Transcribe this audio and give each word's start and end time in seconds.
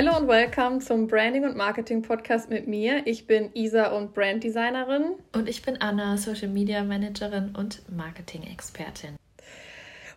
Hallo 0.00 0.16
und 0.16 0.28
welcome 0.28 0.78
zum 0.78 1.08
Branding 1.08 1.44
und 1.44 1.56
Marketing 1.56 2.02
Podcast 2.02 2.48
mit 2.48 2.68
mir. 2.68 3.04
Ich 3.04 3.26
bin 3.26 3.50
Isa 3.54 3.88
und 3.88 4.14
Branddesignerin. 4.14 5.16
Und 5.34 5.48
ich 5.48 5.60
bin 5.62 5.76
Anna, 5.80 6.16
Social 6.16 6.46
Media 6.46 6.84
Managerin 6.84 7.52
und 7.58 7.82
Marketing-Expertin. 7.90 9.16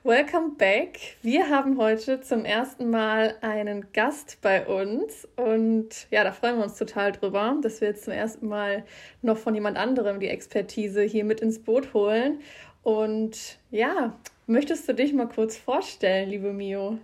Welcome 0.04 0.52
back. 0.56 1.18
Wir 1.24 1.50
haben 1.50 1.80
heute 1.80 2.22
zum 2.22 2.46
ersten 2.46 2.92
Mal 2.92 3.38
einen 3.42 3.92
Gast 3.92 4.38
bei 4.44 4.68
uns 4.68 5.28
und 5.36 6.06
ja, 6.12 6.24
da 6.24 6.32
freuen 6.32 6.58
wir 6.58 6.66
uns 6.66 6.78
total 6.78 7.14
drüber, 7.14 7.58
dass 7.64 7.82
wir 7.82 7.88
jetzt 7.88 8.04
zum 8.04 8.14
ersten 8.14 8.48
Mal 8.48 8.84
noch 9.24 9.40
von 9.40 9.56
jemand 9.56 9.78
anderem 9.78 10.20
die 10.20 10.30
Expertise 10.30 11.02
hier 11.02 11.26
mit 11.26 11.42
ins 11.42 11.58
Boot 11.58 11.96
holen. 11.96 12.42
Und 12.84 13.58
ja, 13.72 14.16
möchtest 14.46 14.88
du 14.88 14.94
dich 14.94 15.12
mal 15.12 15.28
kurz 15.28 15.58
vorstellen, 15.58 16.30
liebe 16.30 16.54
Mio? 16.54 17.00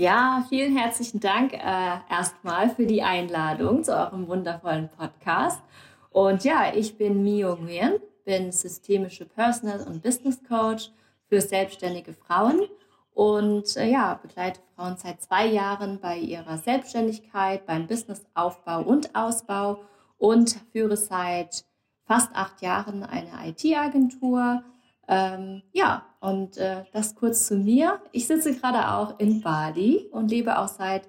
Ja, 0.00 0.46
vielen 0.48 0.78
herzlichen 0.78 1.20
Dank 1.20 1.52
äh, 1.52 1.58
erstmal 2.08 2.70
für 2.70 2.86
die 2.86 3.02
Einladung 3.02 3.84
zu 3.84 3.94
eurem 3.94 4.28
wundervollen 4.28 4.88
Podcast. 4.88 5.60
Und 6.08 6.42
ja, 6.42 6.72
ich 6.74 6.96
bin 6.96 7.22
Mio 7.22 7.54
Nguyen, 7.56 8.00
bin 8.24 8.50
systemische 8.50 9.26
Personal- 9.26 9.86
und 9.86 10.02
Business 10.02 10.42
Coach 10.42 10.90
für 11.28 11.42
selbstständige 11.42 12.14
Frauen 12.14 12.62
und 13.12 13.76
äh, 13.76 13.90
ja, 13.90 14.14
begleite 14.14 14.62
Frauen 14.74 14.96
seit 14.96 15.20
zwei 15.20 15.44
Jahren 15.44 16.00
bei 16.00 16.16
ihrer 16.16 16.56
Selbstständigkeit, 16.56 17.66
beim 17.66 17.86
Businessaufbau 17.86 18.80
und 18.80 19.14
Ausbau 19.14 19.82
und 20.16 20.56
führe 20.72 20.96
seit 20.96 21.66
fast 22.06 22.34
acht 22.34 22.62
Jahren 22.62 23.02
eine 23.02 23.50
IT-Agentur 23.50 24.62
ähm, 25.10 25.62
ja, 25.72 26.06
und 26.20 26.56
äh, 26.56 26.84
das 26.92 27.16
kurz 27.16 27.48
zu 27.48 27.56
mir. 27.56 28.00
Ich 28.12 28.28
sitze 28.28 28.54
gerade 28.54 28.92
auch 28.92 29.18
in 29.18 29.40
Bali 29.40 30.08
und 30.12 30.30
lebe 30.30 30.56
auch 30.56 30.68
seit 30.68 31.02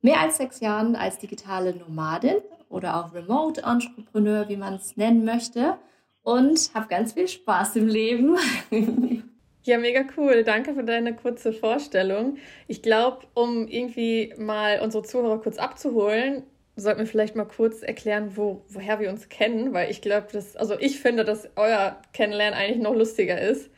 mehr 0.00 0.20
als 0.20 0.38
sechs 0.38 0.58
Jahren 0.58 0.96
als 0.96 1.18
digitale 1.18 1.72
Nomadin 1.72 2.38
oder 2.68 2.96
auch 2.96 3.14
Remote 3.14 3.62
Entrepreneur, 3.62 4.48
wie 4.48 4.56
man 4.56 4.74
es 4.74 4.96
nennen 4.96 5.24
möchte. 5.24 5.78
Und 6.22 6.72
habe 6.74 6.88
ganz 6.88 7.12
viel 7.12 7.28
Spaß 7.28 7.76
im 7.76 7.86
Leben. 7.88 8.36
Ja, 9.64 9.78
mega 9.78 10.02
cool. 10.16 10.42
Danke 10.42 10.74
für 10.74 10.82
deine 10.82 11.14
kurze 11.14 11.52
Vorstellung. 11.52 12.38
Ich 12.66 12.82
glaube, 12.82 13.28
um 13.34 13.68
irgendwie 13.68 14.34
mal 14.36 14.80
unsere 14.80 15.04
Zuhörer 15.04 15.40
kurz 15.40 15.56
abzuholen, 15.56 16.42
sollten 16.76 17.00
wir 17.00 17.06
vielleicht 17.06 17.36
mal 17.36 17.44
kurz 17.44 17.82
erklären, 17.82 18.36
wo, 18.36 18.64
woher 18.68 18.98
wir 18.98 19.10
uns 19.10 19.28
kennen, 19.28 19.72
weil 19.72 19.90
ich 19.90 20.00
glaube, 20.00 20.28
dass, 20.32 20.56
also 20.56 20.78
ich 20.78 21.00
finde, 21.00 21.24
dass 21.24 21.48
euer 21.56 22.00
Kennenlernen 22.12 22.58
eigentlich 22.58 22.82
noch 22.82 22.94
lustiger 22.94 23.40
ist. 23.40 23.70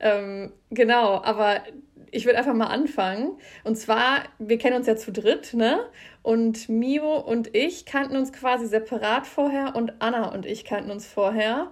Ähm, 0.00 0.52
genau, 0.70 1.22
aber 1.22 1.62
ich 2.10 2.24
würde 2.24 2.38
einfach 2.38 2.54
mal 2.54 2.68
anfangen. 2.68 3.32
Und 3.64 3.76
zwar, 3.76 4.24
wir 4.38 4.58
kennen 4.58 4.76
uns 4.76 4.86
ja 4.86 4.96
zu 4.96 5.12
dritt, 5.12 5.54
ne? 5.54 5.80
Und 6.22 6.68
Mio 6.68 7.18
und 7.18 7.54
ich 7.54 7.86
kannten 7.86 8.16
uns 8.16 8.32
quasi 8.32 8.66
separat 8.66 9.26
vorher 9.26 9.76
und 9.76 9.94
Anna 10.00 10.32
und 10.32 10.46
ich 10.46 10.64
kannten 10.64 10.90
uns 10.90 11.06
vorher. 11.06 11.70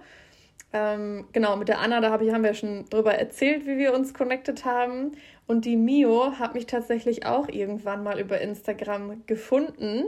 Ähm, 0.71 1.27
genau, 1.33 1.55
mit 1.55 1.67
der 1.67 1.79
Anna, 1.79 1.99
da 1.99 2.11
hab 2.11 2.21
ich, 2.21 2.31
haben 2.31 2.43
wir 2.43 2.53
schon 2.53 2.85
drüber 2.89 3.15
erzählt, 3.15 3.65
wie 3.65 3.77
wir 3.77 3.93
uns 3.93 4.13
connected 4.13 4.65
haben. 4.65 5.13
Und 5.47 5.65
die 5.65 5.75
Mio 5.75 6.33
hat 6.37 6.53
mich 6.53 6.67
tatsächlich 6.67 7.25
auch 7.25 7.49
irgendwann 7.49 8.03
mal 8.03 8.19
über 8.19 8.39
Instagram 8.39 9.25
gefunden 9.25 10.03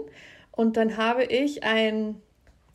und 0.51 0.77
dann 0.77 0.97
habe 0.97 1.23
ich 1.23 1.63
ein 1.63 2.21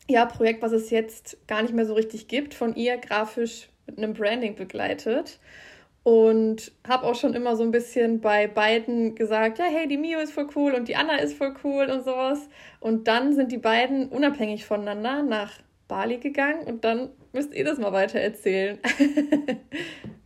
ja, 0.09 0.25
Projekt, 0.25 0.61
was 0.61 0.71
es 0.71 0.89
jetzt 0.89 1.37
gar 1.47 1.61
nicht 1.61 1.73
mehr 1.73 1.85
so 1.85 1.93
richtig 1.93 2.27
gibt, 2.27 2.53
von 2.53 2.75
ihr 2.75 2.97
grafisch 2.97 3.69
mit 3.85 3.97
einem 3.97 4.13
Branding 4.13 4.55
begleitet. 4.55 5.39
Und 6.03 6.71
habe 6.87 7.05
auch 7.05 7.15
schon 7.15 7.33
immer 7.33 7.57
so 7.57 7.63
ein 7.63 7.71
bisschen 7.71 8.21
bei 8.21 8.47
beiden 8.47 9.15
gesagt, 9.15 9.59
ja, 9.59 9.65
hey, 9.65 9.89
die 9.89 9.97
Mio 9.97 10.19
ist 10.19 10.31
voll 10.31 10.47
cool 10.55 10.73
und 10.73 10.87
die 10.87 10.95
Anna 10.95 11.17
ist 11.17 11.37
voll 11.37 11.53
cool 11.65 11.89
und 11.89 12.05
sowas. 12.05 12.47
Und 12.79 13.09
dann 13.09 13.33
sind 13.33 13.51
die 13.51 13.57
beiden 13.57 14.07
unabhängig 14.07 14.65
voneinander 14.65 15.21
nach 15.23 15.51
Bali 15.89 16.17
gegangen 16.17 16.65
und 16.65 16.85
dann 16.85 17.09
müsst 17.33 17.53
ihr 17.53 17.65
das 17.65 17.77
mal 17.77 17.91
weiter 17.91 18.21
erzählen. 18.21 18.79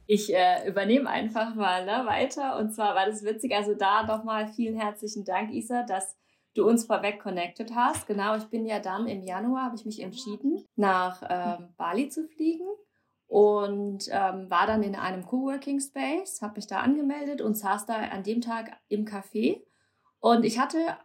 ich 0.06 0.32
äh, 0.36 0.68
übernehme 0.68 1.10
einfach 1.10 1.56
mal 1.56 1.84
ne, 1.84 2.06
weiter. 2.06 2.60
Und 2.60 2.76
zwar 2.76 2.94
war 2.94 3.08
das 3.08 3.24
witzig. 3.24 3.56
Also 3.56 3.74
da 3.74 4.04
nochmal 4.04 4.48
vielen 4.48 4.80
herzlichen 4.80 5.26
Dank, 5.26 5.52
Isa, 5.52 5.82
dass 5.82 6.16
du 6.54 6.68
uns 6.68 6.86
vorweg 6.86 7.20
connected 7.20 7.74
hast. 7.76 8.08
Genau, 8.08 8.36
ich 8.36 8.46
bin 8.46 8.66
ja 8.66 8.80
dann 8.80 9.08
im 9.08 9.24
Januar, 9.24 9.66
habe 9.66 9.76
ich 9.76 9.86
mich 9.86 10.02
entschieden, 10.02 10.64
nach 10.76 11.24
ähm, 11.30 11.70
Bali 11.78 12.10
zu 12.10 12.28
fliegen 12.28 12.68
und 13.28 14.10
ähm, 14.12 14.50
war 14.50 14.68
dann 14.68 14.84
in 14.84 14.96
einem 14.96 15.26
Coworking 15.26 15.80
Space, 15.80 16.42
habe 16.42 16.56
mich 16.56 16.68
da 16.68 16.82
angemeldet 16.82 17.42
und 17.42 17.58
saß 17.58 17.86
da 17.86 17.96
an 17.96 18.24
dem 18.24 18.42
Tag 18.42 18.78
im 18.90 19.06
Café. 19.06 19.64
Und 20.20 20.44
ich 20.44 20.60
hatte 20.60 20.98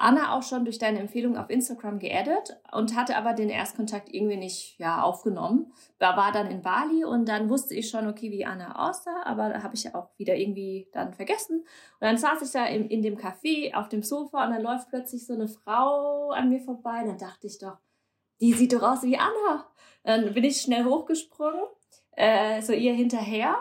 Anna 0.00 0.34
auch 0.34 0.42
schon 0.42 0.64
durch 0.64 0.78
deine 0.78 0.98
Empfehlung 0.98 1.36
auf 1.36 1.50
Instagram 1.50 1.98
geaddet 1.98 2.58
und 2.72 2.96
hatte 2.96 3.16
aber 3.16 3.34
den 3.34 3.50
Erstkontakt 3.50 4.08
irgendwie 4.12 4.38
nicht 4.38 4.78
ja, 4.78 5.02
aufgenommen. 5.02 5.72
War 5.98 6.32
dann 6.32 6.50
in 6.50 6.62
Bali 6.62 7.04
und 7.04 7.28
dann 7.28 7.50
wusste 7.50 7.74
ich 7.74 7.90
schon, 7.90 8.08
okay, 8.08 8.30
wie 8.30 8.46
Anna 8.46 8.88
aussah, 8.88 9.22
aber 9.24 9.50
da 9.50 9.62
habe 9.62 9.74
ich 9.74 9.84
ja 9.84 9.94
auch 9.94 10.08
wieder 10.16 10.36
irgendwie 10.36 10.88
dann 10.92 11.12
vergessen. 11.12 11.58
Und 11.60 11.66
dann 12.00 12.16
saß 12.16 12.40
ich 12.40 12.50
da 12.50 12.64
in, 12.64 12.88
in 12.88 13.02
dem 13.02 13.18
Café 13.18 13.74
auf 13.74 13.90
dem 13.90 14.02
Sofa 14.02 14.46
und 14.46 14.52
dann 14.52 14.62
läuft 14.62 14.88
plötzlich 14.88 15.26
so 15.26 15.34
eine 15.34 15.48
Frau 15.48 16.30
an 16.30 16.48
mir 16.48 16.60
vorbei. 16.60 17.02
Dann 17.04 17.18
dachte 17.18 17.46
ich 17.46 17.58
doch, 17.58 17.76
die 18.40 18.54
sieht 18.54 18.72
doch 18.72 18.82
aus 18.82 19.02
wie 19.02 19.18
Anna. 19.18 19.66
Dann 20.02 20.32
bin 20.32 20.44
ich 20.44 20.62
schnell 20.62 20.84
hochgesprungen, 20.84 21.60
äh, 22.12 22.62
so 22.62 22.72
ihr 22.72 22.94
hinterher 22.94 23.58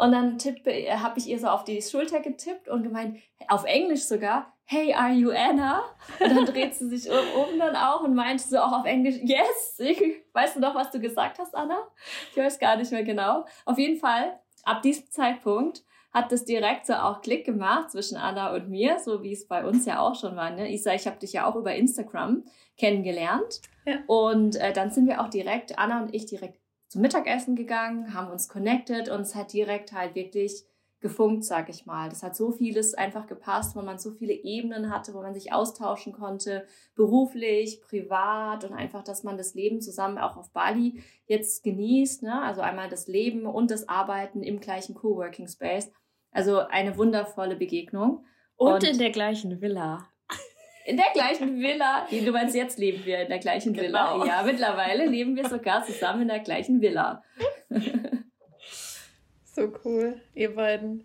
und 0.00 0.12
dann 0.12 0.38
habe 0.38 1.18
ich 1.18 1.28
ihr 1.28 1.38
so 1.38 1.48
auf 1.48 1.64
die 1.64 1.82
Schulter 1.82 2.20
getippt 2.20 2.68
und 2.68 2.84
gemeint, 2.84 3.18
auf 3.48 3.64
Englisch 3.64 4.04
sogar, 4.04 4.56
hey, 4.70 4.94
are 4.94 5.12
you 5.12 5.32
Anna? 5.32 5.82
Und 6.20 6.30
dann 6.30 6.46
dreht 6.46 6.76
sie 6.76 6.88
sich 6.88 7.10
um 7.10 7.58
dann 7.58 7.74
auch 7.74 8.04
und 8.04 8.14
meinte 8.14 8.44
so 8.44 8.58
auch 8.58 8.70
auf 8.70 8.86
Englisch, 8.86 9.16
yes. 9.20 9.80
Ich, 9.80 10.00
weißt 10.32 10.56
du 10.56 10.60
noch, 10.60 10.76
was 10.76 10.92
du 10.92 11.00
gesagt 11.00 11.40
hast, 11.40 11.56
Anna? 11.56 11.88
Ich 12.30 12.36
weiß 12.36 12.60
gar 12.60 12.76
nicht 12.76 12.92
mehr 12.92 13.02
genau. 13.02 13.46
Auf 13.64 13.78
jeden 13.78 13.98
Fall, 13.98 14.38
ab 14.62 14.80
diesem 14.82 15.10
Zeitpunkt 15.10 15.82
hat 16.12 16.30
das 16.30 16.44
direkt 16.44 16.86
so 16.86 16.92
auch 16.94 17.20
Klick 17.20 17.44
gemacht 17.44 17.90
zwischen 17.90 18.16
Anna 18.16 18.54
und 18.54 18.68
mir, 18.68 19.00
so 19.00 19.24
wie 19.24 19.32
es 19.32 19.48
bei 19.48 19.66
uns 19.66 19.86
ja 19.86 19.98
auch 19.98 20.14
schon 20.14 20.36
war. 20.36 20.50
Ne? 20.50 20.72
Isa, 20.72 20.94
ich 20.94 21.06
habe 21.08 21.18
dich 21.18 21.32
ja 21.32 21.46
auch 21.46 21.56
über 21.56 21.74
Instagram 21.74 22.44
kennengelernt. 22.78 23.62
Ja. 23.86 23.96
Und 24.06 24.54
äh, 24.54 24.72
dann 24.72 24.92
sind 24.92 25.08
wir 25.08 25.20
auch 25.20 25.30
direkt, 25.30 25.80
Anna 25.80 26.00
und 26.00 26.14
ich, 26.14 26.26
direkt 26.26 26.60
zum 26.86 27.02
Mittagessen 27.02 27.56
gegangen, 27.56 28.14
haben 28.14 28.30
uns 28.30 28.48
connected 28.48 29.08
und 29.08 29.22
es 29.22 29.34
hat 29.34 29.52
direkt 29.52 29.92
halt 29.92 30.14
wirklich 30.14 30.64
gefunkt, 31.00 31.44
sag 31.44 31.68
ich 31.68 31.86
mal. 31.86 32.08
Das 32.08 32.22
hat 32.22 32.36
so 32.36 32.50
vieles 32.52 32.94
einfach 32.94 33.26
gepasst, 33.26 33.74
wo 33.74 33.82
man 33.82 33.98
so 33.98 34.10
viele 34.10 34.32
Ebenen 34.32 34.90
hatte, 34.90 35.14
wo 35.14 35.22
man 35.22 35.34
sich 35.34 35.52
austauschen 35.52 36.12
konnte, 36.12 36.66
beruflich, 36.94 37.80
privat 37.80 38.64
und 38.64 38.74
einfach, 38.74 39.02
dass 39.02 39.22
man 39.22 39.36
das 39.36 39.54
Leben 39.54 39.80
zusammen 39.80 40.18
auch 40.18 40.36
auf 40.36 40.52
Bali 40.52 41.02
jetzt 41.26 41.64
genießt. 41.64 42.22
Ne? 42.22 42.42
Also 42.42 42.60
einmal 42.60 42.88
das 42.88 43.08
Leben 43.08 43.46
und 43.46 43.70
das 43.70 43.88
Arbeiten 43.88 44.42
im 44.42 44.60
gleichen 44.60 44.94
Coworking 44.94 45.48
Space. 45.48 45.90
Also 46.32 46.58
eine 46.58 46.96
wundervolle 46.96 47.56
Begegnung. 47.56 48.24
Und, 48.56 48.74
und 48.74 48.84
in 48.84 48.98
der 48.98 49.10
gleichen 49.10 49.60
Villa. 49.60 50.06
In 50.86 50.96
der 50.96 51.06
gleichen 51.12 51.60
Villa. 51.60 52.06
Du 52.10 52.32
meinst, 52.32 52.54
jetzt 52.54 52.78
leben 52.78 53.04
wir 53.04 53.22
in 53.22 53.28
der 53.28 53.38
gleichen 53.38 53.72
genau. 53.74 54.20
Villa. 54.20 54.26
Ja, 54.26 54.42
mittlerweile 54.42 55.06
leben 55.06 55.36
wir 55.36 55.48
sogar 55.48 55.84
zusammen 55.84 56.22
in 56.22 56.28
der 56.28 56.40
gleichen 56.40 56.80
Villa. 56.80 57.22
so 59.54 59.72
cool, 59.84 60.20
ihr 60.34 60.54
beiden. 60.54 61.04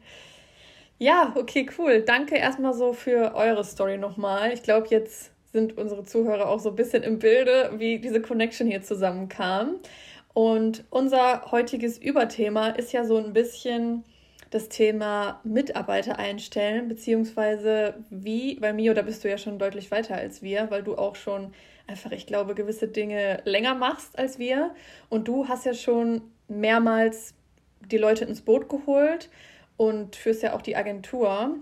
Ja, 0.98 1.34
okay, 1.36 1.68
cool. 1.78 2.02
Danke 2.02 2.38
erstmal 2.38 2.74
so 2.74 2.94
für 2.94 3.36
eure 3.36 3.64
Story 3.64 3.98
nochmal. 3.98 4.54
Ich 4.54 4.64
glaube, 4.64 4.88
jetzt 4.90 5.32
sind 5.52 5.78
unsere 5.78 6.04
Zuhörer 6.04 6.48
auch 6.48 6.60
so 6.60 6.70
ein 6.70 6.76
bisschen 6.76 7.04
im 7.04 7.20
Bilde, 7.20 7.72
wie 7.78 8.00
diese 8.00 8.22
Connection 8.22 8.68
hier 8.68 8.82
zusammenkam. 8.82 9.76
Und 10.34 10.84
unser 10.90 11.52
heutiges 11.52 11.98
Überthema 11.98 12.70
ist 12.70 12.92
ja 12.92 13.06
so 13.06 13.18
ein 13.18 13.34
bisschen 13.34 14.04
das 14.52 14.70
Thema 14.70 15.40
Mitarbeiter 15.44 16.20
einstellen, 16.20 16.88
beziehungsweise 16.88 17.96
wie, 18.10 18.56
bei 18.56 18.74
Mio, 18.74 18.94
da 18.94 19.02
bist 19.02 19.24
du 19.24 19.30
ja 19.30 19.38
schon 19.38 19.60
deutlich 19.60 19.92
weiter 19.92 20.16
als 20.16 20.42
wir, 20.42 20.72
weil 20.72 20.84
du 20.84 20.96
auch 20.96 21.16
schon 21.16 21.54
einfach, 21.88 22.12
ich 22.12 22.26
glaube, 22.26 22.56
gewisse 22.56 22.88
Dinge 22.88 23.42
länger 23.46 23.76
machst 23.76 24.18
als 24.18 24.40
wir. 24.40 24.74
Und 25.10 25.28
du 25.28 25.48
hast 25.48 25.66
ja 25.66 25.74
schon 25.74 26.22
mehrmals 26.48 27.34
die 27.92 27.98
Leute 27.98 28.26
ins 28.26 28.42
Boot 28.42 28.70
geholt 28.70 29.30
und 29.78 30.16
führst 30.16 30.44
ja 30.44 30.54
auch 30.54 30.62
die 30.62 30.76
Agentur. 30.76 31.56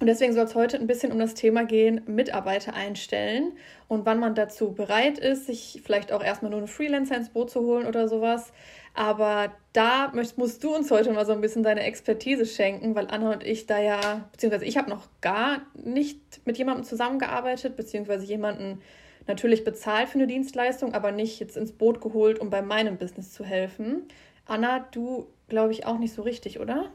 Und 0.00 0.08
deswegen 0.08 0.32
soll 0.32 0.44
es 0.44 0.56
heute 0.56 0.76
ein 0.76 0.88
bisschen 0.88 1.12
um 1.12 1.18
das 1.18 1.34
Thema 1.34 1.64
gehen, 1.64 2.02
Mitarbeiter 2.06 2.74
einstellen 2.74 3.52
und 3.86 4.04
wann 4.04 4.18
man 4.18 4.34
dazu 4.34 4.72
bereit 4.72 5.18
ist, 5.18 5.46
sich 5.46 5.82
vielleicht 5.84 6.12
auch 6.12 6.22
erstmal 6.22 6.50
nur 6.50 6.58
einen 6.58 6.68
Freelancer 6.68 7.16
ins 7.16 7.30
Boot 7.30 7.50
zu 7.50 7.60
holen 7.60 7.86
oder 7.86 8.08
sowas. 8.08 8.52
Aber 8.94 9.52
da 9.72 10.12
musst 10.36 10.64
du 10.64 10.74
uns 10.74 10.90
heute 10.90 11.12
mal 11.12 11.24
so 11.24 11.32
ein 11.32 11.40
bisschen 11.40 11.62
deine 11.62 11.84
Expertise 11.84 12.44
schenken, 12.44 12.94
weil 12.96 13.06
Anna 13.08 13.32
und 13.32 13.44
ich 13.44 13.66
da 13.66 13.80
ja, 13.80 14.28
beziehungsweise 14.32 14.64
ich 14.64 14.76
habe 14.76 14.90
noch 14.90 15.08
gar 15.20 15.62
nicht 15.74 16.18
mit 16.44 16.58
jemandem 16.58 16.84
zusammengearbeitet, 16.84 17.76
beziehungsweise 17.76 18.24
jemanden 18.24 18.80
natürlich 19.26 19.64
bezahlt 19.64 20.08
für 20.08 20.18
eine 20.18 20.26
Dienstleistung, 20.26 20.92
aber 20.92 21.12
nicht 21.12 21.40
jetzt 21.40 21.56
ins 21.56 21.72
Boot 21.72 22.00
geholt, 22.00 22.40
um 22.40 22.50
bei 22.50 22.62
meinem 22.62 22.98
Business 22.98 23.32
zu 23.32 23.44
helfen. 23.44 24.02
Anna, 24.46 24.80
du 24.90 25.26
glaube 25.48 25.72
ich 25.72 25.86
auch 25.86 25.98
nicht 25.98 26.14
so 26.14 26.22
richtig, 26.22 26.60
oder? 26.60 26.90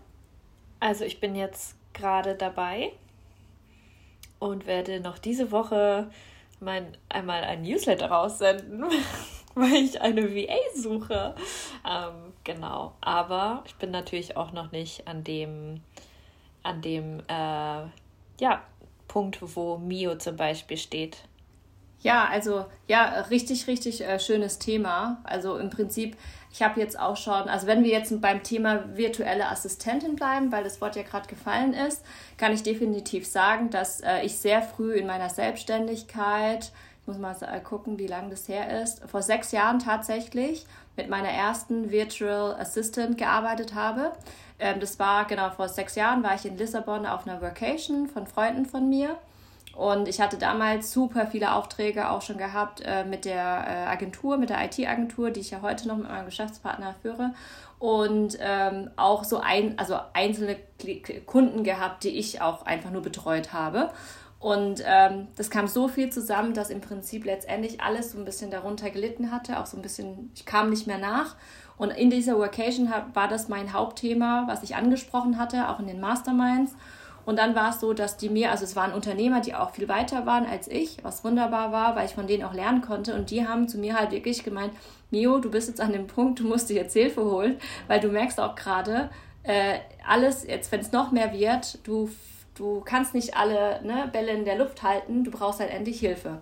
Also 0.79 1.05
ich 1.05 1.19
bin 1.19 1.35
jetzt 1.35 1.75
gerade 1.93 2.35
dabei. 2.35 2.91
und 4.39 4.65
werde 4.67 4.99
noch 5.01 5.17
diese 5.19 5.51
Woche 5.51 6.09
mein, 6.59 6.97
einmal 7.09 7.43
ein 7.43 7.61
Newsletter 7.61 8.07
raussenden, 8.09 8.85
weil 9.55 9.73
ich 9.73 10.01
eine 10.01 10.33
VA 10.35 10.57
suche. 10.75 11.35
Ähm, 11.87 12.33
genau. 12.43 12.93
Aber 13.01 13.63
ich 13.65 13.75
bin 13.75 13.91
natürlich 13.91 14.37
auch 14.37 14.51
noch 14.51 14.71
nicht 14.71 15.07
an 15.07 15.23
dem, 15.23 15.81
an 16.63 16.81
dem 16.81 17.19
äh, 17.27 17.83
ja, 18.39 18.63
Punkt, 19.07 19.39
wo 19.55 19.77
Mio 19.77 20.15
zum 20.17 20.35
Beispiel 20.35 20.77
steht. 20.77 21.17
Ja, 22.01 22.25
also 22.31 22.65
ja, 22.87 23.21
richtig, 23.29 23.67
richtig 23.67 24.01
äh, 24.01 24.19
schönes 24.19 24.57
Thema. 24.59 25.19
Also 25.25 25.57
im 25.57 25.69
Prinzip, 25.69 26.15
ich 26.51 26.63
habe 26.63 26.79
jetzt 26.79 26.99
auch 26.99 27.15
schon, 27.15 27.47
also 27.47 27.67
wenn 27.67 27.83
wir 27.83 27.91
jetzt 27.91 28.19
beim 28.21 28.43
Thema 28.43 28.83
virtuelle 28.97 29.49
Assistentin 29.49 30.15
bleiben, 30.15 30.51
weil 30.51 30.63
das 30.63 30.81
Wort 30.81 30.95
ja 30.95 31.03
gerade 31.03 31.27
gefallen 31.27 31.73
ist, 31.73 32.03
kann 32.37 32.53
ich 32.53 32.63
definitiv 32.63 33.27
sagen, 33.27 33.69
dass 33.69 34.01
äh, 34.01 34.21
ich 34.23 34.37
sehr 34.39 34.61
früh 34.61 34.93
in 34.93 35.05
meiner 35.05 35.29
Selbstständigkeit, 35.29 36.71
ich 37.01 37.07
muss 37.07 37.17
mal 37.17 37.35
gucken, 37.63 37.99
wie 37.99 38.07
lange 38.07 38.29
das 38.31 38.47
her 38.47 38.81
ist, 38.81 39.01
vor 39.07 39.21
sechs 39.21 39.51
Jahren 39.51 39.79
tatsächlich 39.79 40.65
mit 40.97 41.09
meiner 41.09 41.29
ersten 41.29 41.91
Virtual 41.91 42.55
Assistant 42.59 43.17
gearbeitet 43.17 43.75
habe. 43.75 44.11
Ähm, 44.59 44.79
das 44.79 44.97
war 44.99 45.25
genau 45.25 45.51
vor 45.51 45.69
sechs 45.69 45.95
Jahren, 45.95 46.23
war 46.23 46.35
ich 46.35 46.45
in 46.45 46.57
Lissabon 46.57 47.05
auf 47.05 47.27
einer 47.27 47.41
Vacation 47.41 48.07
von 48.07 48.25
Freunden 48.27 48.65
von 48.65 48.89
mir. 48.89 49.17
Und 49.79 50.09
ich 50.09 50.19
hatte 50.19 50.37
damals 50.37 50.91
super 50.91 51.25
viele 51.25 51.53
Aufträge 51.53 52.09
auch 52.09 52.21
schon 52.21 52.37
gehabt 52.37 52.81
äh, 52.83 53.05
mit 53.05 53.23
der 53.23 53.37
äh, 53.37 53.89
Agentur, 53.89 54.35
mit 54.35 54.49
der 54.49 54.61
IT-Agentur, 54.65 55.31
die 55.31 55.39
ich 55.39 55.51
ja 55.51 55.61
heute 55.61 55.87
noch 55.87 55.95
mit 55.95 56.09
meinem 56.09 56.25
Geschäftspartner 56.25 56.95
führe. 57.01 57.33
Und 57.79 58.37
ähm, 58.41 58.89
auch 58.97 59.23
so 59.23 59.37
ein, 59.37 59.79
also 59.79 59.97
einzelne 60.11 60.57
Kunden 61.25 61.63
gehabt, 61.63 62.03
die 62.03 62.09
ich 62.09 62.41
auch 62.41 62.65
einfach 62.65 62.91
nur 62.91 63.01
betreut 63.01 63.53
habe. 63.53 63.89
Und 64.37 64.83
ähm, 64.85 65.29
das 65.37 65.49
kam 65.49 65.65
so 65.65 65.87
viel 65.87 66.09
zusammen, 66.09 66.53
dass 66.53 66.71
im 66.71 66.81
Prinzip 66.81 67.23
letztendlich 67.23 67.79
alles 67.79 68.11
so 68.11 68.17
ein 68.17 68.25
bisschen 68.25 68.51
darunter 68.51 68.89
gelitten 68.89 69.31
hatte, 69.31 69.61
auch 69.61 69.65
so 69.65 69.77
ein 69.77 69.81
bisschen, 69.81 70.29
ich 70.35 70.45
kam 70.45 70.71
nicht 70.71 70.87
mehr 70.87 70.97
nach. 70.97 71.37
Und 71.77 71.91
in 71.91 72.09
dieser 72.09 72.37
Workation 72.37 72.91
war 73.13 73.29
das 73.29 73.47
mein 73.47 73.71
Hauptthema, 73.71 74.43
was 74.45 74.61
ich 74.61 74.75
angesprochen 74.75 75.37
hatte, 75.37 75.69
auch 75.69 75.79
in 75.79 75.87
den 75.87 76.01
Masterminds. 76.01 76.75
Und 77.29 77.35
dann 77.35 77.53
war 77.53 77.69
es 77.69 77.79
so, 77.79 77.93
dass 77.93 78.17
die 78.17 78.27
mir, 78.27 78.49
also 78.49 78.63
es 78.63 78.75
waren 78.75 78.91
Unternehmer, 78.91 79.39
die 79.39 79.53
auch 79.53 79.69
viel 79.69 79.87
weiter 79.87 80.25
waren 80.25 80.47
als 80.47 80.67
ich, 80.67 80.97
was 81.03 81.23
wunderbar 81.23 81.71
war, 81.71 81.95
weil 81.95 82.07
ich 82.07 82.15
von 82.15 82.25
denen 82.25 82.43
auch 82.43 82.55
lernen 82.55 82.81
konnte. 82.81 83.13
Und 83.13 83.29
die 83.29 83.47
haben 83.47 83.67
zu 83.67 83.77
mir 83.77 83.93
halt 83.93 84.09
wirklich 84.09 84.43
gemeint, 84.43 84.73
Mio, 85.11 85.37
du 85.37 85.51
bist 85.51 85.67
jetzt 85.67 85.79
an 85.79 85.93
dem 85.93 86.07
Punkt, 86.07 86.39
du 86.39 86.47
musst 86.47 86.71
dir 86.71 86.77
jetzt 86.77 86.93
Hilfe 86.93 87.23
holen, 87.23 87.59
weil 87.87 87.99
du 87.99 88.07
merkst 88.07 88.39
auch 88.39 88.55
gerade, 88.55 89.11
äh, 89.43 89.77
alles, 90.07 90.43
jetzt 90.47 90.71
wenn 90.71 90.79
es 90.79 90.91
noch 90.91 91.11
mehr 91.11 91.31
wird, 91.31 91.77
du, 91.85 92.09
du 92.55 92.81
kannst 92.81 93.13
nicht 93.13 93.37
alle 93.37 93.79
ne, 93.83 94.09
Bälle 94.11 94.31
in 94.31 94.43
der 94.43 94.57
Luft 94.57 94.81
halten, 94.81 95.23
du 95.23 95.29
brauchst 95.29 95.59
halt 95.59 95.69
endlich 95.69 95.99
Hilfe. 95.99 96.41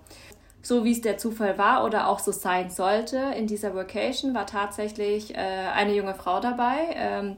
So 0.61 0.85
wie 0.85 0.93
es 0.93 1.01
der 1.01 1.17
Zufall 1.17 1.57
war 1.57 1.83
oder 1.83 2.07
auch 2.07 2.19
so 2.19 2.31
sein 2.31 2.69
sollte, 2.69 3.17
in 3.37 3.45
dieser 3.45 3.75
Vocation 3.75 4.33
war 4.33 4.45
tatsächlich 4.45 5.35
äh, 5.35 5.37
eine 5.37 5.93
junge 5.93 6.15
Frau 6.15 6.39
dabei. 6.39 6.77
Ähm, 6.95 7.35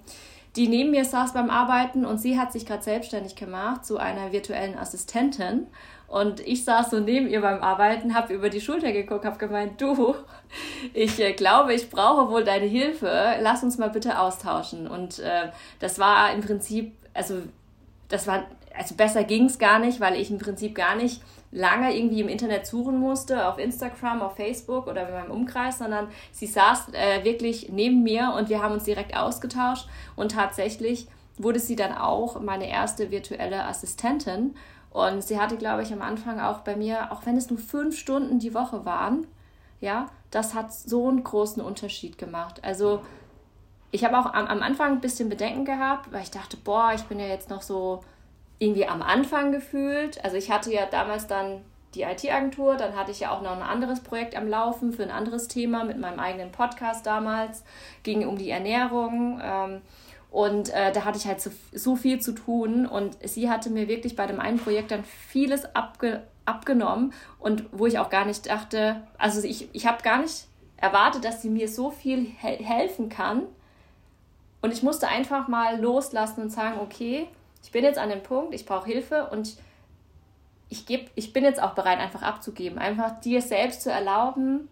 die 0.55 0.67
neben 0.67 0.91
mir 0.91 1.05
saß 1.05 1.33
beim 1.33 1.49
Arbeiten 1.49 2.05
und 2.05 2.19
sie 2.19 2.39
hat 2.39 2.51
sich 2.51 2.65
gerade 2.65 2.83
selbstständig 2.83 3.35
gemacht 3.35 3.85
zu 3.85 3.97
einer 3.97 4.31
virtuellen 4.31 4.77
Assistentin. 4.77 5.67
Und 6.07 6.39
ich 6.39 6.65
saß 6.65 6.89
so 6.89 6.99
neben 6.99 7.27
ihr 7.27 7.41
beim 7.41 7.61
Arbeiten, 7.61 8.15
habe 8.15 8.33
über 8.33 8.49
die 8.49 8.61
Schulter 8.61 8.91
geguckt, 8.91 9.25
habe 9.25 9.37
gemeint, 9.37 9.79
du, 9.79 10.15
ich 10.93 11.19
äh, 11.19 11.33
glaube, 11.33 11.75
ich 11.75 11.91
brauche 11.91 12.31
wohl 12.31 12.43
deine 12.43 12.65
Hilfe. 12.65 13.35
Lass 13.41 13.61
uns 13.61 13.77
mal 13.77 13.91
bitte 13.91 14.19
austauschen. 14.19 14.87
Und 14.87 15.19
äh, 15.19 15.51
das 15.79 15.99
war 15.99 16.33
im 16.33 16.41
Prinzip, 16.41 16.93
also 17.13 17.35
das 18.07 18.25
war, 18.25 18.45
also 18.75 18.95
besser 18.95 19.23
ging 19.23 19.45
es 19.45 19.59
gar 19.59 19.77
nicht, 19.77 19.99
weil 19.99 20.19
ich 20.19 20.31
im 20.31 20.39
Prinzip 20.39 20.73
gar 20.73 20.95
nicht 20.95 21.21
lange 21.51 21.95
irgendwie 21.95 22.21
im 22.21 22.27
Internet 22.27 22.67
suchen 22.67 22.99
musste, 22.99 23.47
auf 23.47 23.57
Instagram, 23.57 24.21
auf 24.21 24.35
Facebook 24.35 24.87
oder 24.87 25.07
in 25.07 25.13
meinem 25.13 25.31
Umkreis, 25.31 25.79
sondern 25.79 26.07
sie 26.31 26.47
saß 26.47 26.93
äh, 26.93 27.23
wirklich 27.23 27.69
neben 27.69 28.03
mir 28.03 28.33
und 28.37 28.49
wir 28.49 28.61
haben 28.61 28.73
uns 28.73 28.83
direkt 28.83 29.15
ausgetauscht 29.15 29.87
und 30.15 30.33
tatsächlich 30.33 31.07
wurde 31.37 31.59
sie 31.59 31.75
dann 31.75 31.97
auch 31.97 32.39
meine 32.39 32.69
erste 32.69 33.11
virtuelle 33.11 33.65
Assistentin 33.65 34.55
und 34.91 35.23
sie 35.23 35.39
hatte, 35.39 35.57
glaube 35.57 35.83
ich, 35.83 35.93
am 35.93 36.01
Anfang 36.01 36.39
auch 36.39 36.59
bei 36.59 36.75
mir, 36.75 37.11
auch 37.11 37.25
wenn 37.25 37.37
es 37.37 37.49
nur 37.49 37.59
fünf 37.59 37.97
Stunden 37.97 38.39
die 38.39 38.53
Woche 38.53 38.85
waren, 38.85 39.25
ja, 39.81 40.07
das 40.31 40.53
hat 40.53 40.73
so 40.73 41.07
einen 41.07 41.23
großen 41.23 41.61
Unterschied 41.61 42.17
gemacht. 42.17 42.63
Also 42.63 43.01
ich 43.91 44.03
habe 44.03 44.19
auch 44.19 44.25
am, 44.33 44.47
am 44.47 44.61
Anfang 44.61 44.93
ein 44.93 45.01
bisschen 45.01 45.29
Bedenken 45.29 45.65
gehabt, 45.65 46.11
weil 46.11 46.21
ich 46.21 46.31
dachte, 46.31 46.57
boah, 46.57 46.91
ich 46.93 47.03
bin 47.03 47.19
ja 47.19 47.25
jetzt 47.25 47.49
noch 47.49 47.61
so 47.61 48.01
irgendwie 48.59 48.85
am 48.85 49.01
Anfang 49.01 49.51
gefühlt. 49.51 50.23
Also 50.23 50.37
ich 50.37 50.51
hatte 50.51 50.71
ja 50.71 50.85
damals 50.85 51.27
dann 51.27 51.61
die 51.95 52.03
IT-Agentur, 52.03 52.75
dann 52.75 52.95
hatte 52.95 53.11
ich 53.11 53.21
ja 53.21 53.31
auch 53.31 53.41
noch 53.41 53.55
ein 53.55 53.63
anderes 53.63 54.01
Projekt 54.01 54.35
am 54.35 54.47
Laufen 54.47 54.93
für 54.93 55.03
ein 55.03 55.11
anderes 55.11 55.47
Thema 55.47 55.83
mit 55.83 55.97
meinem 55.97 56.19
eigenen 56.19 56.51
Podcast 56.51 57.05
damals, 57.05 57.63
ging 58.03 58.27
um 58.27 58.37
die 58.37 58.51
Ernährung. 58.51 59.41
Ähm, 59.43 59.81
und 60.29 60.69
äh, 60.69 60.91
da 60.91 61.05
hatte 61.05 61.17
ich 61.17 61.25
halt 61.25 61.41
so, 61.41 61.49
so, 61.73 61.95
viel 61.95 62.19
zu 62.19 62.33
tun 62.33 62.85
und 62.85 63.17
sie 63.27 63.49
hatte 63.49 63.71
mir 63.71 63.87
wirklich 63.87 64.15
bei 64.15 64.27
dem 64.27 64.39
einen 64.39 64.59
Projekt 64.59 64.91
dann 64.91 65.03
vieles 65.03 65.75
abge, 65.75 66.21
abgenommen 66.45 67.13
und 67.39 67.65
wo 67.71 67.87
ich 67.87 67.97
auch 67.97 68.11
gar 68.11 68.25
nicht 68.25 68.47
dachte, 68.47 69.01
also 69.17 69.41
ich, 69.41 69.69
ich 69.73 69.87
habe 69.87 70.03
gar 70.03 70.21
nicht 70.21 70.45
erwartet, 70.77 71.25
dass 71.25 71.41
sie 71.41 71.49
mir 71.49 71.67
so 71.67 71.89
viel 71.89 72.25
he 72.39 72.63
helfen 72.63 73.09
kann. 73.09 73.43
Und 74.61 74.71
ich 74.71 74.83
musste 74.83 75.07
einfach 75.07 75.47
mal 75.47 75.79
loslassen 75.79 76.41
und 76.41 76.49
sagen, 76.51 76.79
okay, 76.79 77.27
ich 77.69 77.71
bin 77.71 77.83
jetzt 77.83 77.99
an 77.99 78.09
dem 78.09 78.23
Punkt, 78.23 78.55
ich 78.55 78.65
brauche 78.65 78.87
Hilfe 78.87 79.27
und 79.31 79.55
ich, 80.69 80.87
geb, 80.87 81.11
ich 81.13 81.33
bin 81.33 81.43
jetzt 81.43 81.61
auch 81.61 81.75
bereit, 81.75 81.99
einfach 81.99 82.23
abzugeben. 82.23 82.79
Einfach 82.79 83.19
dir 83.19 83.43
selbst 83.43 83.83
zu 83.83 83.91
erlauben, 83.91 84.69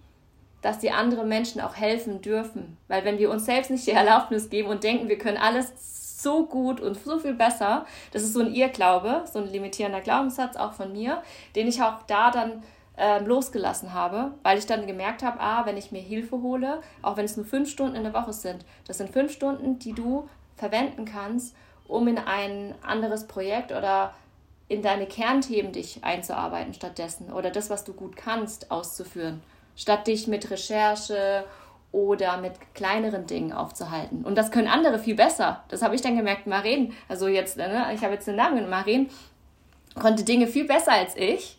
dass 0.63 0.79
die 0.79 0.89
anderen 0.89 1.29
Menschen 1.29 1.61
auch 1.61 1.75
helfen 1.75 2.23
dürfen. 2.23 2.75
Weil 2.87 3.05
wenn 3.05 3.19
wir 3.19 3.29
uns 3.29 3.45
selbst 3.45 3.69
nicht 3.69 3.85
die 3.85 3.91
Erlaubnis 3.91 4.49
geben 4.49 4.69
und 4.69 4.83
denken, 4.83 5.09
wir 5.09 5.19
können 5.19 5.37
alles 5.37 6.23
so 6.23 6.47
gut 6.47 6.81
und 6.81 6.97
so 6.97 7.19
viel 7.19 7.35
besser, 7.35 7.85
das 8.13 8.23
ist 8.23 8.33
so 8.33 8.39
ein 8.39 8.51
Irrglaube, 8.51 9.25
so 9.31 9.37
ein 9.37 9.47
limitierender 9.47 10.01
Glaubenssatz 10.01 10.55
auch 10.55 10.73
von 10.73 10.91
mir, 10.91 11.21
den 11.55 11.67
ich 11.67 11.83
auch 11.83 12.01
da 12.07 12.31
dann 12.31 12.63
äh, 12.97 13.19
losgelassen 13.23 13.93
habe, 13.93 14.31
weil 14.41 14.57
ich 14.57 14.65
dann 14.65 14.87
gemerkt 14.87 15.21
habe, 15.21 15.39
ah, 15.39 15.67
wenn 15.67 15.77
ich 15.77 15.91
mir 15.91 16.01
Hilfe 16.01 16.41
hole, 16.41 16.81
auch 17.03 17.15
wenn 17.15 17.25
es 17.25 17.37
nur 17.37 17.45
fünf 17.45 17.69
Stunden 17.69 17.95
in 17.95 18.05
der 18.05 18.15
Woche 18.15 18.33
sind, 18.33 18.65
das 18.87 18.97
sind 18.97 19.11
fünf 19.11 19.31
Stunden, 19.31 19.77
die 19.77 19.93
du 19.93 20.27
verwenden 20.55 21.05
kannst, 21.05 21.55
um 21.87 22.07
in 22.07 22.17
ein 22.17 22.75
anderes 22.81 23.27
Projekt 23.27 23.71
oder 23.71 24.13
in 24.67 24.81
deine 24.81 25.05
Kernthemen 25.05 25.71
dich 25.71 26.03
einzuarbeiten 26.03 26.73
stattdessen 26.73 27.31
oder 27.31 27.49
das, 27.49 27.69
was 27.69 27.83
du 27.83 27.93
gut 27.93 28.17
kannst, 28.17 28.69
auszuführen, 28.69 29.41
statt 29.75 30.07
dich 30.07 30.27
mit 30.27 30.51
Recherche 30.51 31.45
oder 31.93 32.37
mit 32.37 32.53
kleineren 32.73 33.27
Dingen 33.27 33.53
aufzuhalten. 33.53 34.25
Und 34.25 34.37
das 34.37 34.51
können 34.51 34.67
andere 34.67 34.99
viel 34.99 35.15
besser. 35.15 35.63
Das 35.69 35.81
habe 35.81 35.95
ich 35.95 36.01
dann 36.01 36.17
gemerkt, 36.17 36.47
Maren, 36.47 36.93
also 37.07 37.27
jetzt, 37.27 37.57
ne, 37.57 37.87
ich 37.93 38.03
habe 38.03 38.13
jetzt 38.13 38.27
den 38.27 38.35
Namen 38.35 38.69
Maren 38.69 39.09
konnte 39.95 40.23
Dinge 40.23 40.47
viel 40.47 40.65
besser 40.65 40.91
als 40.91 41.15
ich 41.15 41.57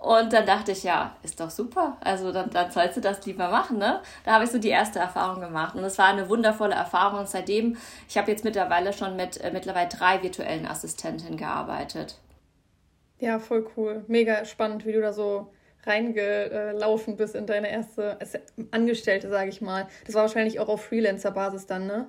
und 0.00 0.32
dann 0.32 0.46
dachte 0.46 0.72
ich, 0.72 0.82
ja, 0.82 1.14
ist 1.22 1.40
doch 1.40 1.50
super. 1.50 1.98
Also 2.00 2.32
dann, 2.32 2.48
dann 2.50 2.70
sollst 2.70 2.96
du 2.96 3.02
das 3.02 3.24
lieber 3.26 3.48
machen, 3.48 3.76
ne? 3.76 4.00
Da 4.24 4.32
habe 4.32 4.44
ich 4.44 4.50
so 4.50 4.58
die 4.58 4.68
erste 4.68 4.98
Erfahrung 4.98 5.42
gemacht. 5.42 5.74
Und 5.74 5.84
es 5.84 5.98
war 5.98 6.06
eine 6.06 6.28
wundervolle 6.30 6.74
Erfahrung. 6.74 7.20
Und 7.20 7.28
seitdem, 7.28 7.76
ich 8.08 8.16
habe 8.16 8.30
jetzt 8.30 8.42
mittlerweile 8.42 8.94
schon 8.94 9.16
mit 9.16 9.38
äh, 9.42 9.50
mittlerweile 9.52 9.88
drei 9.88 10.22
virtuellen 10.22 10.66
Assistentinnen 10.66 11.36
gearbeitet. 11.36 12.16
Ja, 13.18 13.38
voll 13.38 13.68
cool. 13.76 14.02
Mega 14.08 14.46
spannend, 14.46 14.86
wie 14.86 14.92
du 14.92 15.02
da 15.02 15.12
so 15.12 15.52
reingelaufen 15.84 17.16
bist 17.16 17.34
in 17.34 17.46
deine 17.46 17.70
erste 17.70 18.18
Angestellte, 18.70 19.28
sage 19.28 19.50
ich 19.50 19.60
mal. 19.60 19.86
Das 20.06 20.14
war 20.14 20.22
wahrscheinlich 20.22 20.60
auch 20.60 20.68
auf 20.68 20.84
Freelancer-Basis 20.84 21.66
dann, 21.66 21.86
ne? 21.86 22.06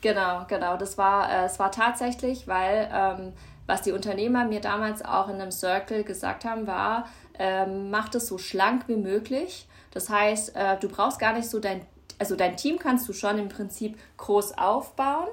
Genau, 0.00 0.46
genau. 0.48 0.78
Das 0.78 0.96
war, 0.96 1.30
äh, 1.30 1.44
es 1.44 1.58
war 1.58 1.70
tatsächlich, 1.72 2.48
weil 2.48 2.88
ähm, 2.90 3.32
was 3.68 3.82
die 3.82 3.92
Unternehmer 3.92 4.46
mir 4.46 4.60
damals 4.60 5.04
auch 5.04 5.28
in 5.28 5.40
einem 5.40 5.52
Circle 5.52 6.02
gesagt 6.02 6.46
haben, 6.46 6.66
war, 6.66 7.06
ähm, 7.38 7.90
mach 7.90 8.12
es 8.14 8.26
so 8.26 8.38
schlank 8.38 8.88
wie 8.88 8.96
möglich. 8.96 9.68
Das 9.92 10.08
heißt, 10.08 10.56
äh, 10.56 10.78
du 10.78 10.88
brauchst 10.88 11.20
gar 11.20 11.34
nicht 11.34 11.48
so 11.48 11.60
dein, 11.60 11.82
also 12.18 12.34
dein 12.34 12.56
Team 12.56 12.78
kannst 12.78 13.06
du 13.08 13.12
schon 13.12 13.38
im 13.38 13.50
Prinzip 13.50 13.98
groß 14.16 14.56
aufbauen, 14.56 15.28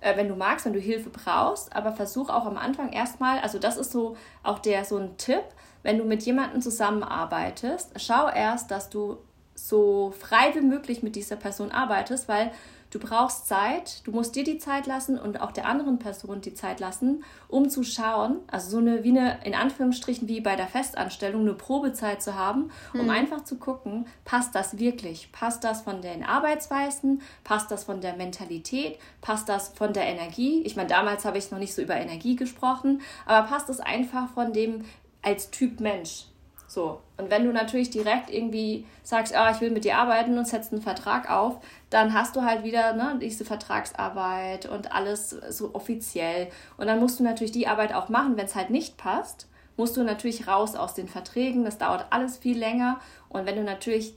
äh, 0.00 0.16
wenn 0.16 0.28
du 0.28 0.36
magst, 0.36 0.66
wenn 0.66 0.72
du 0.72 0.78
Hilfe 0.78 1.10
brauchst, 1.10 1.74
aber 1.74 1.92
versuch 1.92 2.30
auch 2.30 2.46
am 2.46 2.56
Anfang 2.56 2.92
erstmal, 2.92 3.40
also 3.40 3.58
das 3.58 3.76
ist 3.76 3.90
so 3.90 4.16
auch 4.44 4.60
der 4.60 4.84
so 4.84 4.96
ein 4.96 5.16
Tipp, 5.16 5.42
wenn 5.82 5.98
du 5.98 6.04
mit 6.04 6.22
jemandem 6.22 6.62
zusammenarbeitest, 6.62 7.90
schau 8.00 8.28
erst, 8.28 8.70
dass 8.70 8.88
du 8.88 9.18
so 9.56 10.14
frei 10.16 10.54
wie 10.54 10.60
möglich 10.60 11.02
mit 11.02 11.16
dieser 11.16 11.36
Person 11.36 11.72
arbeitest, 11.72 12.28
weil 12.28 12.52
Du 12.90 12.98
brauchst 12.98 13.46
Zeit, 13.46 14.04
du 14.04 14.10
musst 14.10 14.34
dir 14.34 14.42
die 14.42 14.58
Zeit 14.58 14.88
lassen 14.88 15.16
und 15.16 15.40
auch 15.40 15.52
der 15.52 15.66
anderen 15.66 16.00
Person 16.00 16.40
die 16.40 16.54
Zeit 16.54 16.80
lassen, 16.80 17.22
um 17.46 17.70
zu 17.70 17.84
schauen, 17.84 18.40
also 18.48 18.70
so 18.70 18.78
eine, 18.78 19.04
wie 19.04 19.10
eine, 19.10 19.38
in 19.44 19.54
Anführungsstrichen, 19.54 20.26
wie 20.26 20.40
bei 20.40 20.56
der 20.56 20.66
Festanstellung, 20.66 21.42
eine 21.42 21.54
Probezeit 21.54 22.20
zu 22.20 22.34
haben, 22.34 22.72
um 22.92 23.04
mhm. 23.04 23.10
einfach 23.10 23.44
zu 23.44 23.58
gucken, 23.58 24.06
passt 24.24 24.56
das 24.56 24.78
wirklich? 24.78 25.30
Passt 25.30 25.62
das 25.62 25.82
von 25.82 26.02
den 26.02 26.24
Arbeitsweisen? 26.24 27.22
Passt 27.44 27.70
das 27.70 27.84
von 27.84 28.00
der 28.00 28.16
Mentalität? 28.16 28.98
Passt 29.20 29.48
das 29.48 29.68
von 29.68 29.92
der 29.92 30.06
Energie? 30.06 30.62
Ich 30.62 30.74
meine, 30.74 30.88
damals 30.88 31.24
habe 31.24 31.38
ich 31.38 31.50
noch 31.52 31.60
nicht 31.60 31.74
so 31.74 31.82
über 31.82 31.94
Energie 31.94 32.34
gesprochen, 32.34 33.02
aber 33.24 33.46
passt 33.46 33.68
es 33.70 33.78
einfach 33.78 34.28
von 34.30 34.52
dem, 34.52 34.84
als 35.22 35.50
Typ 35.50 35.78
Mensch. 35.78 36.24
So. 36.70 37.00
Und 37.16 37.30
wenn 37.30 37.44
du 37.44 37.52
natürlich 37.52 37.90
direkt 37.90 38.30
irgendwie 38.30 38.86
sagst, 39.02 39.34
ah, 39.34 39.50
ich 39.50 39.60
will 39.60 39.72
mit 39.72 39.82
dir 39.82 39.96
arbeiten 39.96 40.38
und 40.38 40.46
setzt 40.46 40.72
einen 40.72 40.80
Vertrag 40.80 41.28
auf, 41.28 41.58
dann 41.90 42.14
hast 42.14 42.36
du 42.36 42.42
halt 42.42 42.62
wieder 42.62 42.92
ne, 42.92 43.18
diese 43.20 43.44
Vertragsarbeit 43.44 44.66
und 44.66 44.92
alles 44.92 45.30
so 45.30 45.74
offiziell. 45.74 46.48
Und 46.76 46.86
dann 46.86 47.00
musst 47.00 47.18
du 47.18 47.24
natürlich 47.24 47.50
die 47.50 47.66
Arbeit 47.66 47.92
auch 47.92 48.08
machen, 48.08 48.36
wenn 48.36 48.46
es 48.46 48.54
halt 48.54 48.70
nicht 48.70 48.96
passt, 48.96 49.48
musst 49.76 49.96
du 49.96 50.04
natürlich 50.04 50.46
raus 50.46 50.76
aus 50.76 50.94
den 50.94 51.08
Verträgen. 51.08 51.64
Das 51.64 51.76
dauert 51.76 52.06
alles 52.10 52.38
viel 52.38 52.56
länger. 52.56 53.00
Und 53.28 53.46
wenn 53.46 53.56
du 53.56 53.64
natürlich 53.64 54.14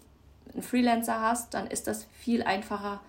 einen 0.53 0.62
Freelancer 0.62 1.22
hast, 1.22 1.55
dann 1.55 1.65
ist 1.65 1.88
das 1.88 2.05
viel 2.19 2.43
einfacher, 2.43 3.00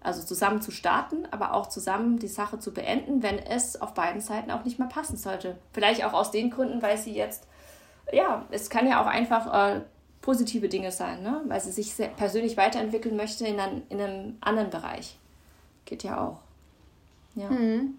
also 0.00 0.22
zusammen 0.22 0.62
zu 0.62 0.70
starten, 0.70 1.26
aber 1.32 1.54
auch 1.54 1.66
zusammen 1.66 2.20
die 2.20 2.28
Sache 2.28 2.60
zu 2.60 2.72
beenden, 2.72 3.24
wenn 3.24 3.40
es 3.40 3.82
auf 3.82 3.94
beiden 3.94 4.20
Seiten 4.20 4.52
auch 4.52 4.62
nicht 4.62 4.78
mehr 4.78 4.86
passen 4.86 5.16
sollte. 5.16 5.58
Vielleicht 5.72 6.04
auch 6.04 6.12
aus 6.12 6.30
den 6.30 6.52
Gründen, 6.52 6.82
weil 6.82 6.98
sie 6.98 7.12
jetzt 7.12 7.48
ja, 8.12 8.46
es 8.50 8.70
kann 8.70 8.88
ja 8.88 9.02
auch 9.02 9.06
einfach 9.06 9.76
äh, 9.76 9.80
positive 10.20 10.68
Dinge 10.68 10.90
sein, 10.90 11.22
ne? 11.22 11.42
weil 11.46 11.60
sie 11.60 11.72
sich 11.72 11.94
persönlich 12.16 12.56
weiterentwickeln 12.56 13.16
möchte 13.16 13.46
in, 13.46 13.60
ein, 13.60 13.82
in 13.88 14.00
einem 14.00 14.36
anderen 14.40 14.70
Bereich. 14.70 15.18
Geht 15.84 16.02
ja 16.02 16.20
auch. 16.20 16.40
Ja. 17.34 17.48
Mhm. 17.48 17.94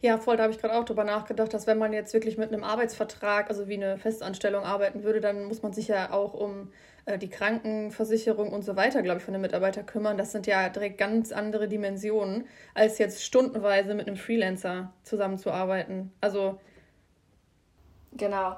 Ja, 0.00 0.18
voll, 0.18 0.36
da 0.36 0.44
habe 0.44 0.52
ich 0.52 0.60
gerade 0.60 0.74
auch 0.74 0.84
drüber 0.84 1.02
nachgedacht, 1.02 1.52
dass 1.52 1.66
wenn 1.66 1.78
man 1.78 1.92
jetzt 1.92 2.14
wirklich 2.14 2.38
mit 2.38 2.52
einem 2.52 2.62
Arbeitsvertrag, 2.62 3.50
also 3.50 3.68
wie 3.68 3.74
eine 3.74 3.98
Festanstellung 3.98 4.64
arbeiten 4.64 5.02
würde, 5.02 5.20
dann 5.20 5.44
muss 5.44 5.62
man 5.62 5.72
sich 5.72 5.88
ja 5.88 6.12
auch 6.12 6.34
um 6.34 6.72
äh, 7.04 7.18
die 7.18 7.28
Krankenversicherung 7.28 8.52
und 8.52 8.62
so 8.62 8.76
weiter, 8.76 9.02
glaube 9.02 9.18
ich, 9.18 9.24
von 9.24 9.32
den 9.32 9.40
Mitarbeitern 9.40 9.86
kümmern. 9.86 10.16
Das 10.16 10.30
sind 10.30 10.46
ja 10.46 10.68
direkt 10.68 10.98
ganz 10.98 11.32
andere 11.32 11.66
Dimensionen, 11.66 12.46
als 12.74 12.98
jetzt 12.98 13.24
stundenweise 13.24 13.94
mit 13.94 14.06
einem 14.06 14.16
Freelancer 14.16 14.92
zusammenzuarbeiten. 15.02 16.12
Also. 16.20 16.60
Genau. 18.12 18.56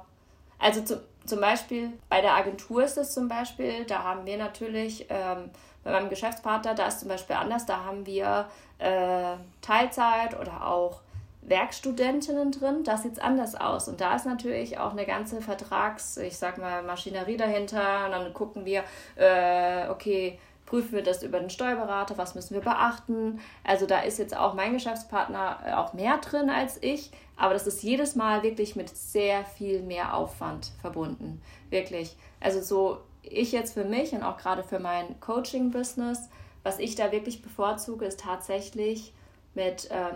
Also 0.61 0.83
zu, 0.83 1.03
zum 1.25 1.41
Beispiel 1.41 1.93
bei 2.09 2.21
der 2.21 2.35
Agentur 2.35 2.85
ist 2.85 2.99
es 2.99 3.13
zum 3.13 3.29
Beispiel, 3.29 3.85
da 3.87 4.05
haben 4.05 4.27
wir 4.27 4.37
natürlich 4.37 5.07
ähm, 5.09 5.51
bei 5.83 5.93
meinem 5.93 6.11
Geschäftspartner, 6.11 6.75
da 6.75 6.87
ist 6.87 7.01
zum 7.01 7.09
Beispiel 7.09 7.37
anders, 7.37 7.67
da 7.67 7.85
haben 7.85 8.07
wir 8.07 8.47
äh, 8.79 9.37
Teilzeit 9.63 10.39
oder 10.39 10.67
auch 10.67 11.01
Werkstudentinnen 11.43 12.53
drin, 12.53 12.85
das 12.85 13.03
sieht 13.03 13.21
anders 13.21 13.55
aus. 13.55 13.89
Und 13.89 14.01
da 14.01 14.15
ist 14.15 14.27
natürlich 14.27 14.79
auch 14.79 14.93
eine 14.93 15.07
ganze 15.07 15.41
Vertrags-, 15.41 16.19
ich 16.19 16.37
sag 16.37 16.59
mal, 16.59 16.83
Maschinerie 16.83 17.37
dahinter. 17.37 18.05
Und 18.05 18.13
dann 18.13 18.35
gucken 18.35 18.67
wir, 18.67 18.85
äh, 19.17 19.89
okay, 19.89 20.39
prüfen 20.71 20.93
wir 20.93 21.03
das 21.03 21.25
über 21.25 21.41
den 21.41 21.51
Steuerberater, 21.51 22.17
was 22.17 22.37
müssen 22.37 22.55
wir 22.55 22.61
beachten. 22.61 23.41
Also 23.65 23.87
da 23.87 24.01
ist 24.03 24.21
jetzt 24.21 24.37
auch 24.37 24.55
mein 24.55 24.73
Geschäftspartner 24.73 25.59
äh, 25.67 25.73
auch 25.73 25.95
mehr 25.95 26.19
drin 26.19 26.49
als 26.49 26.81
ich, 26.81 27.11
aber 27.37 27.55
das 27.55 27.67
ist 27.67 27.83
jedes 27.83 28.15
Mal 28.15 28.45
wirklich 28.45 28.77
mit 28.77 28.89
sehr 28.89 29.45
viel 29.45 29.83
mehr 29.83 30.15
Aufwand 30.15 30.71
verbunden. 30.81 31.43
Wirklich. 31.71 32.17
Also 32.39 32.63
so 32.63 32.99
ich 33.23 33.51
jetzt 33.51 33.75
für 33.75 33.85
mich 33.85 34.13
und 34.13 34.23
auch 34.23 34.39
gerade 34.39 34.63
für 34.63 34.79
mein 34.79 35.19
Coaching-Business, 35.19 36.29
was 36.63 36.79
ich 36.79 36.95
da 36.95 37.11
wirklich 37.11 37.43
bevorzuge, 37.43 38.05
ist 38.05 38.21
tatsächlich 38.21 39.13
mit 39.55 39.89
ähm, 39.91 40.15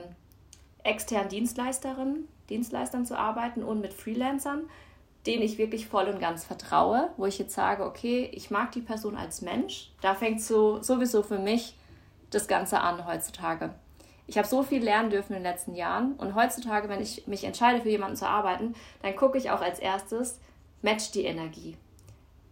externen 0.84 1.30
Dienstleisterinnen, 1.30 2.28
Dienstleistern 2.48 3.04
zu 3.04 3.18
arbeiten 3.18 3.64
und 3.64 3.80
mit 3.80 3.92
Freelancern, 3.92 4.70
denen 5.26 5.42
ich 5.42 5.58
wirklich 5.58 5.86
voll 5.86 6.06
und 6.06 6.20
ganz 6.20 6.44
vertraue, 6.44 7.10
wo 7.16 7.26
ich 7.26 7.38
jetzt 7.38 7.54
sage, 7.54 7.84
okay, 7.84 8.28
ich 8.32 8.50
mag 8.50 8.72
die 8.72 8.80
Person 8.80 9.16
als 9.16 9.42
Mensch. 9.42 9.90
Da 10.02 10.14
fängt 10.14 10.42
so 10.42 10.82
sowieso 10.82 11.22
für 11.22 11.38
mich 11.38 11.76
das 12.30 12.48
Ganze 12.48 12.80
an 12.80 13.06
heutzutage. 13.06 13.74
Ich 14.26 14.38
habe 14.38 14.48
so 14.48 14.62
viel 14.62 14.82
lernen 14.82 15.10
dürfen 15.10 15.34
in 15.34 15.42
den 15.42 15.50
letzten 15.50 15.74
Jahren 15.74 16.14
und 16.14 16.34
heutzutage, 16.34 16.88
wenn 16.88 17.02
ich 17.02 17.26
mich 17.26 17.44
entscheide, 17.44 17.82
für 17.82 17.90
jemanden 17.90 18.16
zu 18.16 18.26
arbeiten, 18.26 18.74
dann 19.02 19.16
gucke 19.16 19.38
ich 19.38 19.50
auch 19.50 19.60
als 19.60 19.78
erstes, 19.78 20.40
matcht 20.82 21.14
die 21.14 21.24
Energie. 21.24 21.76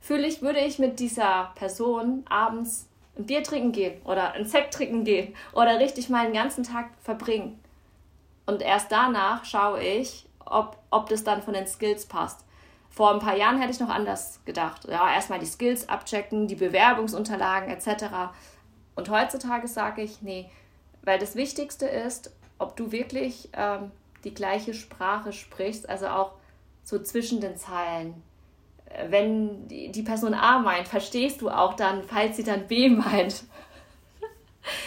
Fühle 0.00 0.26
ich, 0.26 0.42
würde 0.42 0.60
ich 0.60 0.78
mit 0.78 1.00
dieser 1.00 1.52
Person 1.54 2.24
abends 2.28 2.88
ein 3.16 3.26
Bier 3.26 3.42
trinken 3.42 3.72
gehen 3.72 4.02
oder 4.04 4.32
ein 4.32 4.46
Sekt 4.46 4.74
trinken 4.74 5.04
gehen 5.04 5.34
oder 5.52 5.78
richtig 5.78 6.08
mal 6.08 6.24
den 6.24 6.34
ganzen 6.34 6.64
Tag 6.64 6.90
verbringen. 7.02 7.58
Und 8.46 8.62
erst 8.62 8.90
danach 8.90 9.44
schaue 9.44 9.82
ich, 9.82 10.26
ob, 10.44 10.78
ob 10.90 11.08
das 11.08 11.24
dann 11.24 11.42
von 11.42 11.54
den 11.54 11.66
Skills 11.66 12.06
passt. 12.06 12.44
Vor 12.92 13.10
ein 13.10 13.20
paar 13.20 13.36
Jahren 13.36 13.58
hätte 13.58 13.72
ich 13.72 13.80
noch 13.80 13.88
anders 13.88 14.40
gedacht. 14.44 14.84
Ja, 14.84 15.12
erstmal 15.12 15.38
die 15.38 15.46
Skills 15.46 15.88
abchecken, 15.88 16.46
die 16.46 16.54
Bewerbungsunterlagen 16.54 17.70
etc. 17.70 18.04
Und 18.94 19.08
heutzutage 19.08 19.66
sage 19.66 20.02
ich, 20.02 20.20
nee, 20.20 20.50
weil 21.02 21.18
das 21.18 21.34
Wichtigste 21.34 21.86
ist, 21.86 22.36
ob 22.58 22.76
du 22.76 22.92
wirklich 22.92 23.48
ähm, 23.54 23.90
die 24.24 24.34
gleiche 24.34 24.74
Sprache 24.74 25.32
sprichst, 25.32 25.88
also 25.88 26.08
auch 26.08 26.32
so 26.82 26.98
zwischen 26.98 27.40
den 27.40 27.56
Zeilen. 27.56 28.22
Wenn 29.08 29.66
die 29.68 30.02
Person 30.02 30.34
A 30.34 30.58
meint, 30.58 30.86
verstehst 30.86 31.40
du 31.40 31.48
auch 31.48 31.72
dann, 31.74 32.02
falls 32.04 32.36
sie 32.36 32.44
dann 32.44 32.66
B 32.66 32.90
meint. 32.90 33.44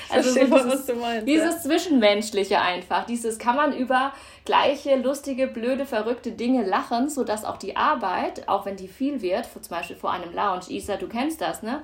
Also 0.10 0.29
so 0.32 0.39
dieses, 0.39 0.51
was 0.51 0.86
du 0.86 0.96
meinst, 0.96 1.27
dieses 1.27 1.55
ja. 1.55 1.62
Zwischenmenschliche 1.62 2.62
einfach. 2.62 3.05
Dieses 3.05 3.38
kann 3.38 3.55
man 3.55 3.75
über 3.75 4.13
gleiche, 4.46 4.96
lustige, 4.96 5.48
blöde, 5.48 5.86
verrückte 5.86 6.32
Dinge 6.32 6.63
lachen, 6.63 7.10
sodass 7.10 7.44
auch 7.44 7.58
die 7.58 7.75
Arbeit, 7.75 8.48
auch 8.48 8.65
wenn 8.65 8.77
die 8.77 8.88
viel 8.88 9.22
wird, 9.22 9.48
zum 9.51 9.70
Beispiel 9.70 9.96
vor 9.96 10.12
einem 10.12 10.34
Lounge, 10.34 10.70
Isa, 10.70 10.96
du 10.96 11.08
kennst 11.08 11.41
das, 11.41 11.62
ne? 11.62 11.84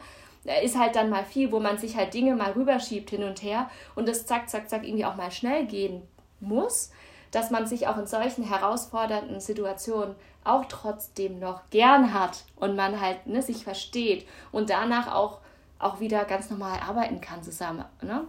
ist 0.63 0.77
halt 0.77 0.95
dann 0.95 1.09
mal 1.09 1.23
viel, 1.23 1.51
wo 1.51 1.59
man 1.59 1.77
sich 1.77 1.95
halt 1.95 2.13
Dinge 2.13 2.35
mal 2.35 2.51
rüberschiebt 2.51 3.09
hin 3.09 3.23
und 3.23 3.43
her 3.43 3.69
und 3.95 4.07
das 4.07 4.25
zack, 4.25 4.49
zack, 4.49 4.69
zack 4.69 4.83
irgendwie 4.83 5.05
auch 5.05 5.15
mal 5.15 5.31
schnell 5.31 5.65
gehen 5.65 6.01
muss, 6.39 6.91
dass 7.29 7.51
man 7.51 7.67
sich 7.67 7.87
auch 7.87 7.97
in 7.97 8.07
solchen 8.07 8.43
herausfordernden 8.43 9.39
Situationen 9.39 10.15
auch 10.43 10.65
trotzdem 10.65 11.39
noch 11.39 11.69
gern 11.69 12.13
hat 12.13 12.43
und 12.55 12.75
man 12.75 12.99
halt 12.99 13.27
ne, 13.27 13.41
sich 13.41 13.63
versteht 13.63 14.27
und 14.51 14.69
danach 14.69 15.13
auch 15.13 15.39
auch 15.81 15.99
wieder 15.99 16.25
ganz 16.25 16.49
normal 16.49 16.79
arbeiten 16.79 17.21
kann 17.21 17.43
zusammen. 17.43 17.85
Ne? 18.01 18.25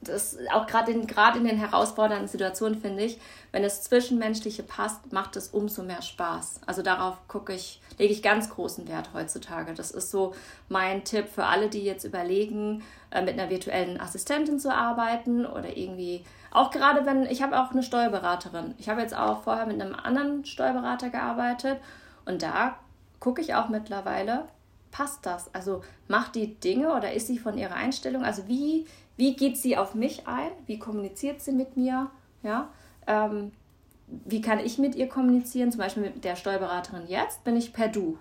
Das 0.00 0.38
auch 0.52 0.66
gerade 0.66 0.92
in, 0.92 1.08
in 1.08 1.44
den 1.44 1.58
herausfordernden 1.58 2.28
Situationen 2.28 2.80
finde 2.80 3.02
ich, 3.02 3.18
wenn 3.50 3.64
das 3.64 3.82
Zwischenmenschliche 3.82 4.62
passt, 4.62 5.12
macht 5.12 5.34
es 5.34 5.48
umso 5.48 5.82
mehr 5.82 6.02
Spaß. 6.02 6.60
Also 6.66 6.82
darauf 6.82 7.16
gucke 7.26 7.52
ich, 7.52 7.80
lege 7.98 8.12
ich 8.12 8.22
ganz 8.22 8.48
großen 8.50 8.86
Wert 8.86 9.10
heutzutage. 9.12 9.74
Das 9.74 9.90
ist 9.90 10.12
so 10.12 10.34
mein 10.68 11.02
Tipp 11.02 11.28
für 11.28 11.46
alle, 11.46 11.68
die 11.68 11.82
jetzt 11.82 12.04
überlegen, 12.04 12.84
äh, 13.10 13.22
mit 13.22 13.34
einer 13.34 13.50
virtuellen 13.50 14.00
Assistentin 14.00 14.60
zu 14.60 14.72
arbeiten 14.72 15.44
oder 15.44 15.76
irgendwie 15.76 16.24
auch 16.50 16.70
gerade 16.70 17.04
wenn 17.04 17.26
ich 17.26 17.42
habe 17.42 17.60
auch 17.60 17.72
eine 17.72 17.82
Steuerberaterin. 17.82 18.74
Ich 18.78 18.88
habe 18.88 19.00
jetzt 19.00 19.14
auch 19.14 19.42
vorher 19.42 19.66
mit 19.66 19.80
einem 19.80 19.94
anderen 19.94 20.44
Steuerberater 20.44 21.10
gearbeitet 21.10 21.78
und 22.24 22.42
da 22.42 22.76
gucke 23.20 23.40
ich 23.42 23.54
auch 23.54 23.68
mittlerweile, 23.68 24.44
passt 24.90 25.26
das? 25.26 25.52
Also 25.54 25.82
macht 26.06 26.34
die 26.34 26.54
Dinge 26.54 26.94
oder 26.94 27.12
ist 27.12 27.26
sie 27.26 27.38
von 27.38 27.56
ihrer 27.56 27.74
Einstellung? 27.74 28.24
Also 28.24 28.48
wie, 28.48 28.86
wie 29.16 29.36
geht 29.36 29.56
sie 29.58 29.76
auf 29.76 29.94
mich 29.94 30.26
ein? 30.26 30.50
Wie 30.66 30.78
kommuniziert 30.78 31.40
sie 31.40 31.52
mit 31.52 31.76
mir? 31.76 32.10
Ja, 32.42 32.68
ähm, 33.06 33.52
wie 34.06 34.40
kann 34.40 34.58
ich 34.58 34.78
mit 34.78 34.94
ihr 34.94 35.08
kommunizieren? 35.08 35.70
Zum 35.70 35.80
Beispiel 35.80 36.04
mit 36.04 36.24
der 36.24 36.36
Steuerberaterin 36.36 37.06
jetzt 37.08 37.44
bin 37.44 37.56
ich 37.56 37.72
per 37.72 37.88
Du. 37.88 38.18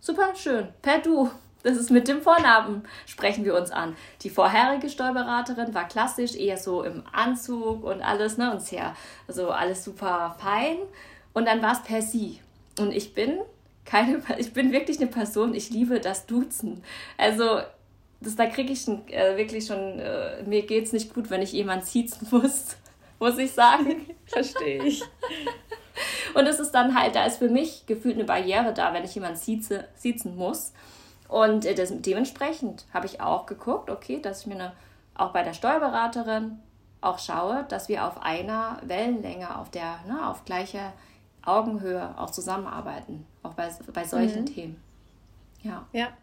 Super 0.00 0.34
schön, 0.34 0.68
per 0.82 1.00
Du. 1.00 1.30
Das 1.64 1.76
ist 1.76 1.90
mit 1.90 2.06
dem 2.06 2.22
Vornamen, 2.22 2.84
sprechen 3.04 3.44
wir 3.44 3.56
uns 3.56 3.72
an. 3.72 3.96
Die 4.22 4.30
vorherige 4.30 4.88
Steuerberaterin 4.88 5.74
war 5.74 5.88
klassisch, 5.88 6.36
eher 6.36 6.56
so 6.56 6.84
im 6.84 7.02
Anzug 7.12 7.82
und 7.82 8.00
alles, 8.00 8.38
ne? 8.38 8.52
Und 8.52 8.62
sehr, 8.62 8.94
also 9.26 9.50
alles 9.50 9.82
super 9.82 10.36
fein. 10.38 10.76
Und 11.34 11.46
dann 11.46 11.60
war 11.60 11.72
es 11.72 11.82
per 11.82 12.00
Sie. 12.00 12.40
Und 12.78 12.92
ich 12.92 13.12
bin 13.12 13.40
keine, 13.88 14.22
ich 14.36 14.52
bin 14.52 14.70
wirklich 14.70 14.98
eine 14.98 15.08
Person, 15.08 15.54
ich 15.54 15.70
liebe 15.70 15.98
das 15.98 16.26
Duzen. 16.26 16.82
Also, 17.16 17.60
das, 18.20 18.36
da 18.36 18.46
kriege 18.46 18.72
ich 18.72 18.82
schon, 18.82 19.08
äh, 19.08 19.36
wirklich 19.36 19.66
schon, 19.66 19.98
äh, 19.98 20.42
mir 20.44 20.66
geht 20.66 20.84
es 20.84 20.92
nicht 20.92 21.14
gut, 21.14 21.30
wenn 21.30 21.40
ich 21.40 21.52
jemanden 21.52 21.86
siezen 21.86 22.28
muss, 22.30 22.76
muss 23.18 23.38
ich 23.38 23.52
sagen. 23.52 24.06
Verstehe 24.26 24.84
ich. 24.84 25.02
Und 26.34 26.46
es 26.46 26.60
ist 26.60 26.72
dann 26.72 26.94
halt, 26.98 27.14
da 27.14 27.24
ist 27.24 27.38
für 27.38 27.48
mich 27.48 27.86
gefühlt 27.86 28.16
eine 28.16 28.24
Barriere 28.24 28.74
da, 28.74 28.92
wenn 28.92 29.04
ich 29.04 29.14
jemanden 29.14 29.38
sieze, 29.38 29.88
siezen 29.94 30.36
muss. 30.36 30.72
Und 31.26 31.64
äh, 31.64 31.74
das, 31.74 31.90
dementsprechend 31.90 32.84
habe 32.92 33.06
ich 33.06 33.22
auch 33.22 33.46
geguckt, 33.46 33.88
okay, 33.88 34.20
dass 34.20 34.42
ich 34.42 34.46
mir 34.48 34.54
eine, 34.56 34.72
auch 35.14 35.32
bei 35.32 35.42
der 35.42 35.54
Steuerberaterin 35.54 36.58
auch 37.00 37.18
schaue, 37.18 37.64
dass 37.70 37.88
wir 37.88 38.04
auf 38.06 38.20
einer 38.20 38.80
Wellenlänge, 38.82 39.56
auf 39.56 39.70
der, 39.70 40.00
ne, 40.06 40.28
auf 40.28 40.44
gleicher 40.44 40.92
Augenhöhe 41.44 42.14
auch 42.18 42.30
zusammenarbeiten, 42.30 43.26
auch 43.48 43.54
bei, 43.54 43.68
bei 43.92 44.04
solchen 44.04 44.42
mhm. 44.42 44.46
Themen. 44.46 44.82
Ja. 45.62 45.86
Ja. 45.92 46.16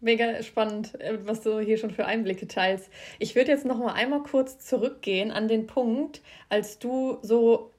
Mega 0.00 0.42
spannend, 0.42 1.00
äh, 1.00 1.18
was 1.24 1.40
du 1.40 1.60
hier 1.60 1.78
schon 1.78 1.90
für 1.90 2.04
Einblicke 2.04 2.46
teilst. 2.46 2.90
Ich 3.18 3.34
würde 3.34 3.52
jetzt 3.52 3.64
noch 3.64 3.78
mal 3.78 3.94
einmal 3.94 4.22
kurz 4.22 4.58
zurückgehen 4.58 5.30
an 5.30 5.48
den 5.48 5.66
Punkt, 5.66 6.20
als 6.48 6.78
du 6.78 7.18
so 7.22 7.70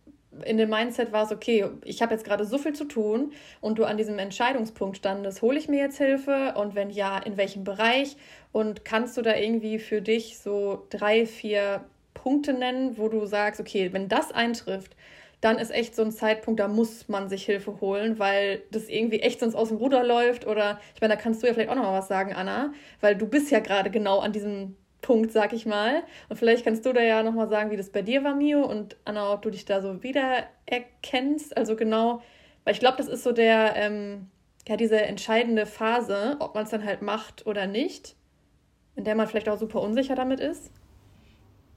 in 0.43 0.57
dem 0.57 0.69
Mindset 0.69 1.11
warst, 1.11 1.31
okay, 1.31 1.65
ich 1.85 2.01
habe 2.01 2.13
jetzt 2.13 2.25
gerade 2.25 2.45
so 2.45 2.57
viel 2.57 2.73
zu 2.73 2.85
tun 2.85 3.31
und 3.61 3.79
du 3.79 3.85
an 3.85 3.95
diesem 3.95 4.19
Entscheidungspunkt 4.19 4.97
standest, 4.97 5.41
hole 5.41 5.57
ich 5.57 5.69
mir 5.69 5.79
jetzt 5.79 5.97
Hilfe 5.97 6.55
und 6.57 6.75
wenn 6.75 6.89
ja, 6.89 7.17
in 7.19 7.37
welchem 7.37 7.63
Bereich? 7.63 8.17
Und 8.51 8.83
kannst 8.83 9.15
du 9.15 9.21
da 9.21 9.35
irgendwie 9.35 9.79
für 9.79 10.01
dich 10.01 10.39
so 10.39 10.85
drei, 10.89 11.25
vier 11.25 11.85
Punkte 12.13 12.53
nennen, 12.53 12.97
wo 12.97 13.07
du 13.07 13.25
sagst, 13.25 13.61
okay, 13.61 13.93
wenn 13.93 14.09
das 14.09 14.31
eintrifft, 14.31 14.95
dann 15.45 15.59
ist 15.59 15.69
echt 15.69 15.95
so 15.95 16.01
ein 16.01 16.11
Zeitpunkt, 16.11 16.59
da 16.59 16.67
muss 16.67 17.07
man 17.07 17.29
sich 17.29 17.45
Hilfe 17.45 17.79
holen, 17.79 18.17
weil 18.17 18.63
das 18.71 18.89
irgendwie 18.89 19.19
echt 19.19 19.41
sonst 19.41 19.53
aus 19.53 19.67
dem 19.67 19.77
Ruder 19.77 20.03
läuft. 20.03 20.47
Oder 20.47 20.79
ich 20.95 21.01
meine, 21.01 21.15
da 21.15 21.21
kannst 21.21 21.43
du 21.43 21.47
ja 21.47 21.53
vielleicht 21.53 21.69
auch 21.69 21.75
noch 21.75 21.83
mal 21.83 21.99
was 21.99 22.07
sagen, 22.07 22.33
Anna, 22.33 22.73
weil 22.99 23.15
du 23.15 23.27
bist 23.27 23.51
ja 23.51 23.59
gerade 23.59 23.91
genau 23.91 24.19
an 24.21 24.31
diesem 24.31 24.75
Punkt, 25.03 25.31
sag 25.31 25.53
ich 25.53 25.67
mal. 25.67 26.01
Und 26.29 26.37
vielleicht 26.37 26.63
kannst 26.63 26.83
du 26.87 26.93
da 26.93 27.01
ja 27.01 27.21
noch 27.21 27.33
mal 27.33 27.47
sagen, 27.47 27.69
wie 27.69 27.77
das 27.77 27.91
bei 27.91 28.01
dir 28.01 28.23
war, 28.23 28.33
Mio, 28.33 28.65
und 28.65 28.97
Anna, 29.05 29.33
ob 29.33 29.43
du 29.43 29.51
dich 29.51 29.65
da 29.65 29.81
so 29.81 30.01
wiedererkennst. 30.01 31.55
Also 31.55 31.75
genau, 31.75 32.23
weil 32.63 32.73
ich 32.73 32.79
glaube, 32.79 32.97
das 32.97 33.07
ist 33.07 33.23
so 33.23 33.31
der, 33.31 33.75
ähm, 33.75 34.31
ja, 34.67 34.77
diese 34.77 34.99
entscheidende 34.99 35.67
Phase, 35.67 36.37
ob 36.39 36.55
man 36.55 36.63
es 36.63 36.71
dann 36.71 36.83
halt 36.83 37.03
macht 37.03 37.45
oder 37.45 37.67
nicht, 37.67 38.15
in 38.95 39.03
der 39.03 39.13
man 39.13 39.27
vielleicht 39.27 39.47
auch 39.47 39.59
super 39.59 39.79
unsicher 39.81 40.15
damit 40.15 40.39
ist. 40.39 40.71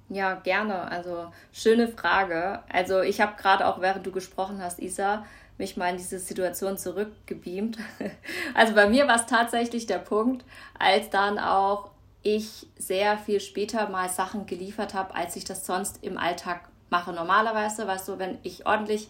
Ja, 0.08 0.34
gerne. 0.36 0.90
Also 0.90 1.30
schöne 1.52 1.88
Frage. 1.88 2.62
Also 2.68 3.02
ich 3.02 3.20
habe 3.20 3.36
gerade 3.40 3.66
auch, 3.66 3.80
während 3.80 4.06
du 4.06 4.12
gesprochen 4.12 4.62
hast, 4.62 4.78
Isa, 4.80 5.24
mich 5.58 5.76
mal 5.76 5.90
in 5.90 5.96
diese 5.98 6.18
Situation 6.18 6.78
zurückgebeamt. 6.78 7.78
Also 8.54 8.74
bei 8.74 8.88
mir 8.88 9.06
war 9.06 9.16
es 9.16 9.26
tatsächlich 9.26 9.86
der 9.86 9.98
Punkt, 9.98 10.44
als 10.78 11.10
dann 11.10 11.38
auch 11.38 11.90
ich 12.22 12.66
sehr 12.76 13.18
viel 13.18 13.40
später 13.40 13.88
mal 13.88 14.08
Sachen 14.08 14.46
geliefert 14.46 14.94
habe, 14.94 15.14
als 15.14 15.36
ich 15.36 15.44
das 15.44 15.66
sonst 15.66 16.02
im 16.02 16.18
Alltag 16.18 16.68
mache. 16.90 17.12
Normalerweise, 17.12 17.86
weißt 17.86 18.08
du, 18.08 18.18
wenn 18.18 18.38
ich 18.42 18.66
ordentlich 18.66 19.08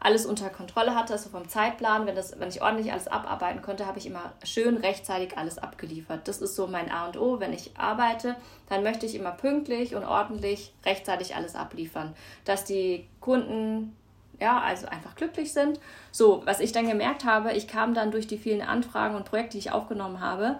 alles 0.00 0.26
unter 0.26 0.48
Kontrolle 0.48 0.94
hatte, 0.94 1.12
also 1.12 1.28
vom 1.30 1.48
Zeitplan, 1.48 2.06
wenn, 2.06 2.14
das, 2.14 2.38
wenn 2.38 2.48
ich 2.48 2.62
ordentlich 2.62 2.92
alles 2.92 3.08
abarbeiten 3.08 3.62
konnte, 3.62 3.86
habe 3.86 3.98
ich 3.98 4.06
immer 4.06 4.32
schön 4.44 4.76
rechtzeitig 4.76 5.36
alles 5.36 5.58
abgeliefert. 5.58 6.28
Das 6.28 6.40
ist 6.40 6.54
so 6.54 6.66
mein 6.66 6.90
A 6.90 7.06
und 7.06 7.16
O. 7.18 7.40
Wenn 7.40 7.52
ich 7.52 7.76
arbeite, 7.76 8.36
dann 8.68 8.82
möchte 8.82 9.06
ich 9.06 9.14
immer 9.14 9.32
pünktlich 9.32 9.94
und 9.94 10.04
ordentlich 10.04 10.72
rechtzeitig 10.84 11.34
alles 11.34 11.56
abliefern, 11.56 12.14
dass 12.44 12.64
die 12.64 13.08
Kunden 13.20 13.96
ja, 14.40 14.60
also 14.60 14.86
einfach 14.86 15.16
glücklich 15.16 15.52
sind. 15.52 15.80
So, 16.12 16.42
was 16.44 16.60
ich 16.60 16.70
dann 16.70 16.86
gemerkt 16.86 17.24
habe, 17.24 17.52
ich 17.54 17.66
kam 17.66 17.92
dann 17.92 18.12
durch 18.12 18.28
die 18.28 18.38
vielen 18.38 18.62
Anfragen 18.62 19.16
und 19.16 19.24
Projekte, 19.24 19.52
die 19.52 19.58
ich 19.58 19.72
aufgenommen 19.72 20.20
habe, 20.20 20.58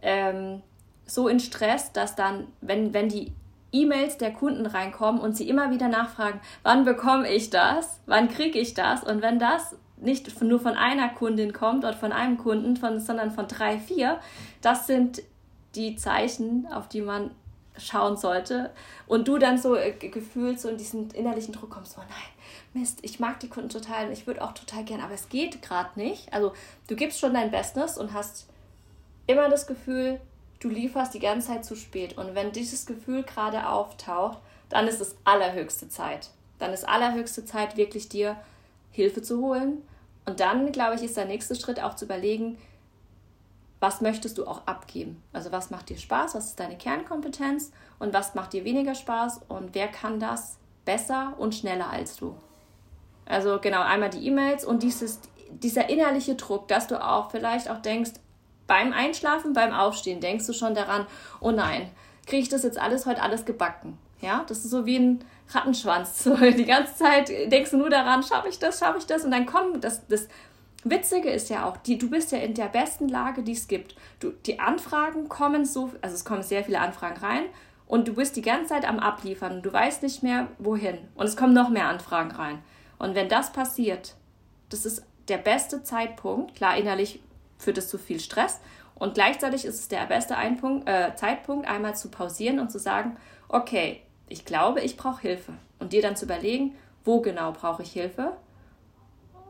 ähm, 0.00 0.62
so 1.06 1.26
in 1.26 1.40
Stress, 1.40 1.92
dass 1.92 2.14
dann, 2.14 2.46
wenn, 2.60 2.94
wenn 2.94 3.08
die 3.08 3.32
E-Mails 3.72 4.18
der 4.18 4.32
Kunden 4.32 4.66
reinkommen 4.66 5.20
und 5.20 5.36
sie 5.36 5.48
immer 5.48 5.70
wieder 5.70 5.88
nachfragen, 5.88 6.40
wann 6.62 6.84
bekomme 6.84 7.30
ich 7.32 7.50
das, 7.50 8.00
wann 8.06 8.28
kriege 8.28 8.58
ich 8.58 8.74
das? 8.74 9.02
Und 9.02 9.22
wenn 9.22 9.38
das 9.38 9.76
nicht 9.96 10.40
nur 10.42 10.60
von 10.60 10.74
einer 10.74 11.08
Kundin 11.08 11.52
kommt 11.52 11.84
oder 11.84 11.94
von 11.94 12.12
einem 12.12 12.38
Kunden, 12.38 12.76
von, 12.76 13.00
sondern 13.00 13.32
von 13.32 13.48
drei, 13.48 13.78
vier, 13.78 14.20
das 14.60 14.86
sind 14.86 15.22
die 15.74 15.96
Zeichen, 15.96 16.66
auf 16.70 16.88
die 16.88 17.00
man 17.00 17.30
schauen 17.78 18.16
sollte. 18.16 18.70
Und 19.06 19.28
du 19.28 19.38
dann 19.38 19.58
so 19.58 19.76
äh, 19.76 19.92
gefühlt 19.92 20.60
so 20.60 20.68
in 20.68 20.78
diesen 20.78 21.10
innerlichen 21.10 21.52
Druck 21.52 21.70
kommst, 21.70 21.92
so 21.92 22.00
nein, 22.00 22.80
Mist, 22.80 23.00
ich 23.02 23.20
mag 23.20 23.40
die 23.40 23.48
Kunden 23.48 23.68
total 23.68 24.06
und 24.06 24.12
ich 24.12 24.26
würde 24.26 24.42
auch 24.42 24.52
total 24.52 24.84
gern, 24.84 25.00
aber 25.00 25.14
es 25.14 25.28
geht 25.28 25.62
gerade 25.62 25.98
nicht. 25.98 26.32
Also 26.32 26.52
du 26.88 26.96
gibst 26.96 27.20
schon 27.20 27.34
dein 27.34 27.50
Bestes 27.50 27.98
und 27.98 28.12
hast 28.12 28.48
immer 29.26 29.48
das 29.48 29.66
Gefühl, 29.66 30.20
du 30.60 30.68
lieferst 30.68 31.14
die 31.14 31.20
ganze 31.20 31.48
Zeit 31.48 31.64
zu 31.64 31.76
spät. 31.76 32.16
Und 32.16 32.34
wenn 32.34 32.52
dieses 32.52 32.86
Gefühl 32.86 33.22
gerade 33.22 33.68
auftaucht, 33.68 34.38
dann 34.68 34.88
ist 34.88 35.00
es 35.00 35.16
allerhöchste 35.24 35.88
Zeit. 35.88 36.30
Dann 36.58 36.72
ist 36.72 36.88
allerhöchste 36.88 37.44
Zeit, 37.44 37.76
wirklich 37.76 38.08
dir 38.08 38.36
Hilfe 38.90 39.22
zu 39.22 39.40
holen. 39.40 39.82
Und 40.24 40.40
dann, 40.40 40.72
glaube 40.72 40.96
ich, 40.96 41.02
ist 41.02 41.16
der 41.16 41.26
nächste 41.26 41.54
Schritt 41.54 41.80
auch 41.80 41.94
zu 41.94 42.06
überlegen, 42.06 42.58
was 43.78 44.00
möchtest 44.00 44.38
du 44.38 44.46
auch 44.46 44.66
abgeben? 44.66 45.22
Also 45.32 45.52
was 45.52 45.70
macht 45.70 45.90
dir 45.90 45.98
Spaß, 45.98 46.34
was 46.34 46.46
ist 46.46 46.60
deine 46.60 46.78
Kernkompetenz 46.78 47.72
und 47.98 48.14
was 48.14 48.34
macht 48.34 48.54
dir 48.54 48.64
weniger 48.64 48.94
Spaß 48.94 49.42
und 49.48 49.74
wer 49.74 49.88
kann 49.88 50.18
das 50.18 50.56
besser 50.84 51.34
und 51.38 51.54
schneller 51.54 51.90
als 51.90 52.16
du? 52.16 52.34
Also 53.26 53.58
genau, 53.60 53.82
einmal 53.82 54.10
die 54.10 54.26
E-Mails 54.26 54.64
und 54.64 54.82
dieses, 54.82 55.20
dieser 55.50 55.90
innerliche 55.90 56.36
Druck, 56.36 56.68
dass 56.68 56.86
du 56.86 57.04
auch 57.04 57.30
vielleicht 57.30 57.68
auch 57.68 57.82
denkst, 57.82 58.12
beim 58.66 58.92
Einschlafen, 58.92 59.52
beim 59.52 59.72
Aufstehen 59.72 60.20
denkst 60.20 60.46
du 60.46 60.52
schon 60.52 60.74
daran, 60.74 61.06
oh 61.40 61.50
nein, 61.50 61.90
kriege 62.26 62.42
ich 62.42 62.48
das 62.48 62.62
jetzt 62.62 62.78
alles 62.78 63.06
heute 63.06 63.22
alles 63.22 63.44
gebacken? 63.44 63.98
Ja, 64.20 64.44
das 64.48 64.58
ist 64.58 64.70
so 64.70 64.86
wie 64.86 64.98
ein 64.98 65.24
Rattenschwanz. 65.50 66.24
Die 66.40 66.64
ganze 66.64 66.96
Zeit 66.96 67.28
denkst 67.28 67.70
du 67.70 67.76
nur 67.76 67.90
daran, 67.90 68.22
schaffe 68.22 68.48
ich 68.48 68.58
das, 68.58 68.78
schaffe 68.78 68.98
ich 68.98 69.06
das? 69.06 69.24
Und 69.24 69.30
dann 69.30 69.46
kommen 69.46 69.80
das, 69.80 70.06
das 70.08 70.28
Witzige 70.84 71.30
ist 71.30 71.50
ja 71.50 71.66
auch, 71.66 71.76
die, 71.76 71.98
du 71.98 72.08
bist 72.08 72.32
ja 72.32 72.38
in 72.38 72.54
der 72.54 72.66
besten 72.66 73.08
Lage, 73.08 73.42
die 73.42 73.52
es 73.52 73.66
gibt. 73.66 73.96
Du, 74.20 74.30
die 74.30 74.60
Anfragen 74.60 75.28
kommen 75.28 75.64
so, 75.64 75.92
also 76.00 76.14
es 76.14 76.24
kommen 76.24 76.42
sehr 76.42 76.64
viele 76.64 76.80
Anfragen 76.80 77.18
rein 77.18 77.44
und 77.86 78.08
du 78.08 78.14
bist 78.14 78.36
die 78.36 78.42
ganze 78.42 78.68
Zeit 78.68 78.88
am 78.88 78.98
Abliefern 78.98 79.62
du 79.62 79.72
weißt 79.72 80.02
nicht 80.02 80.22
mehr, 80.22 80.48
wohin. 80.58 80.98
Und 81.14 81.26
es 81.26 81.36
kommen 81.36 81.54
noch 81.54 81.70
mehr 81.70 81.88
Anfragen 81.88 82.30
rein. 82.30 82.62
Und 82.98 83.14
wenn 83.14 83.28
das 83.28 83.52
passiert, 83.52 84.14
das 84.68 84.86
ist 84.86 85.04
der 85.28 85.38
beste 85.38 85.82
Zeitpunkt. 85.82 86.54
Klar, 86.54 86.76
innerlich 86.76 87.20
führt 87.58 87.78
es 87.78 87.88
zu 87.88 87.98
viel 87.98 88.20
Stress. 88.20 88.60
Und 88.94 89.14
gleichzeitig 89.14 89.64
ist 89.64 89.78
es 89.78 89.88
der 89.88 90.06
beste 90.06 90.36
Einpunkt, 90.36 90.88
äh, 90.88 91.14
Zeitpunkt, 91.16 91.68
einmal 91.68 91.94
zu 91.94 92.10
pausieren 92.10 92.58
und 92.58 92.70
zu 92.70 92.78
sagen, 92.78 93.16
okay, 93.48 94.00
ich 94.28 94.44
glaube, 94.44 94.80
ich 94.80 94.96
brauche 94.96 95.22
Hilfe. 95.22 95.52
Und 95.78 95.92
dir 95.92 96.02
dann 96.02 96.16
zu 96.16 96.24
überlegen, 96.24 96.74
wo 97.04 97.20
genau 97.20 97.52
brauche 97.52 97.82
ich 97.82 97.92
Hilfe. 97.92 98.36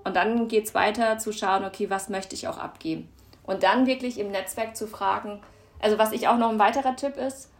Und 0.04 0.14
dann 0.14 0.48
geht 0.48 0.66
es 0.66 0.74
weiter 0.74 1.18
zu 1.18 1.32
schauen, 1.32 1.64
okay, 1.64 1.90
was 1.90 2.08
möchte 2.08 2.34
ich 2.34 2.48
auch 2.48 2.58
abgeben. 2.58 3.08
Und 3.44 3.62
dann 3.62 3.86
wirklich 3.86 4.18
im 4.18 4.30
Netzwerk 4.30 4.76
zu 4.76 4.86
fragen, 4.86 5.40
also 5.80 5.98
was 5.98 6.12
ich 6.12 6.28
auch 6.28 6.36
noch 6.36 6.50
ein 6.50 6.58
weiterer 6.58 6.96
Tipp 6.96 7.16
ist, 7.16 7.50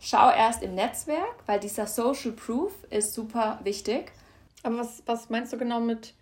schau 0.00 0.30
erst 0.30 0.62
im 0.62 0.74
Netzwerk, 0.74 1.34
weil 1.46 1.58
dieser 1.58 1.86
Social 1.86 2.32
Proof 2.32 2.72
ist 2.90 3.14
super 3.14 3.58
wichtig. 3.64 4.12
Aber 4.62 4.78
was, 4.78 5.02
was 5.06 5.30
meinst 5.30 5.52
du 5.52 5.58
genau 5.58 5.80
mit 5.80 6.14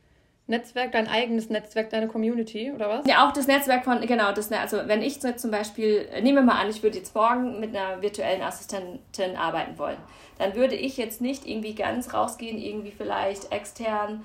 Netzwerk, 0.49 0.93
dein 0.93 1.07
eigenes 1.07 1.51
Netzwerk, 1.51 1.91
deine 1.91 2.09
Community 2.09 2.73
oder 2.73 2.89
was? 2.89 3.07
Ja, 3.07 3.27
auch 3.27 3.33
das 3.33 3.47
Netzwerk 3.47 3.85
von, 3.85 4.01
genau, 4.01 4.33
das, 4.33 4.51
also 4.51 4.79
wenn 4.87 5.01
ich 5.01 5.21
zum 5.21 5.51
Beispiel, 5.51 6.09
nehmen 6.21 6.39
wir 6.39 6.43
mal 6.43 6.61
an, 6.61 6.69
ich 6.69 6.83
würde 6.83 6.99
jetzt 6.99 7.15
morgen 7.15 7.61
mit 7.61 7.75
einer 7.75 8.03
virtuellen 8.03 8.43
Assistentin 8.43 9.37
arbeiten 9.37 9.79
wollen, 9.79 9.99
dann 10.39 10.55
würde 10.57 10.75
ich 10.75 10.97
jetzt 10.97 11.21
nicht 11.21 11.47
irgendwie 11.47 11.75
ganz 11.75 12.13
rausgehen, 12.13 12.59
irgendwie 12.59 12.91
vielleicht 12.91 13.53
extern 13.53 14.25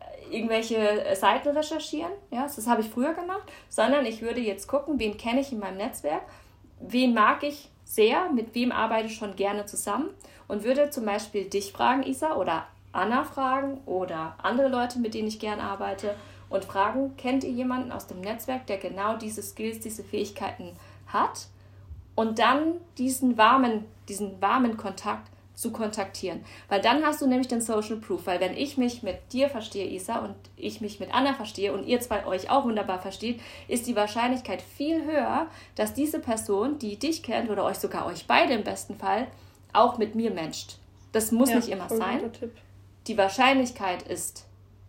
äh, 0.00 0.34
irgendwelche 0.34 0.76
äh, 0.76 1.14
Seiten 1.14 1.50
recherchieren, 1.50 2.12
ja, 2.30 2.42
das 2.42 2.66
habe 2.66 2.80
ich 2.80 2.88
früher 2.88 3.12
gemacht, 3.12 3.44
sondern 3.68 4.06
ich 4.06 4.22
würde 4.22 4.40
jetzt 4.40 4.66
gucken, 4.68 4.98
wen 4.98 5.18
kenne 5.18 5.42
ich 5.42 5.52
in 5.52 5.58
meinem 5.58 5.76
Netzwerk, 5.76 6.22
wen 6.80 7.12
mag 7.12 7.42
ich 7.42 7.68
sehr, 7.84 8.30
mit 8.30 8.54
wem 8.54 8.72
arbeite 8.72 9.08
ich 9.08 9.16
schon 9.16 9.36
gerne 9.36 9.66
zusammen 9.66 10.10
und 10.48 10.64
würde 10.64 10.88
zum 10.88 11.04
Beispiel 11.04 11.44
dich 11.44 11.72
fragen, 11.72 12.04
Isa, 12.04 12.36
oder 12.36 12.66
Anna 12.92 13.24
fragen 13.24 13.80
oder 13.86 14.36
andere 14.42 14.68
Leute, 14.68 14.98
mit 14.98 15.14
denen 15.14 15.28
ich 15.28 15.38
gern 15.38 15.60
arbeite 15.60 16.14
und 16.48 16.64
fragen, 16.64 17.16
kennt 17.16 17.44
ihr 17.44 17.50
jemanden 17.50 17.92
aus 17.92 18.06
dem 18.06 18.20
Netzwerk, 18.20 18.66
der 18.66 18.76
genau 18.76 19.16
diese 19.16 19.42
Skills, 19.42 19.80
diese 19.80 20.04
Fähigkeiten 20.04 20.76
hat? 21.06 21.46
Und 22.14 22.38
dann 22.38 22.74
diesen 22.98 23.38
warmen, 23.38 23.86
diesen 24.08 24.40
warmen 24.42 24.76
Kontakt 24.76 25.30
zu 25.54 25.70
kontaktieren. 25.70 26.44
Weil 26.68 26.80
dann 26.80 27.04
hast 27.04 27.22
du 27.22 27.26
nämlich 27.26 27.48
den 27.48 27.60
Social 27.60 27.96
Proof. 27.96 28.26
Weil 28.26 28.40
wenn 28.40 28.56
ich 28.56 28.76
mich 28.76 29.02
mit 29.02 29.16
dir 29.32 29.48
verstehe, 29.48 29.86
Isa, 29.86 30.18
und 30.18 30.34
ich 30.56 30.80
mich 30.80 31.00
mit 31.00 31.14
Anna 31.14 31.34
verstehe 31.34 31.72
und 31.72 31.86
ihr 31.86 32.00
zwei 32.00 32.26
euch 32.26 32.50
auch 32.50 32.64
wunderbar 32.64 32.98
versteht, 32.98 33.40
ist 33.68 33.86
die 33.86 33.96
Wahrscheinlichkeit 33.96 34.60
viel 34.60 35.04
höher, 35.04 35.46
dass 35.74 35.94
diese 35.94 36.18
Person, 36.18 36.78
die 36.78 36.98
dich 36.98 37.22
kennt 37.22 37.50
oder 37.50 37.64
euch 37.64 37.78
sogar 37.78 38.06
euch 38.06 38.26
beide 38.26 38.54
im 38.54 38.64
besten 38.64 38.96
Fall, 38.96 39.26
auch 39.72 39.98
mit 39.98 40.14
mir 40.14 40.32
matcht. 40.32 40.78
Das 41.12 41.32
muss 41.32 41.50
ja, 41.50 41.56
nicht 41.56 41.68
immer 41.68 41.88
sein. 41.88 42.32
Tipp 42.32 42.52
die 43.06 43.18
Wahrscheinlichkeit 43.18 44.02
ist 44.02 44.46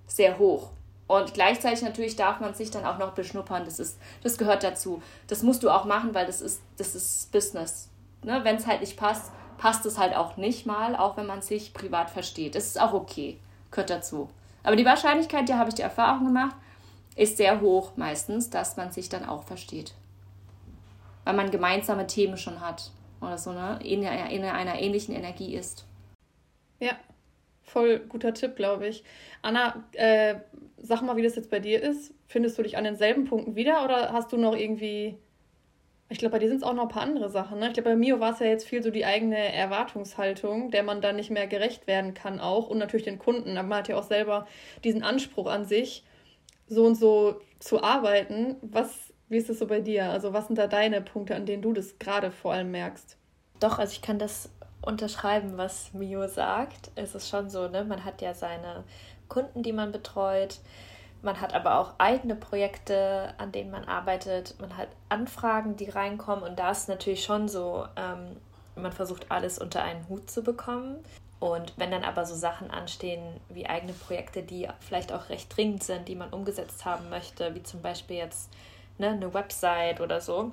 sehr 0.08 0.38
hoch. 0.38 0.70
Und 1.08 1.34
gleichzeitig 1.34 1.82
natürlich 1.84 2.16
darf 2.16 2.40
man 2.40 2.54
sich 2.54 2.72
dann 2.72 2.86
auch 2.86 2.98
noch 2.98 3.14
beschnuppern. 3.14 3.66
Das, 3.66 3.80
ist, 3.80 4.00
das 4.24 4.38
gehört 4.38 4.64
dazu. 4.64 5.02
Das 5.28 5.44
musst 5.44 5.64
du 5.64 5.70
auch 5.70 5.86
machen, 5.86 6.14
weil 6.14 6.26
das 6.26 6.42
ist, 6.42 6.62
das 6.78 6.96
ist 6.96 7.32
Business. 7.32 7.90
Ne? 8.24 8.42
Wenn 8.44 8.56
es 8.56 8.68
halt 8.68 8.82
nicht 8.82 8.98
passt, 8.98 9.32
passt 9.58 9.86
es 9.86 9.98
halt 9.98 10.16
auch 10.16 10.38
nicht 10.38 10.66
mal, 10.66 10.96
auch 10.96 11.18
wenn 11.18 11.26
man 11.26 11.42
sich 11.42 11.74
privat 11.74 12.10
versteht. 12.10 12.56
Das 12.56 12.66
ist 12.66 12.80
auch 12.80 12.94
okay. 12.94 13.40
Gehört 13.72 13.90
dazu. 13.90 14.30
Aber 14.64 14.76
die 14.76 14.86
Wahrscheinlichkeit, 14.86 15.50
da 15.50 15.58
habe 15.58 15.70
ich 15.70 15.76
die 15.76 15.82
Erfahrung 15.82 16.26
gemacht, 16.26 16.56
ist 17.16 17.38
sehr 17.38 17.62
hoch 17.62 17.92
meistens, 17.96 18.50
dass 18.50 18.78
man 18.78 18.92
sich 18.92 19.10
dann 19.10 19.26
auch 19.26 19.44
versteht. 19.44 19.94
Weil 21.26 21.36
man 21.36 21.52
gemeinsame 21.52 22.08
Themen 22.08 22.38
schon 22.38 22.62
hat 22.62 22.92
oder 23.22 23.38
so 23.38 23.52
ne? 23.52 23.80
in, 23.84 24.04
in 24.04 24.44
einer 24.44 24.80
ähnlichen 24.80 25.14
Energie 25.14 25.56
ist. 25.56 25.86
Ja, 26.80 26.94
Voll 27.74 28.02
guter 28.08 28.36
Tipp, 28.36 28.56
glaube 28.56 28.88
ich. 28.88 29.04
Anna, 29.42 29.84
äh, 29.94 30.36
sag 30.78 31.02
mal, 31.02 31.16
wie 31.16 31.24
das 31.24 31.36
jetzt 31.36 31.50
bei 31.50 31.60
dir 31.60 31.82
ist. 31.82 32.14
Findest 32.28 32.56
du 32.56 32.62
dich 32.62 32.78
an 32.78 32.84
denselben 32.84 33.26
Punkten 33.26 33.56
wieder 33.56 33.84
oder 33.84 34.14
hast 34.14 34.32
du 34.32 34.38
noch 34.38 34.56
irgendwie. 34.56 35.18
Ich 36.08 36.20
glaube, 36.20 36.34
bei 36.34 36.40
dir 36.40 36.50
sind 36.50 36.58
es 36.58 36.64
auch 36.64 36.76
noch 36.76 36.84
ein 36.84 36.90
paar 36.90 37.02
andere 37.02 37.32
Sachen. 37.32 37.58
Ne? 37.58 37.68
Ich 37.68 37.74
glaube, 37.74 37.90
bei 37.90 37.96
Mio 37.96 38.20
war 38.20 38.34
es 38.34 38.40
ja 38.40 38.46
jetzt 38.46 38.68
viel 38.68 38.84
so 38.84 38.92
die 38.92 39.06
eigene 39.06 39.52
Erwartungshaltung, 39.52 40.70
der 40.70 40.84
man 40.84 41.02
dann 41.02 41.16
nicht 41.16 41.32
mehr 41.32 41.48
gerecht 41.48 41.88
werden 41.88 42.14
kann, 42.14 42.40
auch. 42.40 42.70
Und 42.70 42.78
natürlich 42.78 43.06
den 43.06 43.18
Kunden. 43.18 43.58
Aber 43.58 43.68
man 43.68 43.80
hat 43.80 43.88
ja 43.88 43.98
auch 43.98 44.04
selber 44.04 44.46
diesen 44.84 45.02
Anspruch 45.02 45.48
an 45.48 45.66
sich, 45.66 46.04
so 46.68 46.86
und 46.86 46.94
so 46.94 47.42
zu 47.58 47.82
arbeiten. 47.82 48.58
Was, 48.62 49.16
wie 49.30 49.38
ist 49.38 49.50
das 49.50 49.58
so 49.58 49.66
bei 49.66 49.80
dir? 49.80 50.12
Also, 50.12 50.32
was 50.32 50.46
sind 50.46 50.60
da 50.60 50.68
deine 50.68 51.02
Punkte, 51.02 51.36
an 51.36 51.48
denen 51.48 51.64
du 51.64 51.74
das 51.74 51.98
gerade 51.98 52.30
vor 52.30 52.54
allem 52.54 52.70
merkst? 52.70 53.18
Doch, 53.60 53.80
also 53.80 53.94
ich 53.94 54.04
kann 54.04 54.20
das 54.20 54.52
unterschreiben, 54.86 55.58
was 55.58 55.94
Mio 55.94 56.28
sagt. 56.28 56.92
Es 56.96 57.16
ist 57.16 57.30
schon 57.30 57.50
so, 57.50 57.68
ne? 57.68 57.84
Man 57.84 58.04
hat 58.06 58.22
ja 58.22 58.34
seine 58.34 58.84
Kunden, 59.30 59.64
die 59.64 59.74
man 59.74 59.92
betreut. 59.92 60.60
Man 61.22 61.40
hat 61.40 61.54
aber 61.54 61.80
auch 61.80 61.94
eigene 62.00 62.36
Projekte, 62.36 63.34
an 63.38 63.52
denen 63.52 63.72
man 63.72 63.86
arbeitet. 63.86 64.56
Man 64.60 64.78
hat 64.78 64.90
Anfragen, 65.10 65.78
die 65.78 65.90
reinkommen. 65.90 66.44
Und 66.44 66.60
da 66.60 66.72
ist 66.72 66.90
natürlich 66.90 67.24
schon 67.24 67.48
so, 67.48 67.86
ähm, 67.96 68.36
man 68.76 68.92
versucht 68.92 69.32
alles 69.32 69.58
unter 69.58 69.84
einen 69.84 70.08
Hut 70.10 70.30
zu 70.30 70.44
bekommen. 70.44 70.98
Und 71.40 71.74
wenn 71.78 71.92
dann 71.92 72.04
aber 72.04 72.26
so 72.26 72.36
Sachen 72.36 72.72
anstehen 72.72 73.22
wie 73.50 73.66
eigene 73.66 73.94
Projekte, 73.94 74.44
die 74.44 74.68
vielleicht 74.80 75.12
auch 75.12 75.30
recht 75.30 75.56
dringend 75.56 75.84
sind, 75.84 76.08
die 76.08 76.16
man 76.16 76.30
umgesetzt 76.30 76.86
haben 76.86 77.10
möchte, 77.10 77.56
wie 77.56 77.64
zum 77.64 77.82
Beispiel 77.82 78.18
jetzt 78.18 78.50
ne, 78.98 79.10
eine 79.10 79.34
Website 79.34 80.02
oder 80.02 80.22
so, 80.22 80.52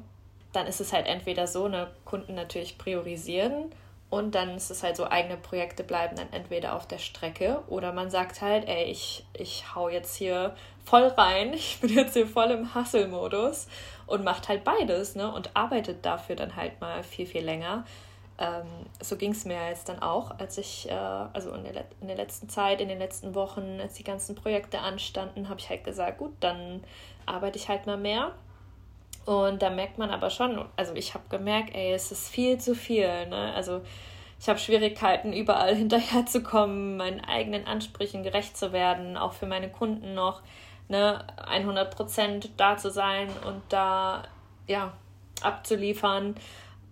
dann 0.52 0.66
ist 0.66 0.80
es 0.80 0.92
halt 0.92 1.06
entweder 1.06 1.46
so, 1.46 1.64
eine 1.66 1.88
Kunden 2.04 2.34
natürlich 2.34 2.78
priorisieren 2.78 3.72
und 4.10 4.34
dann 4.34 4.56
ist 4.56 4.70
es 4.70 4.82
halt 4.82 4.96
so, 4.96 5.08
eigene 5.08 5.36
Projekte 5.36 5.84
bleiben 5.84 6.16
dann 6.16 6.32
entweder 6.32 6.74
auf 6.74 6.86
der 6.86 6.98
Strecke 6.98 7.62
oder 7.68 7.92
man 7.92 8.10
sagt 8.10 8.42
halt, 8.42 8.68
ey, 8.68 8.84
ich, 8.84 9.24
ich 9.32 9.74
hau 9.74 9.88
jetzt 9.88 10.16
hier 10.16 10.54
voll 10.84 11.06
rein, 11.06 11.52
ich 11.54 11.80
bin 11.80 11.90
jetzt 11.90 12.14
hier 12.14 12.26
voll 12.26 12.50
im 12.50 12.74
Hustle-Modus 12.74 13.68
und 14.06 14.24
macht 14.24 14.48
halt 14.48 14.64
beides, 14.64 15.14
ne? 15.14 15.32
Und 15.32 15.50
arbeitet 15.54 16.04
dafür 16.04 16.34
dann 16.34 16.56
halt 16.56 16.80
mal 16.80 17.04
viel, 17.04 17.24
viel 17.24 17.44
länger. 17.44 17.84
Ähm, 18.38 18.66
so 19.00 19.16
ging 19.16 19.30
es 19.30 19.44
mir 19.44 19.68
jetzt 19.68 19.88
dann 19.88 20.02
auch, 20.02 20.32
als 20.38 20.58
ich, 20.58 20.90
äh, 20.90 20.94
also 20.94 21.52
in 21.52 21.62
der, 21.62 21.84
in 22.00 22.08
der 22.08 22.16
letzten 22.16 22.48
Zeit, 22.48 22.80
in 22.80 22.88
den 22.88 22.98
letzten 22.98 23.36
Wochen, 23.36 23.78
als 23.80 23.94
die 23.94 24.04
ganzen 24.04 24.34
Projekte 24.34 24.80
anstanden, 24.80 25.48
habe 25.48 25.60
ich 25.60 25.70
halt 25.70 25.84
gesagt, 25.84 26.18
gut, 26.18 26.32
dann 26.40 26.82
arbeite 27.26 27.58
ich 27.58 27.68
halt 27.68 27.86
mal 27.86 27.96
mehr 27.96 28.32
und 29.30 29.62
da 29.62 29.70
merkt 29.70 29.96
man 29.96 30.10
aber 30.10 30.28
schon, 30.28 30.64
also 30.74 30.92
ich 30.96 31.14
habe 31.14 31.22
gemerkt, 31.28 31.72
ey, 31.76 31.92
es 31.92 32.10
ist 32.10 32.28
viel 32.28 32.58
zu 32.58 32.74
viel. 32.74 33.28
Ne? 33.28 33.52
Also 33.54 33.80
ich 34.40 34.48
habe 34.48 34.58
Schwierigkeiten, 34.58 35.32
überall 35.32 35.72
hinterherzukommen, 35.76 36.96
meinen 36.96 37.20
eigenen 37.20 37.64
Ansprüchen 37.64 38.24
gerecht 38.24 38.56
zu 38.56 38.72
werden, 38.72 39.16
auch 39.16 39.32
für 39.32 39.46
meine 39.46 39.70
Kunden 39.70 40.14
noch 40.14 40.42
ne, 40.88 41.24
100 41.46 41.94
Prozent 41.94 42.50
da 42.56 42.76
zu 42.76 42.90
sein 42.90 43.28
und 43.46 43.62
da 43.68 44.24
ja 44.66 44.94
abzuliefern. 45.42 46.34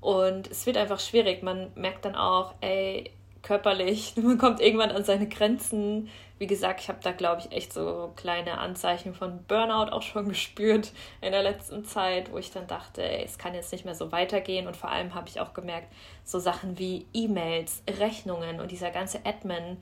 Und 0.01 0.49
es 0.49 0.65
wird 0.65 0.77
einfach 0.77 1.01
schwierig. 1.01 1.43
Man 1.43 1.73
merkt 1.75 2.05
dann 2.05 2.15
auch, 2.15 2.55
ey, 2.61 3.11
körperlich, 3.43 4.15
man 4.23 4.39
kommt 4.39 4.61
irgendwann 4.61 4.91
an 4.91 5.05
seine 5.05 5.29
Grenzen 5.29 6.09
wie 6.39 6.47
gesagt, 6.47 6.81
ich 6.81 6.89
habe 6.89 7.01
da, 7.03 7.11
glaube 7.11 7.43
ich, 7.43 7.53
echt 7.53 7.73
so 7.73 8.13
kleine 8.17 8.59
Anzeichen 8.59 9.15
von 9.15 9.43
Burnout 9.45 9.91
auch 9.93 10.03
schon 10.03 10.29
gespürt 10.29 10.93
in 11.21 11.33
der 11.33 11.43
letzten 11.43 11.85
Zeit, 11.85 12.33
wo 12.33 12.39
ich 12.39 12.53
dann 12.53 12.67
dachte, 12.67 13.03
ey, 13.03 13.25
es 13.25 13.39
kann 13.39 13.55
jetzt 13.55 13.73
nicht 13.73 13.85
mehr 13.85 13.95
so 13.95 14.13
weitergehen. 14.13 14.67
Und 14.67 14.77
vor 14.77 14.91
allem 14.91 15.15
habe 15.15 15.29
ich 15.29 15.41
auch 15.41 15.53
gemerkt, 15.53 15.93
so 16.25 16.39
Sachen 16.39 16.79
wie 16.79 17.07
E-Mails, 17.13 17.83
Rechnungen 17.99 18.61
und 18.61 18.71
dieser 18.71 18.91
ganze 18.91 19.21
Admin, 19.25 19.79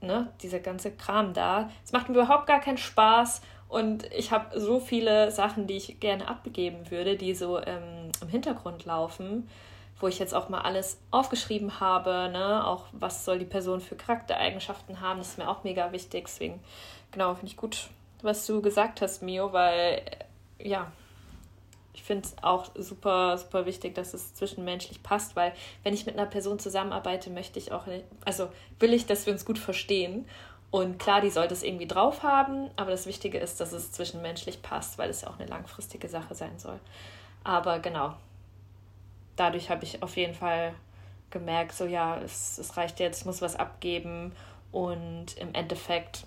ne, 0.00 0.28
dieser 0.42 0.60
ganze 0.60 0.92
Kram 0.92 1.32
da, 1.32 1.70
es 1.84 1.92
macht 1.92 2.08
mir 2.08 2.16
überhaupt 2.16 2.46
gar 2.46 2.60
keinen 2.60 2.78
Spaß. 2.78 3.40
Und 3.68 4.10
ich 4.14 4.32
habe 4.32 4.58
so 4.58 4.80
viele 4.80 5.30
Sachen, 5.30 5.66
die 5.66 5.76
ich 5.76 6.00
gerne 6.00 6.26
abgeben 6.26 6.90
würde, 6.90 7.16
die 7.16 7.34
so 7.34 7.58
ähm, 7.58 8.10
im 8.20 8.28
Hintergrund 8.28 8.84
laufen 8.86 9.46
wo 10.00 10.08
ich 10.08 10.18
jetzt 10.18 10.34
auch 10.34 10.48
mal 10.48 10.60
alles 10.60 11.00
aufgeschrieben 11.10 11.80
habe, 11.80 12.30
ne? 12.32 12.66
auch 12.66 12.84
was 12.92 13.24
soll 13.24 13.38
die 13.38 13.44
Person 13.44 13.80
für 13.80 13.96
Charaktereigenschaften 13.96 15.00
haben, 15.00 15.18
das 15.18 15.28
ist 15.28 15.38
mir 15.38 15.48
auch 15.48 15.64
mega 15.64 15.92
wichtig. 15.92 16.24
Deswegen, 16.26 16.60
genau, 17.10 17.34
finde 17.34 17.48
ich 17.48 17.56
gut, 17.56 17.88
was 18.22 18.46
du 18.46 18.62
gesagt 18.62 19.00
hast, 19.00 19.22
Mio, 19.22 19.52
weil 19.52 20.02
ja, 20.58 20.90
ich 21.98 22.04
finde 22.04 22.28
es 22.28 22.36
auch 22.42 22.70
super, 22.76 23.36
super 23.38 23.66
wichtig, 23.66 23.94
dass 23.96 24.14
es 24.14 24.34
zwischenmenschlich 24.34 25.02
passt, 25.02 25.34
weil 25.34 25.52
wenn 25.82 25.94
ich 25.94 26.06
mit 26.06 26.16
einer 26.16 26.28
Person 26.28 26.58
zusammenarbeite, 26.58 27.28
möchte 27.28 27.58
ich 27.58 27.72
auch, 27.72 27.86
also 28.24 28.48
will 28.78 28.92
ich, 28.94 29.06
dass 29.06 29.26
wir 29.26 29.32
uns 29.32 29.44
gut 29.44 29.58
verstehen. 29.58 30.24
Und 30.70 30.98
klar, 30.98 31.22
die 31.22 31.30
sollte 31.30 31.54
es 31.54 31.62
irgendwie 31.62 31.86
drauf 31.86 32.22
haben, 32.22 32.70
aber 32.76 32.90
das 32.90 33.06
Wichtige 33.06 33.38
ist, 33.38 33.58
dass 33.60 33.72
es 33.72 33.90
zwischenmenschlich 33.90 34.62
passt, 34.62 34.98
weil 34.98 35.10
es 35.10 35.22
ja 35.22 35.30
auch 35.30 35.38
eine 35.38 35.48
langfristige 35.48 36.08
Sache 36.08 36.34
sein 36.34 36.58
soll. 36.58 36.78
Aber 37.42 37.78
genau, 37.78 38.14
dadurch 39.38 39.70
habe 39.70 39.84
ich 39.84 40.02
auf 40.02 40.16
jeden 40.16 40.34
Fall 40.34 40.74
gemerkt, 41.30 41.72
so 41.72 41.84
ja, 41.84 42.18
es, 42.18 42.58
es 42.58 42.76
reicht 42.76 43.00
jetzt, 43.00 43.20
ich 43.20 43.26
muss 43.26 43.42
was 43.42 43.56
abgeben. 43.56 44.32
Und 44.72 45.36
im 45.38 45.54
Endeffekt 45.54 46.24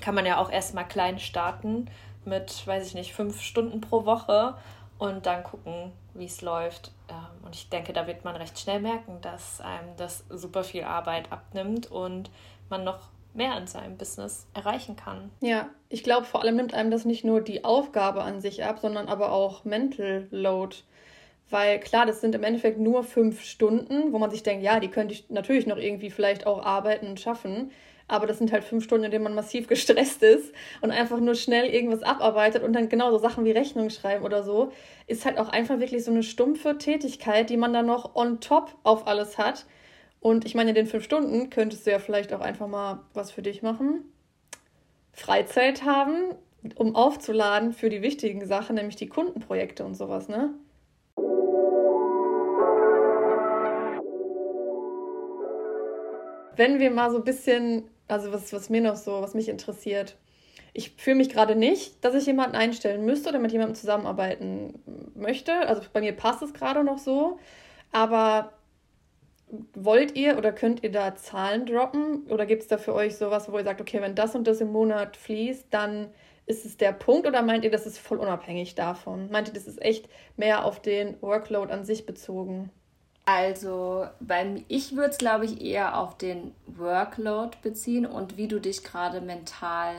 kann 0.00 0.14
man 0.14 0.26
ja 0.26 0.38
auch 0.38 0.50
erstmal 0.50 0.86
klein 0.86 1.18
starten 1.18 1.88
mit, 2.24 2.66
weiß 2.66 2.86
ich 2.86 2.94
nicht, 2.94 3.14
fünf 3.14 3.40
Stunden 3.40 3.80
pro 3.80 4.04
Woche 4.04 4.54
und 4.98 5.26
dann 5.26 5.42
gucken, 5.42 5.92
wie 6.14 6.26
es 6.26 6.42
läuft. 6.42 6.92
Ähm, 7.08 7.44
und 7.44 7.54
ich 7.54 7.68
denke, 7.68 7.92
da 7.92 8.06
wird 8.06 8.24
man 8.24 8.36
recht 8.36 8.58
schnell 8.58 8.80
merken, 8.80 9.20
dass 9.20 9.60
einem 9.60 9.96
das 9.96 10.24
super 10.28 10.64
viel 10.64 10.84
Arbeit 10.84 11.30
abnimmt 11.30 11.90
und 11.90 12.30
man 12.68 12.84
noch 12.84 13.00
mehr 13.34 13.56
in 13.56 13.66
seinem 13.66 13.96
Business 13.96 14.46
erreichen 14.54 14.96
kann. 14.96 15.30
Ja, 15.40 15.70
ich 15.88 16.04
glaube, 16.04 16.26
vor 16.26 16.42
allem 16.42 16.56
nimmt 16.56 16.74
einem 16.74 16.90
das 16.90 17.04
nicht 17.04 17.24
nur 17.24 17.40
die 17.40 17.64
Aufgabe 17.64 18.22
an 18.22 18.40
sich 18.40 18.64
ab, 18.64 18.78
sondern 18.80 19.08
aber 19.08 19.32
auch 19.32 19.64
Mental 19.64 20.28
Load. 20.30 20.76
Weil 21.52 21.80
klar, 21.80 22.06
das 22.06 22.22
sind 22.22 22.34
im 22.34 22.44
Endeffekt 22.44 22.78
nur 22.78 23.04
fünf 23.04 23.44
Stunden, 23.44 24.12
wo 24.12 24.18
man 24.18 24.30
sich 24.30 24.42
denkt, 24.42 24.64
ja, 24.64 24.80
die 24.80 24.88
könnte 24.88 25.12
ich 25.12 25.28
natürlich 25.28 25.66
noch 25.66 25.76
irgendwie 25.76 26.10
vielleicht 26.10 26.46
auch 26.46 26.64
arbeiten 26.64 27.06
und 27.06 27.20
schaffen. 27.20 27.70
Aber 28.08 28.26
das 28.26 28.38
sind 28.38 28.52
halt 28.52 28.64
fünf 28.64 28.84
Stunden, 28.84 29.04
in 29.04 29.10
denen 29.10 29.24
man 29.24 29.34
massiv 29.34 29.68
gestresst 29.68 30.22
ist 30.22 30.54
und 30.80 30.90
einfach 30.90 31.20
nur 31.20 31.34
schnell 31.34 31.66
irgendwas 31.66 32.02
abarbeitet 32.02 32.62
und 32.62 32.72
dann 32.72 32.88
genau 32.88 33.10
so 33.10 33.18
Sachen 33.18 33.44
wie 33.44 33.50
Rechnung 33.50 33.90
schreiben 33.90 34.24
oder 34.24 34.42
so, 34.42 34.72
ist 35.06 35.26
halt 35.26 35.36
auch 35.36 35.50
einfach 35.50 35.78
wirklich 35.78 36.04
so 36.04 36.10
eine 36.10 36.22
stumpfe 36.22 36.78
Tätigkeit, 36.78 37.50
die 37.50 37.58
man 37.58 37.74
dann 37.74 37.86
noch 37.86 38.14
on 38.14 38.40
top 38.40 38.74
auf 38.82 39.06
alles 39.06 39.36
hat. 39.36 39.66
Und 40.20 40.46
ich 40.46 40.54
meine, 40.54 40.70
in 40.70 40.74
den 40.74 40.86
fünf 40.86 41.04
Stunden 41.04 41.50
könntest 41.50 41.86
du 41.86 41.90
ja 41.90 41.98
vielleicht 41.98 42.32
auch 42.32 42.40
einfach 42.40 42.66
mal 42.66 43.00
was 43.12 43.30
für 43.30 43.42
dich 43.42 43.62
machen. 43.62 44.04
Freizeit 45.12 45.84
haben, 45.84 46.34
um 46.76 46.96
aufzuladen 46.96 47.74
für 47.74 47.90
die 47.90 48.00
wichtigen 48.00 48.46
Sachen, 48.46 48.76
nämlich 48.76 48.96
die 48.96 49.08
Kundenprojekte 49.08 49.84
und 49.84 49.96
sowas, 49.96 50.28
ne? 50.28 50.54
Wenn 56.56 56.78
wir 56.78 56.90
mal 56.90 57.10
so 57.10 57.18
ein 57.18 57.24
bisschen, 57.24 57.84
also 58.08 58.32
was, 58.32 58.52
was 58.52 58.70
mir 58.70 58.80
noch 58.80 58.96
so, 58.96 59.22
was 59.22 59.34
mich 59.34 59.48
interessiert, 59.48 60.16
ich 60.74 60.92
fühle 60.96 61.16
mich 61.16 61.28
gerade 61.28 61.54
nicht, 61.54 62.02
dass 62.04 62.14
ich 62.14 62.26
jemanden 62.26 62.56
einstellen 62.56 63.04
müsste 63.04 63.28
oder 63.28 63.38
mit 63.38 63.52
jemandem 63.52 63.74
zusammenarbeiten 63.74 64.80
möchte. 65.14 65.52
Also 65.68 65.82
bei 65.92 66.00
mir 66.00 66.12
passt 66.12 66.42
es 66.42 66.54
gerade 66.54 66.82
noch 66.82 66.98
so. 66.98 67.38
Aber 67.90 68.52
wollt 69.74 70.16
ihr 70.16 70.38
oder 70.38 70.52
könnt 70.52 70.82
ihr 70.82 70.90
da 70.90 71.14
Zahlen 71.14 71.66
droppen? 71.66 72.26
Oder 72.28 72.46
gibt 72.46 72.62
es 72.62 72.68
da 72.68 72.78
für 72.78 72.94
euch 72.94 73.16
sowas, 73.16 73.52
wo 73.52 73.58
ihr 73.58 73.64
sagt, 73.64 73.82
okay, 73.82 74.00
wenn 74.00 74.14
das 74.14 74.34
und 74.34 74.46
das 74.46 74.62
im 74.62 74.72
Monat 74.72 75.16
fließt, 75.16 75.66
dann 75.70 76.08
ist 76.46 76.64
es 76.64 76.76
der 76.76 76.92
Punkt 76.92 77.26
oder 77.26 77.42
meint 77.42 77.64
ihr, 77.64 77.70
das 77.70 77.86
ist 77.86 77.98
voll 77.98 78.18
unabhängig 78.18 78.74
davon? 78.74 79.30
Meint 79.30 79.48
ihr, 79.48 79.54
das 79.54 79.66
ist 79.66 79.80
echt 79.82 80.08
mehr 80.36 80.64
auf 80.64 80.80
den 80.80 81.20
Workload 81.20 81.72
an 81.72 81.84
sich 81.84 82.06
bezogen? 82.06 82.70
Also, 83.24 84.08
beim, 84.20 84.64
ich 84.68 84.96
würde 84.96 85.10
es, 85.10 85.18
glaube 85.18 85.44
ich, 85.44 85.60
eher 85.60 85.96
auf 85.96 86.18
den 86.18 86.54
Workload 86.66 87.56
beziehen 87.62 88.04
und 88.04 88.36
wie 88.36 88.48
du 88.48 88.60
dich 88.60 88.82
gerade 88.82 89.20
mental 89.20 89.94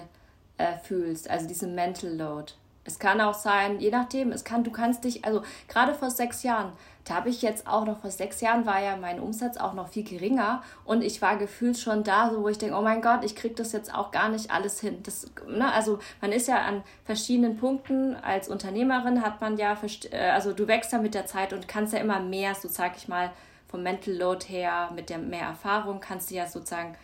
äh, 0.57 0.77
fühlst, 0.79 1.29
also 1.29 1.47
diese 1.47 1.67
Mental 1.67 2.09
Load. 2.13 2.53
Es 2.85 2.99
kann 2.99 3.21
auch 3.21 3.33
sein, 3.33 3.79
je 3.79 3.91
nachdem, 3.91 4.31
es 4.31 4.43
kann, 4.43 4.63
du 4.63 4.71
kannst 4.71 5.05
dich, 5.05 5.23
also 5.23 5.41
gerade 5.67 5.93
vor 5.93 6.09
sechs 6.09 6.43
Jahren, 6.43 6.73
da 7.05 7.15
habe 7.15 7.29
ich 7.29 7.41
jetzt 7.41 7.67
auch 7.67 7.85
noch, 7.85 7.99
vor 7.99 8.11
sechs 8.11 8.41
Jahren 8.41 8.65
war 8.65 8.81
ja 8.81 8.95
mein 8.95 9.19
Umsatz 9.19 9.57
auch 9.57 9.73
noch 9.73 9.89
viel 9.89 10.03
geringer 10.03 10.63
und 10.85 11.01
ich 11.01 11.21
war 11.21 11.37
gefühlt 11.37 11.77
schon 11.77 12.03
da, 12.03 12.29
so 12.29 12.43
wo 12.43 12.47
ich 12.49 12.57
denke, 12.57 12.75
oh 12.75 12.81
mein 12.81 13.01
Gott, 13.01 13.23
ich 13.23 13.35
kriege 13.35 13.55
das 13.55 13.71
jetzt 13.71 13.93
auch 13.93 14.11
gar 14.11 14.29
nicht 14.29 14.51
alles 14.51 14.79
hin. 14.79 14.99
Das, 15.03 15.29
ne, 15.47 15.71
also 15.71 15.99
man 16.21 16.31
ist 16.31 16.47
ja 16.47 16.61
an 16.61 16.83
verschiedenen 17.05 17.57
Punkten, 17.57 18.15
als 18.15 18.47
Unternehmerin 18.47 19.21
hat 19.21 19.41
man 19.41 19.57
ja, 19.57 19.77
äh, 20.11 20.29
also 20.29 20.53
du 20.53 20.67
wächst 20.67 20.91
ja 20.91 20.99
mit 20.99 21.13
der 21.13 21.25
Zeit 21.25 21.51
und 21.53 21.67
kannst 21.67 21.93
ja 21.93 21.99
immer 21.99 22.19
mehr, 22.19 22.55
so 22.55 22.67
sag 22.67 22.97
ich 22.97 23.07
mal, 23.07 23.31
vom 23.67 23.83
Mental 23.83 24.13
Load 24.13 24.45
her, 24.47 24.91
mit 24.93 25.09
der 25.09 25.17
mehr 25.17 25.47
Erfahrung, 25.47 25.99
kannst 25.99 26.31
du 26.31 26.35
ja 26.35 26.47
sozusagen 26.47 26.95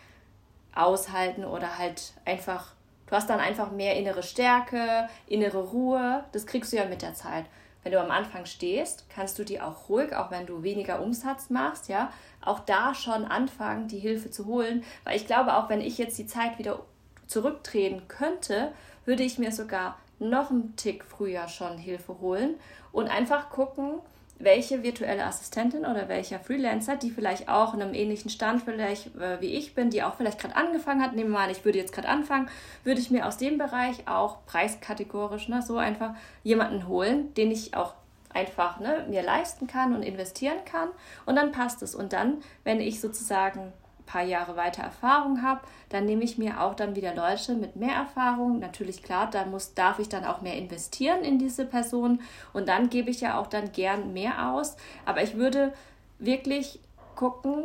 aushalten 0.74 1.44
oder 1.44 1.78
halt 1.78 2.12
einfach 2.24 2.74
Du 3.10 3.16
hast 3.16 3.28
dann 3.28 3.40
einfach 3.40 3.72
mehr 3.72 3.96
innere 3.96 4.22
Stärke, 4.22 5.08
innere 5.26 5.58
Ruhe. 5.58 6.24
Das 6.30 6.46
kriegst 6.46 6.72
du 6.72 6.76
ja 6.76 6.84
mit 6.84 7.02
der 7.02 7.14
Zeit. 7.14 7.44
Wenn 7.82 7.90
du 7.92 8.00
am 8.00 8.12
Anfang 8.12 8.46
stehst, 8.46 9.06
kannst 9.12 9.36
du 9.38 9.44
dir 9.44 9.66
auch 9.66 9.88
ruhig, 9.88 10.14
auch 10.14 10.30
wenn 10.30 10.46
du 10.46 10.62
weniger 10.62 11.02
Umsatz 11.02 11.50
machst, 11.50 11.88
ja, 11.88 12.12
auch 12.40 12.60
da 12.60 12.94
schon 12.94 13.24
anfangen, 13.24 13.88
die 13.88 13.98
Hilfe 13.98 14.30
zu 14.30 14.46
holen. 14.46 14.84
Weil 15.02 15.16
ich 15.16 15.26
glaube, 15.26 15.56
auch 15.56 15.68
wenn 15.68 15.80
ich 15.80 15.98
jetzt 15.98 16.18
die 16.18 16.26
Zeit 16.26 16.58
wieder 16.58 16.80
zurückdrehen 17.26 18.06
könnte, 18.06 18.72
würde 19.06 19.24
ich 19.24 19.38
mir 19.38 19.50
sogar 19.50 19.98
noch 20.20 20.50
einen 20.50 20.76
Tick 20.76 21.04
früher 21.04 21.48
schon 21.48 21.78
Hilfe 21.78 22.20
holen 22.20 22.54
und 22.92 23.08
einfach 23.08 23.50
gucken, 23.50 23.94
welche 24.40 24.82
virtuelle 24.82 25.24
Assistentin 25.24 25.80
oder 25.80 26.08
welcher 26.08 26.40
Freelancer, 26.40 26.96
die 26.96 27.10
vielleicht 27.10 27.48
auch 27.48 27.74
in 27.74 27.82
einem 27.82 27.94
ähnlichen 27.94 28.30
Stand 28.30 28.62
vielleicht 28.62 29.14
äh, 29.16 29.40
wie 29.40 29.54
ich 29.54 29.74
bin, 29.74 29.90
die 29.90 30.02
auch 30.02 30.14
vielleicht 30.14 30.38
gerade 30.38 30.56
angefangen 30.56 31.02
hat, 31.02 31.14
nehmen 31.14 31.30
wir 31.30 31.38
mal 31.38 31.50
ich 31.50 31.64
würde 31.64 31.78
jetzt 31.78 31.92
gerade 31.92 32.08
anfangen, 32.08 32.48
würde 32.82 33.00
ich 33.00 33.10
mir 33.10 33.26
aus 33.26 33.36
dem 33.36 33.58
Bereich 33.58 34.08
auch 34.08 34.44
preiskategorisch, 34.46 35.48
ne, 35.48 35.62
so 35.62 35.76
einfach 35.76 36.14
jemanden 36.42 36.88
holen, 36.88 37.32
den 37.34 37.50
ich 37.50 37.74
auch 37.74 37.94
einfach 38.32 38.80
ne, 38.80 39.06
mir 39.08 39.22
leisten 39.22 39.66
kann 39.66 39.94
und 39.94 40.02
investieren 40.02 40.64
kann 40.64 40.88
und 41.26 41.36
dann 41.36 41.52
passt 41.52 41.82
es. 41.82 41.94
Und 41.94 42.12
dann, 42.12 42.38
wenn 42.64 42.80
ich 42.80 43.00
sozusagen 43.00 43.72
paar 44.10 44.22
Jahre 44.22 44.56
weiter 44.56 44.82
Erfahrung 44.82 45.42
habe, 45.42 45.60
dann 45.88 46.04
nehme 46.04 46.24
ich 46.24 46.38
mir 46.38 46.60
auch 46.60 46.74
dann 46.74 46.96
wieder 46.96 47.14
Leute 47.14 47.54
mit 47.54 47.76
mehr 47.76 47.94
Erfahrung. 47.94 48.58
Natürlich 48.58 49.02
klar, 49.02 49.30
da 49.30 49.44
muss, 49.44 49.74
darf 49.74 49.98
ich 49.98 50.08
dann 50.08 50.24
auch 50.24 50.40
mehr 50.40 50.56
investieren 50.56 51.22
in 51.22 51.38
diese 51.38 51.64
Person 51.64 52.20
und 52.52 52.68
dann 52.68 52.90
gebe 52.90 53.10
ich 53.10 53.20
ja 53.20 53.38
auch 53.38 53.46
dann 53.46 53.72
gern 53.72 54.12
mehr 54.12 54.52
aus. 54.52 54.76
Aber 55.06 55.22
ich 55.22 55.36
würde 55.36 55.72
wirklich 56.18 56.80
gucken, 57.14 57.64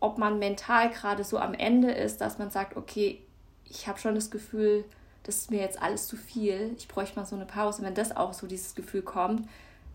ob 0.00 0.18
man 0.18 0.38
mental 0.38 0.90
gerade 0.90 1.24
so 1.24 1.38
am 1.38 1.54
Ende 1.54 1.90
ist, 1.90 2.20
dass 2.20 2.38
man 2.38 2.50
sagt, 2.50 2.76
okay, 2.76 3.22
ich 3.68 3.86
habe 3.88 3.98
schon 3.98 4.14
das 4.14 4.30
Gefühl, 4.30 4.84
das 5.22 5.36
ist 5.36 5.50
mir 5.50 5.60
jetzt 5.60 5.80
alles 5.80 6.08
zu 6.08 6.16
viel, 6.16 6.74
ich 6.76 6.88
bräuchte 6.88 7.18
mal 7.18 7.24
so 7.24 7.36
eine 7.36 7.46
Pause. 7.46 7.82
Wenn 7.82 7.94
das 7.94 8.14
auch 8.14 8.32
so 8.32 8.46
dieses 8.46 8.74
Gefühl 8.74 9.02
kommt, 9.02 9.48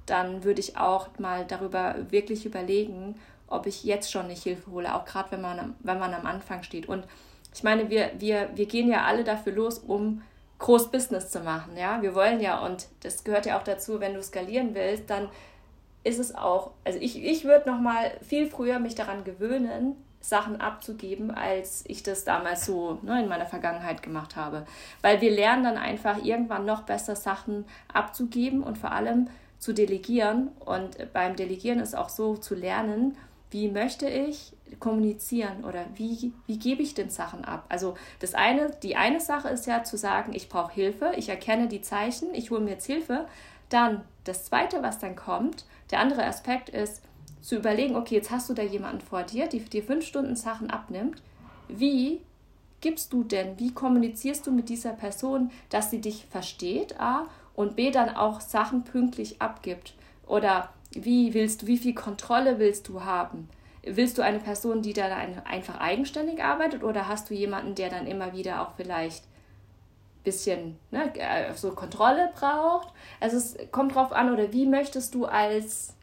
dann 0.06 0.46
würde 0.46 0.62
ich 0.62 0.78
auch 0.78 1.10
mal 1.20 1.46
darüber 1.46 1.96
wirklich 2.10 2.46
überlegen, 2.46 3.16
ob 3.48 3.66
ich 3.66 3.84
jetzt 3.84 4.12
schon 4.12 4.28
nicht 4.28 4.44
Hilfe 4.44 4.72
hole, 4.72 4.94
auch 4.94 5.06
gerade 5.06 5.32
wenn 5.32 5.42
man, 5.42 5.76
wenn 5.80 6.00
man 6.00 6.14
am 6.14 6.26
Anfang 6.26 6.64
steht. 6.64 6.88
Und 6.88 7.06
ich 7.54 7.64
meine, 7.64 7.90
wir, 7.90 8.12
wir, 8.18 8.50
wir 8.56 8.66
gehen 8.66 8.90
ja 8.90 9.06
alle 9.06 9.24
dafür 9.24 9.54
los, 9.54 9.80
um 9.80 10.22
Großbusiness 10.60 11.30
zu 11.30 11.40
machen. 11.40 11.78
Ja? 11.78 12.02
Wir 12.02 12.16
wollen 12.16 12.40
ja, 12.40 12.66
und 12.66 12.88
das 13.02 13.24
gehört 13.24 13.46
ja 13.46 13.58
auch 13.58 13.64
dazu, 13.64 14.00
wenn 14.00 14.14
du 14.14 14.22
skalieren 14.22 14.76
willst, 14.76 15.10
dann 15.10 15.30
ist 16.04 16.20
es 16.20 16.36
auch, 16.36 16.72
also 16.84 17.00
ich, 17.00 17.24
ich 17.24 17.44
würde 17.44 17.70
noch 17.70 17.80
mal 17.80 18.12
viel 18.22 18.50
früher 18.50 18.80
mich 18.80 18.96
daran 18.96 19.24
gewöhnen, 19.24 19.96
Sachen 20.20 20.60
abzugeben, 20.60 21.32
als 21.32 21.84
ich 21.88 22.04
das 22.04 22.26
damals 22.26 22.66
so 22.66 23.00
ne, 23.02 23.22
in 23.22 23.30
meiner 23.30 23.46
Vergangenheit 23.46 24.02
gemacht 24.02 24.36
habe. 24.36 24.66
Weil 25.02 25.22
wir 25.22 25.32
lernen 25.32 25.64
dann 25.64 25.78
einfach 25.78 26.24
irgendwann 26.24 26.66
noch 26.66 26.82
besser 26.84 27.16
Sachen 27.16 27.66
abzugeben 27.94 28.64
und 28.64 28.78
vor 28.78 28.92
allem 28.92 29.30
zu 29.60 29.74
delegieren. 29.74 30.50
Und 30.60 31.14
beim 31.14 31.36
Delegieren 31.36 31.80
ist 31.80 31.96
auch 31.96 32.10
so 32.10 32.36
zu 32.36 32.56
lernen, 32.56 33.16
wie 33.52 33.70
möchte 33.70 34.10
ich 34.10 34.54
kommunizieren 34.80 35.64
oder 35.64 35.86
wie, 35.96 36.34
wie 36.46 36.60
gebe 36.60 36.82
ich 36.82 36.94
denn 36.94 37.10
Sachen 37.10 37.46
ab? 37.46 37.66
Also 37.70 37.96
das 38.20 38.34
eine, 38.34 38.72
die 38.84 38.96
eine 38.96 39.22
Sache 39.22 39.50
ist 39.50 39.66
ja 39.66 39.84
zu 39.84 39.98
sagen, 39.98 40.34
ich 40.34 40.50
brauche 40.50 40.74
Hilfe, 40.74 41.14
ich 41.16 41.30
erkenne 41.30 41.68
die 41.68 41.82
Zeichen, 41.82 42.34
ich 42.34 42.52
hole 42.52 42.62
mir 42.62 42.72
jetzt 42.72 42.86
Hilfe. 42.86 43.28
Dann 43.70 44.04
das 44.26 44.46
zweite, 44.46 44.84
was 44.84 45.00
dann 45.00 45.16
kommt, 45.16 45.66
der 45.92 46.00
andere 46.00 46.26
Aspekt 46.26 46.70
ist, 46.70 47.02
zu 47.42 47.56
überlegen, 47.56 47.96
okay, 47.96 48.16
jetzt 48.16 48.32
hast 48.32 48.50
du 48.50 48.54
da 48.54 48.64
jemanden 48.64 49.02
vor 49.02 49.24
dir, 49.24 49.48
die 49.48 49.60
dir 49.60 49.84
fünf 49.84 50.06
Stunden 50.06 50.36
Sachen 50.36 50.70
abnimmt. 50.70 51.22
Wie 51.70 52.22
gibst 52.82 53.14
du 53.14 53.24
denn, 53.24 53.58
wie 53.60 53.74
kommunizierst 53.74 54.46
du 54.46 54.52
mit 54.52 54.70
dieser 54.70 54.92
Person, 54.92 55.52
dass 55.70 55.90
sie 55.90 56.02
dich 56.02 56.26
versteht, 56.30 57.00
A, 57.00 57.28
und 57.56 57.76
B, 57.76 57.90
dann 57.90 58.16
auch 58.16 58.42
Sachen 58.42 58.84
pünktlich 58.84 59.42
abgibt? 59.42 59.94
Oder 60.28 60.70
wie 60.92 61.34
willst 61.34 61.62
du, 61.62 61.68
wie 61.68 61.78
viel 61.78 61.94
Kontrolle 61.94 62.60
willst 62.60 62.88
du 62.88 63.04
haben? 63.04 63.50
Willst 63.84 64.18
du 64.18 64.22
eine 64.22 64.40
Person, 64.40 64.82
die 64.82 64.94
dann 64.94 65.12
einfach 65.12 65.80
eigenständig 65.80 66.44
arbeitet 66.44 66.84
oder 66.84 67.08
hast 67.08 67.30
du 67.30 67.34
jemanden, 67.34 67.76
der 67.76 67.90
dann 67.90 68.08
immer 68.08 68.34
wieder 68.34 68.62
auch 68.62 68.74
vielleicht 68.76 69.24
ein 69.24 70.24
bisschen 70.24 70.78
ne, 70.92 71.14
äh, 71.16 71.54
so 71.54 71.72
Kontrolle 71.72 72.32
braucht? 72.36 72.90
Also 73.20 73.38
es 73.38 73.56
kommt 73.72 73.96
drauf 73.96 74.12
an, 74.12 74.34
oder 74.34 74.52
wie 74.52 74.66
möchtest 74.66 75.16
du 75.16 75.26
als, 75.26 75.94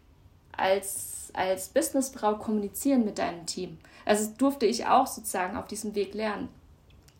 als, 0.56 1.30
als 1.34 1.68
Businessfrau 1.68 2.36
kommunizieren 2.36 3.04
mit 3.04 3.18
deinem 3.18 3.44
Team? 3.44 3.78
Also 4.06 4.24
das 4.24 4.36
durfte 4.36 4.66
ich 4.66 4.86
auch 4.86 5.06
sozusagen 5.06 5.56
auf 5.56 5.66
diesem 5.66 5.94
Weg 5.94 6.14
lernen. 6.14 6.48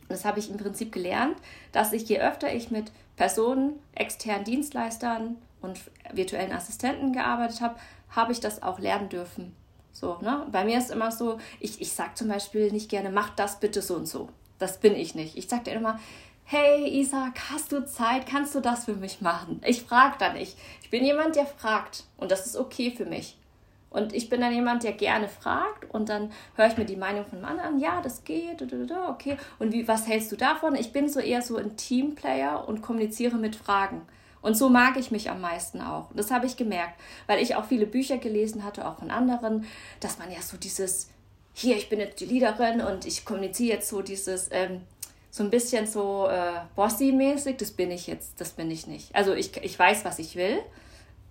Das 0.08 0.24
habe 0.24 0.38
ich 0.38 0.50
im 0.50 0.58
Prinzip 0.58 0.92
gelernt, 0.92 1.36
dass 1.72 1.92
ich 1.92 2.08
je 2.08 2.20
öfter 2.20 2.54
ich 2.54 2.70
mit 2.70 2.92
Personen, 3.16 3.78
externen 3.94 4.44
Dienstleistern 4.44 5.36
und 5.64 5.80
virtuellen 6.12 6.52
Assistenten 6.52 7.12
gearbeitet 7.12 7.60
habe, 7.60 7.76
habe 8.10 8.32
ich 8.32 8.40
das 8.40 8.62
auch 8.62 8.78
lernen 8.78 9.08
dürfen. 9.08 9.54
So, 9.92 10.18
ne? 10.20 10.46
Bei 10.50 10.64
mir 10.64 10.78
ist 10.78 10.90
immer 10.90 11.10
so, 11.10 11.38
ich, 11.60 11.80
ich 11.80 11.92
sage 11.92 12.14
zum 12.14 12.28
Beispiel 12.28 12.70
nicht 12.72 12.90
gerne, 12.90 13.10
mach 13.10 13.30
das 13.30 13.60
bitte 13.60 13.80
so 13.80 13.94
und 13.94 14.06
so. 14.06 14.28
Das 14.58 14.80
bin 14.80 14.94
ich 14.94 15.14
nicht. 15.14 15.36
Ich 15.36 15.48
sage 15.48 15.64
dir 15.64 15.72
immer, 15.72 15.98
hey 16.44 17.00
Isaac, 17.00 17.50
hast 17.50 17.72
du 17.72 17.86
Zeit? 17.86 18.26
Kannst 18.26 18.54
du 18.54 18.60
das 18.60 18.84
für 18.84 18.94
mich 18.94 19.20
machen? 19.20 19.60
Ich 19.64 19.82
frage 19.82 20.16
da 20.18 20.32
nicht. 20.32 20.56
Ich 20.82 20.90
bin 20.90 21.04
jemand, 21.04 21.36
der 21.36 21.46
fragt 21.46 22.04
und 22.16 22.30
das 22.30 22.46
ist 22.46 22.56
okay 22.56 22.90
für 22.90 23.06
mich. 23.06 23.36
Und 23.94 24.12
ich 24.12 24.28
bin 24.28 24.40
dann 24.40 24.52
jemand, 24.52 24.82
der 24.82 24.92
gerne 24.92 25.28
fragt 25.28 25.88
und 25.94 26.08
dann 26.08 26.32
höre 26.56 26.66
ich 26.66 26.76
mir 26.76 26.84
die 26.84 26.96
Meinung 26.96 27.24
von 27.24 27.38
einem 27.38 27.46
anderen 27.46 27.74
an. 27.74 27.78
Ja, 27.78 28.00
das 28.02 28.24
geht, 28.24 28.60
okay. 29.08 29.36
Und 29.60 29.72
wie, 29.72 29.86
was 29.86 30.08
hältst 30.08 30.32
du 30.32 30.36
davon? 30.36 30.74
Ich 30.74 30.92
bin 30.92 31.08
so 31.08 31.20
eher 31.20 31.42
so 31.42 31.56
ein 31.56 31.76
Teamplayer 31.76 32.66
und 32.66 32.82
kommuniziere 32.82 33.36
mit 33.36 33.54
Fragen. 33.54 34.02
Und 34.44 34.58
so 34.58 34.68
mag 34.68 34.98
ich 34.98 35.10
mich 35.10 35.30
am 35.30 35.40
meisten 35.40 35.80
auch. 35.80 36.08
Das 36.14 36.30
habe 36.30 36.44
ich 36.44 36.58
gemerkt, 36.58 37.00
weil 37.26 37.42
ich 37.42 37.56
auch 37.56 37.64
viele 37.64 37.86
Bücher 37.86 38.18
gelesen 38.18 38.62
hatte, 38.62 38.86
auch 38.86 38.98
von 38.98 39.10
anderen, 39.10 39.64
dass 40.00 40.18
man 40.18 40.30
ja 40.30 40.42
so 40.42 40.58
dieses, 40.58 41.08
hier, 41.54 41.78
ich 41.78 41.88
bin 41.88 41.98
jetzt 41.98 42.20
die 42.20 42.26
Leaderin 42.26 42.82
und 42.82 43.06
ich 43.06 43.24
kommuniziere 43.24 43.76
jetzt 43.76 43.88
so 43.88 44.02
dieses, 44.02 44.50
ähm, 44.52 44.82
so 45.30 45.42
ein 45.42 45.48
bisschen 45.48 45.86
so 45.86 46.28
äh, 46.28 46.60
bossy-mäßig, 46.76 47.56
das 47.56 47.70
bin 47.70 47.90
ich 47.90 48.06
jetzt, 48.06 48.38
das 48.38 48.50
bin 48.50 48.70
ich 48.70 48.86
nicht. 48.86 49.16
Also 49.16 49.32
ich, 49.32 49.56
ich 49.62 49.78
weiß, 49.78 50.04
was 50.04 50.18
ich 50.18 50.36
will 50.36 50.58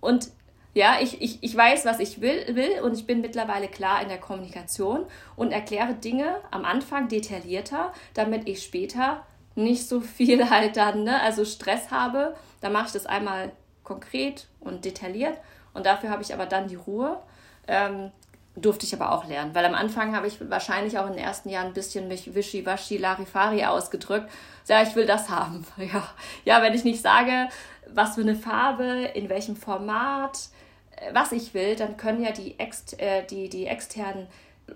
und 0.00 0.28
ja, 0.74 0.96
ich, 1.00 1.22
ich, 1.22 1.38
ich 1.40 1.56
weiß, 1.56 1.84
was 1.84 2.00
ich 2.00 2.20
will, 2.20 2.56
will 2.56 2.80
und 2.82 2.94
ich 2.94 3.06
bin 3.06 3.20
mittlerweile 3.20 3.68
klar 3.68 4.02
in 4.02 4.08
der 4.08 4.18
Kommunikation 4.18 5.06
und 5.36 5.52
erkläre 5.52 5.94
Dinge 5.94 6.34
am 6.50 6.64
Anfang 6.64 7.06
detaillierter, 7.06 7.92
damit 8.12 8.48
ich 8.48 8.64
später 8.64 9.24
nicht 9.54 9.88
so 9.88 10.00
viel 10.00 10.50
halt 10.50 10.76
dann, 10.76 11.04
ne, 11.04 11.20
also 11.20 11.44
Stress 11.44 11.90
habe. 11.90 12.34
Da 12.64 12.70
mache 12.70 12.86
ich 12.86 12.92
das 12.92 13.04
einmal 13.04 13.52
konkret 13.82 14.46
und 14.58 14.86
detailliert 14.86 15.36
und 15.74 15.84
dafür 15.84 16.08
habe 16.08 16.22
ich 16.22 16.32
aber 16.32 16.46
dann 16.46 16.66
die 16.66 16.76
Ruhe. 16.76 17.20
Ähm, 17.68 18.10
durfte 18.56 18.86
ich 18.86 18.94
aber 18.94 19.12
auch 19.12 19.26
lernen, 19.26 19.54
weil 19.54 19.66
am 19.66 19.74
Anfang 19.74 20.16
habe 20.16 20.28
ich 20.28 20.38
wahrscheinlich 20.48 20.98
auch 20.98 21.06
in 21.06 21.12
den 21.12 21.22
ersten 21.22 21.50
Jahren 21.50 21.66
ein 21.66 21.72
bisschen 21.74 22.08
mich 22.08 22.34
wischiwaschi 22.34 22.96
Larifari 22.96 23.66
ausgedrückt. 23.66 24.30
Ja, 24.66 24.82
ich 24.82 24.96
will 24.96 25.04
das 25.04 25.28
haben. 25.28 25.66
Ja, 25.76 26.08
ja, 26.46 26.62
wenn 26.62 26.72
ich 26.72 26.84
nicht 26.84 27.02
sage, 27.02 27.50
was 27.92 28.14
für 28.14 28.22
eine 28.22 28.34
Farbe, 28.34 29.10
in 29.12 29.28
welchem 29.28 29.56
Format, 29.56 30.48
was 31.12 31.32
ich 31.32 31.52
will, 31.52 31.76
dann 31.76 31.98
können 31.98 32.24
ja 32.24 32.32
die, 32.32 32.58
ex 32.58 32.94
äh, 32.94 33.26
die, 33.26 33.50
die 33.50 33.66
externen 33.66 34.26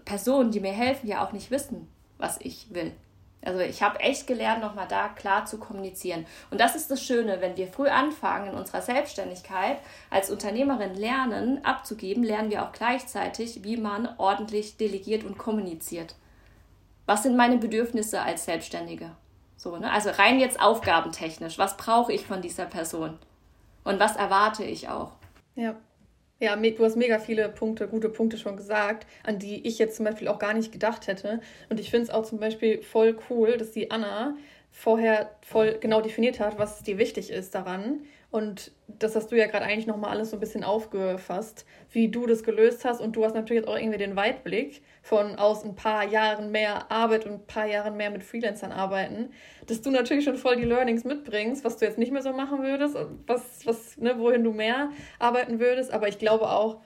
Personen, 0.05 0.51
die 0.51 0.61
mir 0.61 0.73
helfen, 0.73 1.09
ja 1.09 1.25
auch 1.25 1.33
nicht 1.33 1.51
wissen, 1.51 1.89
was 2.19 2.39
ich 2.43 2.67
will. 2.75 2.93
Also 3.43 3.61
ich 3.61 3.83
habe 3.83 4.01
echt 4.01 4.27
gelernt, 4.27 4.61
nochmal 4.61 4.89
da 4.89 5.09
klar 5.09 5.45
zu 5.45 5.59
kommunizieren. 5.59 6.27
Und 6.51 6.61
das 6.61 6.75
ist 6.75 6.91
das 6.91 7.03
Schöne, 7.03 7.41
wenn 7.41 7.57
wir 7.57 7.69
früh 7.69 7.89
anfangen 7.89 8.49
in 8.49 8.55
unserer 8.55 8.83
Selbstständigkeit 8.83 9.79
als 10.11 10.31
Unternehmerin 10.31 10.95
lernen, 10.95 11.65
abzugeben, 11.65 12.25
lernen 12.25 12.51
wir 12.51 12.65
auch 12.65 12.73
gleichzeitig, 12.73 13.63
wie 13.63 13.77
man 13.77 14.09
ordentlich 14.19 14.77
delegiert 14.77 15.25
und 15.25 15.39
kommuniziert. 15.39 16.17
Was 17.07 17.23
sind 17.23 17.37
meine 17.37 17.59
Bedürfnisse 17.59 18.21
als 18.21 18.45
Selbstständige? 18.45 19.13
So, 19.57 19.77
ne? 19.77 19.91
Also 19.91 20.11
rein 20.11 20.41
jetzt 20.41 20.61
aufgabentechnisch. 20.61 21.59
Was 21.59 21.77
brauche 21.77 22.13
ich 22.13 22.27
von 22.27 22.43
dieser 22.43 22.67
Person? 22.67 23.19
Und 23.85 23.99
was 23.99 24.17
erwarte 24.17 24.65
ich 24.65 24.89
auch? 24.89 25.13
Ja. 25.55 25.75
Ja, 26.41 26.55
du 26.57 26.85
hast 26.85 26.97
mega 26.97 27.19
viele 27.19 27.49
Punkte, 27.49 27.89
gute 27.89 28.09
Punkte 28.09 28.39
schon 28.39 28.57
gesagt, 28.57 29.07
an 29.25 29.39
die 29.41 29.67
ich 29.67 29.79
jetzt 29.79 29.97
zum 29.97 30.05
Beispiel 30.05 30.29
auch 30.29 30.39
gar 30.39 30.55
nicht 30.55 30.71
gedacht 30.73 31.09
hätte. 31.09 31.41
Und 31.69 31.81
ich 31.81 31.91
finde 31.91 32.05
es 32.05 32.11
auch 32.11 32.25
zum 32.25 32.39
Beispiel 32.39 32.81
voll 32.83 33.19
cool, 33.29 33.57
dass 33.57 33.73
die 33.73 33.91
Anna 33.91 34.37
vorher 34.71 35.31
voll 35.43 35.79
genau 35.81 36.01
definiert 36.01 36.39
hat, 36.39 36.57
was 36.59 36.83
dir 36.85 36.97
wichtig 36.99 37.31
ist 37.31 37.55
daran. 37.57 38.03
Und 38.31 38.73
das 38.87 39.17
hast 39.17 39.33
du 39.33 39.37
ja 39.37 39.47
gerade 39.47 39.65
eigentlich 39.65 39.87
nochmal 39.87 40.11
alles 40.11 40.31
so 40.31 40.37
ein 40.37 40.41
bisschen 40.41 40.63
aufgefasst, 40.63 41.65
wie 41.91 42.09
du 42.09 42.27
das 42.27 42.43
gelöst 42.43 42.85
hast. 42.85 43.01
Und 43.01 43.17
du 43.17 43.25
hast 43.25 43.35
natürlich 43.35 43.67
auch 43.67 43.77
irgendwie 43.77 43.97
den 43.97 44.17
Weitblick 44.17 44.83
von 45.03 45.37
aus 45.37 45.65
ein 45.65 45.75
paar 45.75 46.05
Jahren 46.05 46.51
mehr 46.51 46.91
Arbeit 46.93 47.25
und 47.25 47.33
ein 47.33 47.47
paar 47.47 47.67
Jahren 47.67 47.97
mehr 47.97 48.11
mit 48.11 48.23
Freelancern 48.23 48.71
arbeiten, 48.71 49.31
dass 49.67 49.81
du 49.81 49.91
natürlich 49.91 50.25
schon 50.25 50.37
voll 50.37 50.57
die 50.57 50.65
Learnings 50.65 51.05
mitbringst, 51.05 51.65
was 51.65 51.79
du 51.79 51.87
jetzt 51.87 51.97
nicht 51.97 52.13
mehr 52.13 52.23
so 52.23 52.35
machen 52.35 52.63
würdest, 52.63 52.97
was, 53.27 53.65
was, 53.65 53.97
ne, 53.97 54.19
wohin 54.19 54.45
du 54.45 54.53
mehr 54.53 54.91
arbeiten 55.19 55.59
würdest. 55.59 55.91
Aber 55.91 56.09
ich 56.09 56.19
glaube 56.19 56.51
auch, 56.51 56.83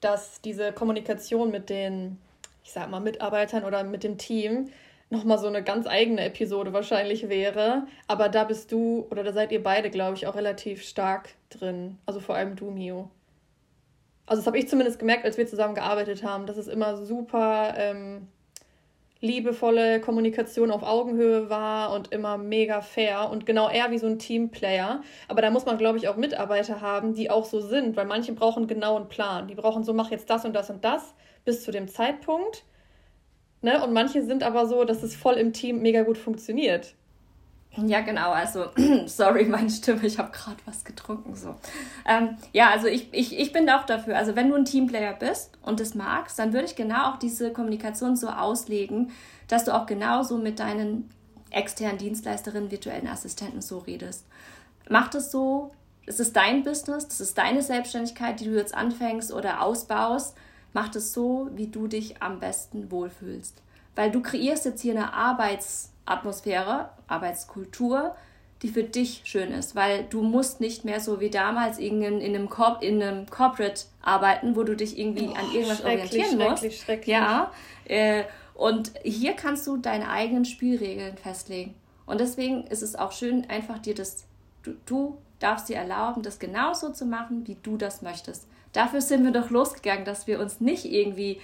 dass 0.00 0.40
diese 0.40 0.72
Kommunikation 0.72 1.50
mit 1.50 1.68
den, 1.68 2.18
ich 2.64 2.72
sag 2.72 2.88
mal, 2.88 3.00
Mitarbeitern 3.00 3.64
oder 3.64 3.84
mit 3.84 4.02
dem 4.02 4.16
Team 4.16 4.70
nochmal 5.10 5.38
so 5.38 5.46
eine 5.46 5.62
ganz 5.62 5.86
eigene 5.86 6.24
Episode 6.24 6.72
wahrscheinlich 6.72 7.28
wäre. 7.28 7.86
Aber 8.06 8.28
da 8.28 8.44
bist 8.44 8.72
du 8.72 9.06
oder 9.10 9.22
da 9.22 9.32
seid 9.32 9.52
ihr 9.52 9.62
beide, 9.62 9.90
glaube 9.90 10.16
ich, 10.16 10.26
auch 10.26 10.34
relativ 10.34 10.82
stark 10.82 11.30
drin. 11.50 11.98
Also 12.06 12.20
vor 12.20 12.34
allem 12.34 12.56
du, 12.56 12.70
Mio. 12.70 13.10
Also 14.26 14.40
das 14.40 14.46
habe 14.46 14.58
ich 14.58 14.68
zumindest 14.68 14.98
gemerkt, 14.98 15.24
als 15.24 15.38
wir 15.38 15.46
zusammen 15.46 15.76
gearbeitet 15.76 16.24
haben, 16.24 16.46
dass 16.46 16.56
es 16.56 16.66
immer 16.66 16.96
super 16.96 17.74
ähm, 17.76 18.26
liebevolle 19.20 20.00
Kommunikation 20.00 20.72
auf 20.72 20.82
Augenhöhe 20.82 21.48
war 21.48 21.92
und 21.92 22.12
immer 22.12 22.36
mega 22.36 22.80
fair 22.80 23.30
und 23.30 23.46
genau 23.46 23.70
eher 23.70 23.92
wie 23.92 23.98
so 23.98 24.08
ein 24.08 24.18
Teamplayer. 24.18 25.02
Aber 25.28 25.42
da 25.42 25.50
muss 25.50 25.64
man, 25.64 25.78
glaube 25.78 25.98
ich, 25.98 26.08
auch 26.08 26.16
Mitarbeiter 26.16 26.80
haben, 26.80 27.14
die 27.14 27.30
auch 27.30 27.44
so 27.44 27.60
sind, 27.60 27.96
weil 27.96 28.06
manche 28.06 28.32
brauchen 28.32 28.66
genau 28.66 28.96
einen 28.96 29.08
Plan. 29.08 29.46
Die 29.46 29.54
brauchen 29.54 29.84
so, 29.84 29.94
mach 29.94 30.10
jetzt 30.10 30.28
das 30.28 30.44
und 30.44 30.54
das 30.54 30.70
und 30.70 30.84
das 30.84 31.14
bis 31.44 31.62
zu 31.62 31.70
dem 31.70 31.86
Zeitpunkt 31.86 32.64
Ne? 33.66 33.82
Und 33.82 33.92
manche 33.92 34.22
sind 34.22 34.44
aber 34.44 34.68
so, 34.68 34.84
dass 34.84 35.02
es 35.02 35.16
voll 35.16 35.34
im 35.34 35.52
Team 35.52 35.82
mega 35.82 36.02
gut 36.02 36.18
funktioniert. 36.18 36.94
Ja, 37.76 38.00
genau. 38.00 38.30
Also, 38.30 38.66
sorry, 39.06 39.44
meine 39.44 39.68
Stimme, 39.70 40.06
ich 40.06 40.18
habe 40.18 40.30
gerade 40.30 40.58
was 40.66 40.84
getrunken. 40.84 41.34
So. 41.34 41.56
Ähm, 42.06 42.36
ja, 42.52 42.70
also 42.70 42.86
ich, 42.86 43.08
ich, 43.10 43.36
ich 43.36 43.52
bin 43.52 43.68
auch 43.68 43.84
dafür. 43.84 44.16
Also, 44.16 44.36
wenn 44.36 44.50
du 44.50 44.54
ein 44.54 44.66
Teamplayer 44.66 45.14
bist 45.14 45.50
und 45.62 45.80
es 45.80 45.96
magst, 45.96 46.38
dann 46.38 46.52
würde 46.52 46.66
ich 46.66 46.76
genau 46.76 47.10
auch 47.10 47.18
diese 47.18 47.52
Kommunikation 47.52 48.14
so 48.14 48.28
auslegen, 48.28 49.10
dass 49.48 49.64
du 49.64 49.74
auch 49.74 49.86
genauso 49.86 50.38
mit 50.38 50.60
deinen 50.60 51.10
externen 51.50 51.98
Dienstleisterinnen, 51.98 52.70
virtuellen 52.70 53.08
Assistenten 53.08 53.62
so 53.62 53.78
redest. 53.78 54.26
Mach 54.88 55.08
das 55.08 55.32
so, 55.32 55.72
es 56.06 56.20
ist 56.20 56.36
dein 56.36 56.62
Business, 56.62 57.08
das 57.08 57.20
ist 57.20 57.36
deine 57.36 57.62
Selbstständigkeit, 57.62 58.38
die 58.38 58.44
du 58.44 58.56
jetzt 58.56 58.76
anfängst 58.76 59.32
oder 59.32 59.60
ausbaust. 59.60 60.36
Mach 60.76 60.90
das 60.90 61.14
so, 61.14 61.48
wie 61.54 61.68
du 61.68 61.86
dich 61.86 62.20
am 62.20 62.38
besten 62.38 62.90
wohlfühlst. 62.90 63.62
Weil 63.94 64.10
du 64.10 64.20
kreierst 64.20 64.66
jetzt 64.66 64.82
hier 64.82 64.92
eine 64.92 65.14
Arbeitsatmosphäre, 65.14 66.90
Arbeitskultur, 67.06 68.14
die 68.60 68.68
für 68.68 68.82
dich 68.82 69.22
schön 69.24 69.52
ist, 69.52 69.74
weil 69.74 70.04
du 70.04 70.20
musst 70.20 70.60
nicht 70.60 70.84
mehr 70.84 71.00
so 71.00 71.18
wie 71.18 71.30
damals 71.30 71.78
in, 71.78 72.02
in, 72.02 72.22
einem, 72.22 72.50
Corp 72.50 72.82
in 72.82 73.02
einem 73.02 73.24
Corporate 73.24 73.84
arbeiten, 74.02 74.54
wo 74.54 74.64
du 74.64 74.76
dich 74.76 74.98
irgendwie 74.98 75.28
oh, 75.28 75.32
an 75.32 75.50
irgendwas 75.50 75.82
orientieren 75.82 76.36
musst. 76.36 76.58
Schrecklich, 76.58 76.80
schrecklich. 76.82 77.06
Ja, 77.06 77.52
äh, 77.86 78.24
und 78.52 78.92
hier 79.02 79.32
kannst 79.32 79.66
du 79.66 79.78
deine 79.78 80.10
eigenen 80.10 80.44
Spielregeln 80.44 81.16
festlegen. 81.16 81.74
Und 82.04 82.20
deswegen 82.20 82.66
ist 82.66 82.82
es 82.82 82.96
auch 82.96 83.12
schön, 83.12 83.48
einfach 83.48 83.78
dir 83.78 83.94
das, 83.94 84.26
du, 84.62 84.74
du 84.84 85.16
darfst 85.38 85.70
dir 85.70 85.76
erlauben, 85.76 86.22
das 86.22 86.38
genauso 86.38 86.92
zu 86.92 87.06
machen, 87.06 87.46
wie 87.46 87.56
du 87.62 87.78
das 87.78 88.02
möchtest. 88.02 88.46
Dafür 88.76 89.00
sind 89.00 89.24
wir 89.24 89.32
doch 89.32 89.50
losgegangen, 89.50 90.04
dass 90.04 90.26
wir 90.26 90.38
uns 90.38 90.60
nicht 90.60 90.84
irgendwie 90.84 91.40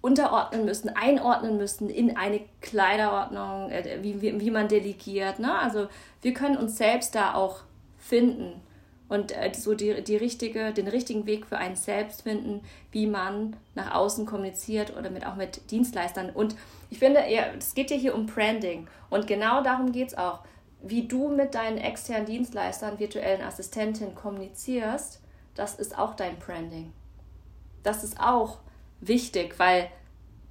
unterordnen 0.00 0.64
müssen, 0.64 0.88
einordnen 0.88 1.56
müssen 1.56 1.90
in 1.90 2.16
eine 2.16 2.40
Kleiderordnung, 2.60 3.70
äh, 3.70 3.98
wie, 4.02 4.22
wie, 4.22 4.40
wie 4.40 4.50
man 4.50 4.68
delegiert. 4.68 5.38
Ne? 5.38 5.58
Also 5.58 5.88
wir 6.22 6.32
können 6.32 6.56
uns 6.56 6.78
selbst 6.78 7.14
da 7.14 7.34
auch 7.34 7.60
finden 7.98 8.60
und 9.08 9.32
äh, 9.32 9.52
so 9.54 9.74
die, 9.74 10.02
die 10.02 10.16
richtige, 10.16 10.72
den 10.72 10.88
richtigen 10.88 11.26
Weg 11.26 11.46
für 11.46 11.58
einen 11.58 11.76
selbst 11.76 12.22
finden, 12.22 12.60
wie 12.92 13.06
man 13.06 13.56
nach 13.74 13.94
außen 13.94 14.26
kommuniziert 14.26 14.96
oder 14.96 15.10
mit, 15.10 15.26
auch 15.26 15.36
mit 15.36 15.70
Dienstleistern. 15.70 16.30
Und 16.30 16.56
ich 16.88 16.98
finde, 16.98 17.20
es 17.58 17.74
geht 17.74 17.90
ja 17.90 17.96
hier 17.96 18.14
um 18.14 18.26
Branding 18.26 18.86
und 19.10 19.26
genau 19.26 19.62
darum 19.62 19.92
geht 19.92 20.08
es 20.08 20.16
auch 20.16 20.40
wie 20.82 21.08
du 21.08 21.28
mit 21.28 21.54
deinen 21.54 21.78
externen 21.78 22.26
Dienstleistern, 22.26 22.98
virtuellen 22.98 23.42
Assistentinnen 23.42 24.14
kommunizierst, 24.14 25.20
das 25.56 25.74
ist 25.74 25.98
auch 25.98 26.14
dein 26.14 26.38
Branding. 26.38 26.92
Das 27.82 28.04
ist 28.04 28.20
auch 28.20 28.58
wichtig, 29.00 29.58
weil 29.58 29.88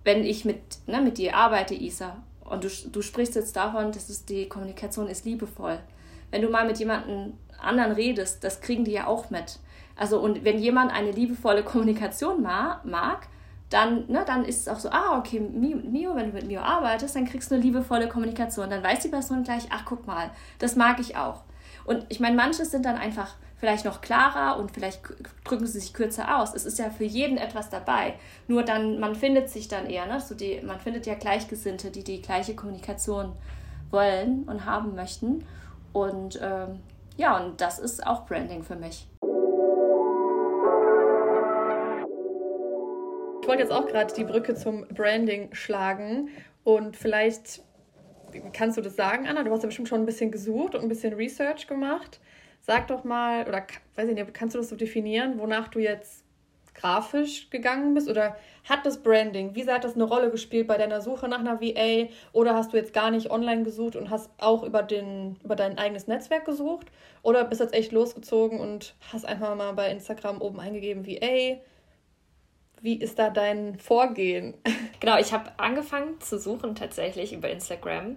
wenn 0.03 0.23
ich 0.23 0.45
mit, 0.45 0.59
ne, 0.87 1.01
mit 1.01 1.17
dir 1.17 1.35
arbeite, 1.35 1.73
Isa, 1.73 2.17
und 2.43 2.63
du, 2.63 2.69
du 2.91 3.01
sprichst 3.01 3.35
jetzt 3.35 3.55
davon, 3.55 3.91
dass 3.91 4.09
es 4.09 4.25
die 4.25 4.47
Kommunikation 4.47 5.07
ist 5.07 5.25
liebevoll. 5.25 5.79
Wenn 6.29 6.41
du 6.41 6.49
mal 6.49 6.65
mit 6.65 6.77
jemandem 6.77 7.33
anderen 7.59 7.93
redest, 7.93 8.43
das 8.43 8.61
kriegen 8.61 8.83
die 8.83 8.91
ja 8.91 9.07
auch 9.07 9.29
mit. 9.29 9.59
Also 9.95 10.19
und 10.19 10.43
wenn 10.43 10.59
jemand 10.59 10.93
eine 10.93 11.11
liebevolle 11.11 11.63
Kommunikation 11.63 12.41
mag, 12.41 13.27
dann, 13.69 14.05
ne, 14.07 14.23
dann 14.27 14.45
ist 14.45 14.61
es 14.61 14.67
auch 14.67 14.79
so, 14.79 14.89
ah, 14.89 15.17
okay, 15.17 15.39
Mio, 15.39 16.15
wenn 16.15 16.27
du 16.27 16.33
mit 16.33 16.47
Mio 16.47 16.61
arbeitest, 16.61 17.15
dann 17.15 17.25
kriegst 17.25 17.49
du 17.49 17.55
eine 17.55 17.63
liebevolle 17.63 18.07
Kommunikation. 18.07 18.69
Dann 18.69 18.83
weiß 18.83 18.99
die 18.99 19.09
Person 19.09 19.43
gleich, 19.43 19.67
ach, 19.71 19.83
guck 19.85 20.05
mal, 20.05 20.29
das 20.59 20.75
mag 20.75 20.99
ich 20.99 21.17
auch. 21.17 21.41
Und 21.83 22.05
ich 22.09 22.19
meine, 22.19 22.35
manche 22.35 22.65
sind 22.65 22.85
dann 22.85 22.95
einfach 22.95 23.35
vielleicht 23.65 23.85
noch 23.85 23.99
klarer 23.99 24.59
und 24.59 24.69
vielleicht 24.69 25.01
drücken 25.43 25.65
sie 25.65 25.79
sich 25.79 25.91
kürzer 25.91 26.37
aus. 26.37 26.53
Es 26.53 26.65
ist 26.65 26.77
ja 26.77 26.91
für 26.91 27.03
jeden 27.03 27.39
etwas 27.39 27.71
dabei. 27.71 28.13
Nur 28.47 28.61
dann, 28.61 28.99
man 28.99 29.15
findet 29.15 29.49
sich 29.49 29.67
dann 29.67 29.89
eher, 29.89 30.05
ne? 30.05 30.21
So 30.21 30.35
die, 30.35 30.61
man 30.61 30.79
findet 30.79 31.07
ja 31.07 31.15
Gleichgesinnte, 31.15 31.89
die 31.89 32.03
die 32.03 32.21
gleiche 32.21 32.53
Kommunikation 32.53 33.33
wollen 33.89 34.43
und 34.43 34.65
haben 34.65 34.93
möchten. 34.93 35.47
Und 35.93 36.39
ähm, 36.43 36.81
ja, 37.17 37.39
und 37.39 37.59
das 37.59 37.79
ist 37.79 38.05
auch 38.05 38.27
Branding 38.27 38.61
für 38.61 38.75
mich. 38.75 39.07
Ich 43.41 43.47
wollte 43.47 43.63
jetzt 43.63 43.71
auch 43.71 43.87
gerade 43.87 44.13
die 44.13 44.25
Brücke 44.25 44.53
zum 44.53 44.87
Branding 44.89 45.55
schlagen 45.55 46.29
und 46.63 46.95
vielleicht 46.95 47.63
kannst 48.53 48.77
du 48.77 48.81
das 48.81 48.95
sagen, 48.95 49.25
Anna? 49.25 49.43
Du 49.43 49.49
hast 49.49 49.63
ja 49.63 49.67
bestimmt 49.67 49.89
schon 49.89 50.01
ein 50.01 50.05
bisschen 50.05 50.29
gesucht 50.29 50.75
und 50.75 50.83
ein 50.83 50.89
bisschen 50.89 51.13
Research 51.13 51.65
gemacht. 51.65 52.19
Sag 52.65 52.87
doch 52.87 53.03
mal, 53.03 53.47
oder 53.47 53.67
weiß 53.93 54.09
ich 54.09 54.15
nicht, 54.15 54.33
kannst 54.33 54.55
du 54.55 54.57
das 54.57 54.69
so 54.69 54.75
definieren, 54.75 55.37
wonach 55.37 55.67
du 55.67 55.77
jetzt 55.77 56.23
grafisch 56.73 57.51
gegangen 57.51 57.93
bist? 57.93 58.09
Oder 58.09 58.37
hat 58.67 58.87
das 58.87 59.03
Branding, 59.03 59.53
wie 59.53 59.61
sehr 59.61 59.75
hat 59.75 59.83
das 59.83 59.93
eine 59.93 60.05
Rolle 60.05 60.31
gespielt 60.31 60.65
bei 60.65 60.75
deiner 60.75 60.99
Suche 60.99 61.27
nach 61.27 61.37
einer 61.37 61.61
VA? 61.61 62.09
Oder 62.33 62.55
hast 62.55 62.73
du 62.73 62.77
jetzt 62.77 62.91
gar 62.91 63.11
nicht 63.11 63.29
online 63.29 63.61
gesucht 63.61 63.95
und 63.95 64.09
hast 64.09 64.31
auch 64.39 64.63
über, 64.63 64.81
den, 64.81 65.37
über 65.43 65.55
dein 65.55 65.77
eigenes 65.77 66.07
Netzwerk 66.07 66.45
gesucht? 66.45 66.87
Oder 67.21 67.43
bist 67.43 67.61
jetzt 67.61 67.75
echt 67.75 67.91
losgezogen 67.91 68.59
und 68.59 68.95
hast 69.13 69.27
einfach 69.27 69.55
mal 69.55 69.73
bei 69.73 69.91
Instagram 69.91 70.41
oben 70.41 70.59
eingegeben 70.59 71.05
VA? 71.05 71.59
Wie 72.81 72.95
ist 72.95 73.19
da 73.19 73.29
dein 73.29 73.77
Vorgehen? 73.77 74.55
Genau, 75.01 75.19
ich 75.19 75.33
habe 75.33 75.51
angefangen 75.57 76.19
zu 76.19 76.39
suchen 76.39 76.73
tatsächlich 76.73 77.31
über 77.31 77.47
Instagram, 77.47 78.15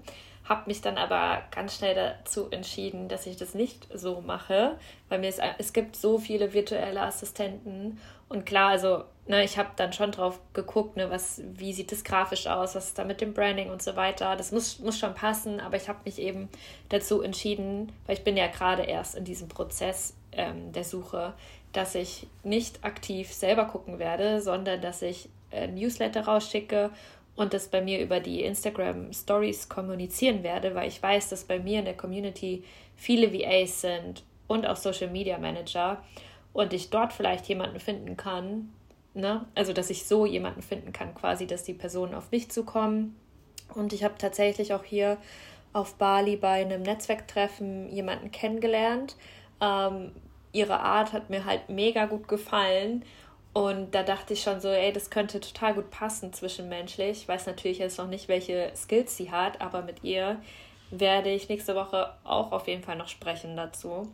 habe 0.49 0.63
mich 0.67 0.81
dann 0.81 0.97
aber 0.97 1.43
ganz 1.51 1.77
schnell 1.77 1.95
dazu 1.95 2.49
entschieden, 2.51 3.09
dass 3.09 3.27
ich 3.27 3.37
das 3.37 3.55
nicht 3.55 3.87
so 3.93 4.21
mache, 4.21 4.79
weil 5.09 5.19
mir 5.19 5.29
es, 5.29 5.39
es 5.59 5.73
gibt 5.73 5.97
so 5.97 6.19
viele 6.19 6.55
virtuelle 6.55 7.03
Assistenten 7.03 7.99
und 8.29 8.45
klar, 8.45 8.71
also 8.71 9.05
ne, 9.27 9.43
ich 9.43 9.59
habe 9.59 9.71
dann 9.77 9.93
schon 9.93 10.13
drauf 10.13 10.39
geguckt, 10.53 10.97
ne, 10.97 11.11
was, 11.11 11.41
wie 11.55 11.73
sieht 11.73 11.93
es 11.93 12.05
grafisch 12.05 12.47
aus, 12.47 12.75
was 12.75 12.89
ist 12.89 12.99
da 12.99 13.05
mit 13.05 13.21
dem 13.21 13.33
Branding 13.33 13.71
und 13.71 13.83
so 13.83 13.97
weiter. 13.97 14.37
Das 14.37 14.53
muss, 14.53 14.79
muss 14.81 14.99
schon 14.99 15.15
passen, 15.15 15.61
aber 15.61 15.77
ich 15.77 15.89
habe 15.89 16.01
mich 16.05 16.19
eben 16.19 16.49
dazu 16.91 17.23
entschieden, 17.23 17.93
weil 18.07 18.17
ich 18.17 18.25
bin 18.25 18.37
ja 18.37 18.49
gerade 18.49 18.83
erst 18.83 19.17
in 19.17 19.25
diesem 19.25 19.49
Prozess 19.49 20.15
ähm, 20.33 20.73
der 20.73 20.85
Suche, 20.85 21.33
dass 21.73 21.95
ich 21.95 22.27
nicht 22.43 22.85
aktiv 22.85 23.33
selber 23.33 23.65
gucken 23.65 23.99
werde, 23.99 24.43
sondern 24.43 24.81
dass 24.83 25.01
ich 25.01 25.31
äh, 25.51 25.67
Newsletter 25.67 26.27
rausschicke 26.27 26.91
und 27.39 27.55
das 27.55 27.69
bei 27.69 27.81
mir 27.81 28.01
über 28.01 28.19
die 28.19 28.43
Instagram 28.43 29.13
Stories 29.13 29.69
kommunizieren 29.69 30.43
werde, 30.43 30.75
weil 30.75 30.89
ich 30.89 31.01
weiß, 31.01 31.29
dass 31.29 31.45
bei 31.45 31.61
mir 31.61 31.79
in 31.79 31.85
der 31.85 31.97
Community 31.97 32.65
viele 32.97 33.33
VAs 33.33 33.81
sind 33.81 34.25
und 34.49 34.67
auch 34.67 34.75
Social 34.75 35.09
Media 35.09 35.39
Manager 35.39 36.03
und 36.53 36.73
ich 36.73 36.91
dort 36.91 37.13
vielleicht 37.13 37.47
jemanden 37.47 37.79
finden 37.79 38.17
kann, 38.17 38.73
ne? 39.15 39.47
Also, 39.55 39.73
dass 39.73 39.89
ich 39.89 40.05
so 40.05 40.27
jemanden 40.27 40.63
finden 40.63 40.93
kann, 40.93 41.15
quasi, 41.15 41.47
dass 41.47 41.63
die 41.63 41.75
Personen 41.75 42.15
auf 42.15 42.33
mich 42.33 42.51
zukommen. 42.51 43.15
Und 43.73 43.93
ich 43.93 44.03
habe 44.03 44.15
tatsächlich 44.19 44.75
auch 44.75 44.83
hier 44.83 45.17
auf 45.73 45.95
Bali 45.95 46.37
bei 46.37 46.63
einem 46.63 46.83
Netzwerktreffen 46.83 47.89
jemanden 47.93 48.33
kennengelernt, 48.33 49.15
ähm, 49.61 50.11
ihre 50.51 50.81
Art 50.81 51.13
hat 51.13 51.31
mir 51.31 51.45
halt 51.45 51.69
mega 51.69 52.07
gut 52.07 52.27
gefallen. 52.27 53.05
Und 53.53 53.95
da 53.95 54.03
dachte 54.03 54.35
ich 54.35 54.43
schon 54.43 54.61
so, 54.61 54.69
ey, 54.69 54.93
das 54.93 55.11
könnte 55.11 55.41
total 55.41 55.75
gut 55.75 55.91
passen 55.91 56.33
zwischenmenschlich. 56.33 57.23
Ich 57.23 57.29
weiß 57.29 57.47
natürlich 57.47 57.79
jetzt 57.79 57.99
noch 57.99 58.07
nicht, 58.07 58.29
welche 58.29 58.73
Skills 58.77 59.17
sie 59.17 59.31
hat, 59.31 59.61
aber 59.61 59.83
mit 59.83 60.05
ihr 60.05 60.41
werde 60.91 61.31
ich 61.31 61.49
nächste 61.49 61.75
Woche 61.75 62.15
auch 62.25 62.53
auf 62.53 62.69
jeden 62.69 62.83
Fall 62.83 62.97
noch 62.97 63.09
sprechen 63.09 63.57
dazu. 63.57 64.13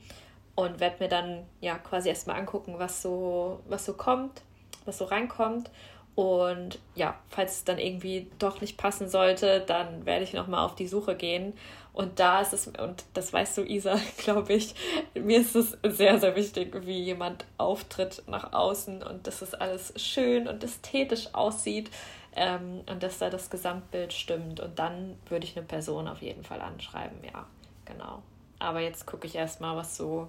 Und 0.57 0.79
werde 0.79 1.03
mir 1.03 1.09
dann 1.09 1.44
ja 1.61 1.77
quasi 1.79 2.09
erstmal 2.09 2.37
angucken, 2.38 2.75
was 2.79 3.03
so, 3.03 3.61
was 3.68 3.85
so 3.85 3.94
kommt, 3.94 4.42
was 4.85 4.99
so 4.99 5.05
reinkommt. 5.05 5.70
Und 6.14 6.79
ja, 6.94 7.18
falls 7.29 7.57
es 7.57 7.64
dann 7.64 7.79
irgendwie 7.79 8.31
doch 8.38 8.61
nicht 8.61 8.77
passen 8.77 9.09
sollte, 9.09 9.61
dann 9.66 10.07
werde 10.07 10.24
ich 10.24 10.33
nochmal 10.33 10.64
auf 10.64 10.77
die 10.77 10.87
Suche 10.87 11.16
gehen 11.16 11.55
und 11.94 12.18
da 12.18 12.40
ist 12.40 12.53
es, 12.53 12.66
und 12.66 13.05
das 13.14 13.33
weißt 13.33 13.57
du, 13.57 13.62
Isa, 13.62 13.96
glaube 14.18 14.53
ich, 14.53 14.74
mir 15.14 15.40
ist 15.40 15.55
es 15.55 15.79
sehr, 15.85 16.18
sehr 16.18 16.35
wichtig, 16.35 16.74
wie 16.85 17.00
jemand 17.00 17.46
auftritt 17.57 18.24
nach 18.27 18.53
außen 18.53 19.03
und 19.03 19.29
dass 19.29 19.42
es 19.42 19.55
alles 19.55 19.94
schön 19.96 20.48
und 20.48 20.62
ästhetisch 20.64 21.33
aussieht 21.33 21.90
ähm, 22.35 22.83
und 22.87 23.05
dass 23.05 23.18
da 23.18 23.31
das 23.31 23.48
Gesamtbild 23.48 24.12
stimmt. 24.12 24.59
Und 24.59 24.77
dann 24.81 25.16
würde 25.29 25.46
ich 25.46 25.57
eine 25.57 25.64
Person 25.64 26.09
auf 26.09 26.20
jeden 26.20 26.42
Fall 26.42 26.60
anschreiben, 26.60 27.19
ja, 27.33 27.46
genau. 27.85 28.23
Aber 28.58 28.81
jetzt 28.81 29.06
gucke 29.06 29.29
ich 29.29 29.37
erstmal, 29.37 29.77
was 29.77 29.96
so 29.96 30.27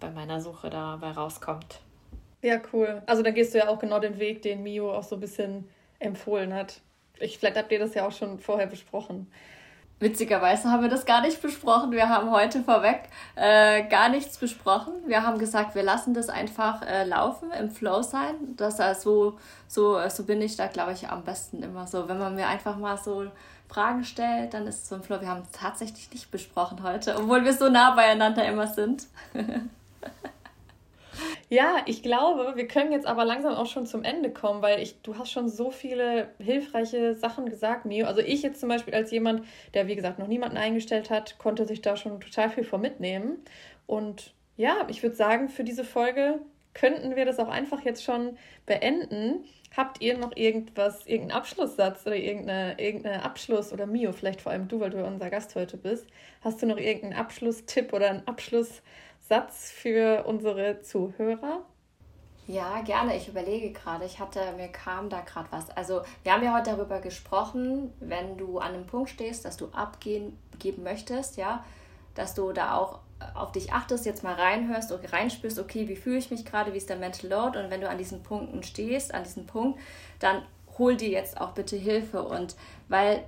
bei 0.00 0.10
meiner 0.10 0.40
Suche 0.40 0.68
dabei 0.68 1.12
rauskommt. 1.12 1.80
Ja, 2.42 2.60
cool. 2.72 3.02
Also 3.06 3.22
dann 3.22 3.34
gehst 3.34 3.54
du 3.54 3.58
ja 3.58 3.68
auch 3.68 3.78
genau 3.78 3.98
den 3.98 4.18
Weg, 4.18 4.42
den 4.42 4.62
Mio 4.62 4.92
auch 4.92 5.02
so 5.02 5.16
ein 5.16 5.20
bisschen 5.20 5.68
empfohlen 5.98 6.54
hat. 6.54 6.80
Ich, 7.18 7.38
vielleicht 7.38 7.56
habt 7.56 7.72
ihr 7.72 7.80
das 7.80 7.94
ja 7.94 8.06
auch 8.06 8.12
schon 8.12 8.38
vorher 8.38 8.66
besprochen. 8.66 9.30
Witzigerweise 10.00 10.70
haben 10.70 10.82
wir 10.82 10.88
das 10.88 11.06
gar 11.06 11.22
nicht 11.22 11.42
besprochen. 11.42 11.90
Wir 11.90 12.08
haben 12.08 12.30
heute 12.30 12.62
vorweg 12.62 13.08
äh, 13.34 13.82
gar 13.88 14.08
nichts 14.08 14.38
besprochen. 14.38 14.92
Wir 15.06 15.24
haben 15.24 15.38
gesagt, 15.40 15.74
wir 15.74 15.82
lassen 15.82 16.14
das 16.14 16.28
einfach 16.28 16.82
äh, 16.82 17.02
laufen, 17.02 17.50
im 17.50 17.72
Flow 17.72 18.02
sein. 18.02 18.36
Das 18.56 18.78
äh, 18.78 18.94
so, 18.94 19.38
so, 19.66 19.98
so 20.08 20.22
bin 20.22 20.40
ich 20.40 20.54
da, 20.54 20.68
glaube 20.68 20.92
ich, 20.92 21.08
am 21.08 21.24
besten 21.24 21.64
immer 21.64 21.88
so. 21.88 22.08
Wenn 22.08 22.18
man 22.18 22.36
mir 22.36 22.46
einfach 22.46 22.76
mal 22.76 22.96
so 22.96 23.26
Fragen 23.68 24.04
stellt, 24.04 24.54
dann 24.54 24.68
ist 24.68 24.84
es 24.84 24.88
so 24.88 24.94
im 24.94 25.02
Flow. 25.02 25.20
Wir 25.20 25.28
haben 25.28 25.42
es 25.42 25.50
tatsächlich 25.50 26.12
nicht 26.12 26.30
besprochen 26.30 26.84
heute, 26.84 27.16
obwohl 27.16 27.44
wir 27.44 27.52
so 27.52 27.68
nah 27.68 27.96
beieinander 27.96 28.46
immer 28.46 28.68
sind. 28.68 29.08
Ja, 31.50 31.78
ich 31.86 32.02
glaube, 32.02 32.56
wir 32.56 32.68
können 32.68 32.92
jetzt 32.92 33.06
aber 33.06 33.24
langsam 33.24 33.54
auch 33.54 33.66
schon 33.66 33.86
zum 33.86 34.04
Ende 34.04 34.30
kommen, 34.30 34.60
weil 34.60 34.80
ich, 34.82 35.00
du 35.00 35.16
hast 35.16 35.30
schon 35.32 35.48
so 35.48 35.70
viele 35.70 36.28
hilfreiche 36.38 37.14
Sachen 37.14 37.48
gesagt, 37.48 37.86
Mio. 37.86 38.06
Also 38.06 38.20
ich 38.20 38.42
jetzt 38.42 38.60
zum 38.60 38.68
Beispiel 38.68 38.94
als 38.94 39.10
jemand, 39.10 39.44
der 39.72 39.86
wie 39.86 39.96
gesagt 39.96 40.18
noch 40.18 40.26
niemanden 40.26 40.58
eingestellt 40.58 41.08
hat, 41.08 41.38
konnte 41.38 41.64
sich 41.66 41.80
da 41.80 41.96
schon 41.96 42.20
total 42.20 42.50
viel 42.50 42.64
vor 42.64 42.78
mitnehmen. 42.78 43.38
Und 43.86 44.34
ja, 44.58 44.86
ich 44.88 45.02
würde 45.02 45.16
sagen, 45.16 45.48
für 45.48 45.64
diese 45.64 45.84
Folge 45.84 46.40
könnten 46.74 47.16
wir 47.16 47.24
das 47.24 47.38
auch 47.38 47.48
einfach 47.48 47.80
jetzt 47.82 48.04
schon 48.04 48.36
beenden. 48.66 49.44
Habt 49.74 50.02
ihr 50.02 50.18
noch 50.18 50.36
irgendwas, 50.36 51.06
irgendeinen 51.06 51.38
Abschlusssatz 51.38 52.06
oder 52.06 52.16
irgendeine, 52.16 52.78
irgendeine 52.78 53.22
Abschluss 53.24 53.72
oder 53.72 53.86
Mio, 53.86 54.12
vielleicht 54.12 54.42
vor 54.42 54.52
allem 54.52 54.68
du, 54.68 54.80
weil 54.80 54.90
du 54.90 55.02
unser 55.04 55.30
Gast 55.30 55.54
heute 55.54 55.78
bist, 55.78 56.06
hast 56.42 56.60
du 56.62 56.66
noch 56.66 56.78
irgendeinen 56.78 57.14
Abschlusstipp 57.14 57.92
oder 57.94 58.10
einen 58.10 58.28
Abschluss? 58.28 58.82
Satz 59.28 59.70
für 59.70 60.24
unsere 60.24 60.80
Zuhörer? 60.80 61.60
Ja, 62.46 62.80
gerne. 62.80 63.14
Ich 63.14 63.28
überlege 63.28 63.72
gerade. 63.72 64.06
Ich 64.06 64.18
hatte, 64.18 64.40
mir 64.56 64.68
kam 64.68 65.10
da 65.10 65.20
gerade 65.20 65.48
was. 65.50 65.68
Also, 65.70 66.00
wir 66.22 66.32
haben 66.32 66.42
ja 66.42 66.56
heute 66.56 66.70
darüber 66.70 67.00
gesprochen, 67.00 67.92
wenn 68.00 68.38
du 68.38 68.58
an 68.58 68.72
einem 68.72 68.86
Punkt 68.86 69.10
stehst, 69.10 69.44
dass 69.44 69.58
du 69.58 69.66
abgehen 69.66 70.38
geben 70.58 70.82
möchtest, 70.82 71.36
ja, 71.36 71.62
dass 72.14 72.34
du 72.34 72.52
da 72.52 72.74
auch 72.74 73.00
auf 73.34 73.52
dich 73.52 73.72
achtest, 73.72 74.06
jetzt 74.06 74.22
mal 74.24 74.32
reinhörst 74.32 74.92
und 74.92 75.12
reinspürst, 75.12 75.58
okay, 75.58 75.88
wie 75.88 75.96
fühle 75.96 76.18
ich 76.18 76.30
mich 76.30 76.46
gerade, 76.46 76.72
wie 76.72 76.78
ist 76.78 76.88
der 76.88 76.96
Mental 76.96 77.28
Load 77.28 77.58
und 77.58 77.70
wenn 77.70 77.82
du 77.82 77.88
an 77.88 77.98
diesen 77.98 78.22
Punkten 78.22 78.62
stehst, 78.62 79.12
an 79.12 79.24
diesem 79.24 79.44
Punkt, 79.44 79.78
dann 80.20 80.42
hol 80.78 80.96
dir 80.96 81.10
jetzt 81.10 81.38
auch 81.38 81.50
bitte 81.50 81.76
Hilfe 81.76 82.22
und 82.22 82.56
weil 82.88 83.24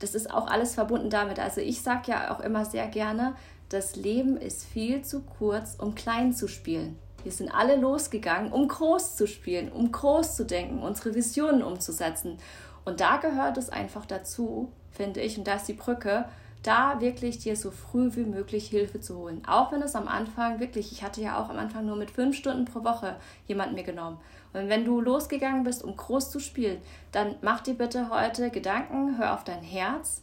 das 0.00 0.14
ist 0.14 0.32
auch 0.32 0.46
alles 0.46 0.74
verbunden 0.74 1.10
damit. 1.10 1.38
Also 1.38 1.60
ich 1.60 1.82
sage 1.82 2.10
ja 2.10 2.34
auch 2.34 2.40
immer 2.40 2.64
sehr 2.64 2.86
gerne, 2.88 3.34
das 3.68 3.96
Leben 3.96 4.36
ist 4.36 4.64
viel 4.64 5.02
zu 5.02 5.20
kurz, 5.20 5.76
um 5.78 5.94
klein 5.94 6.32
zu 6.32 6.48
spielen. 6.48 6.98
Wir 7.22 7.32
sind 7.32 7.50
alle 7.50 7.76
losgegangen, 7.76 8.52
um 8.52 8.68
groß 8.68 9.16
zu 9.16 9.26
spielen, 9.26 9.70
um 9.70 9.92
groß 9.92 10.36
zu 10.36 10.46
denken, 10.46 10.80
unsere 10.82 11.14
Visionen 11.14 11.62
umzusetzen. 11.62 12.38
Und 12.84 13.00
da 13.00 13.18
gehört 13.18 13.58
es 13.58 13.68
einfach 13.68 14.06
dazu, 14.06 14.72
finde 14.90 15.20
ich, 15.20 15.36
und 15.36 15.46
da 15.46 15.54
ist 15.54 15.66
die 15.66 15.74
Brücke, 15.74 16.26
da 16.62 17.00
wirklich 17.00 17.38
dir 17.38 17.56
so 17.56 17.70
früh 17.70 18.10
wie 18.14 18.24
möglich 18.24 18.68
Hilfe 18.68 19.00
zu 19.00 19.16
holen. 19.16 19.42
Auch 19.46 19.70
wenn 19.72 19.82
es 19.82 19.94
am 19.94 20.08
Anfang 20.08 20.58
wirklich, 20.58 20.90
ich 20.90 21.02
hatte 21.02 21.20
ja 21.20 21.42
auch 21.42 21.50
am 21.50 21.58
Anfang 21.58 21.86
nur 21.86 21.96
mit 21.96 22.10
fünf 22.10 22.36
Stunden 22.36 22.64
pro 22.64 22.82
Woche 22.82 23.16
jemanden 23.46 23.74
mir 23.74 23.84
genommen. 23.84 24.18
Und 24.52 24.68
wenn 24.68 24.84
du 24.84 25.00
losgegangen 25.00 25.62
bist, 25.62 25.84
um 25.84 25.96
groß 25.96 26.30
zu 26.30 26.40
spielen, 26.40 26.80
dann 27.12 27.36
mach 27.42 27.60
dir 27.60 27.74
bitte 27.74 28.10
heute 28.10 28.50
Gedanken, 28.50 29.18
hör 29.18 29.34
auf 29.34 29.44
dein 29.44 29.62
Herz 29.62 30.22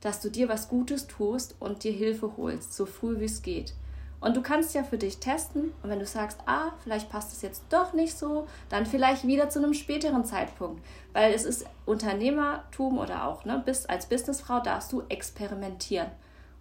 dass 0.00 0.20
du 0.20 0.30
dir 0.30 0.48
was 0.48 0.68
Gutes 0.68 1.06
tust 1.06 1.56
und 1.58 1.84
dir 1.84 1.92
Hilfe 1.92 2.36
holst, 2.36 2.74
so 2.74 2.86
früh 2.86 3.18
wie 3.20 3.24
es 3.24 3.42
geht. 3.42 3.74
Und 4.20 4.36
du 4.36 4.42
kannst 4.42 4.74
ja 4.74 4.82
für 4.82 4.98
dich 4.98 5.18
testen 5.18 5.72
und 5.82 5.90
wenn 5.90 6.00
du 6.00 6.06
sagst, 6.06 6.40
ah, 6.46 6.72
vielleicht 6.82 7.08
passt 7.08 7.32
es 7.32 7.42
jetzt 7.42 7.64
doch 7.70 7.92
nicht 7.92 8.18
so, 8.18 8.48
dann 8.68 8.84
vielleicht 8.84 9.26
wieder 9.26 9.48
zu 9.48 9.60
einem 9.60 9.74
späteren 9.74 10.24
Zeitpunkt. 10.24 10.84
Weil 11.12 11.32
es 11.32 11.44
ist 11.44 11.66
Unternehmertum 11.86 12.98
oder 12.98 13.28
auch, 13.28 13.44
ne, 13.44 13.62
bist, 13.64 13.88
als 13.88 14.06
Businessfrau 14.06 14.60
darfst 14.60 14.92
du 14.92 15.02
experimentieren. 15.08 16.08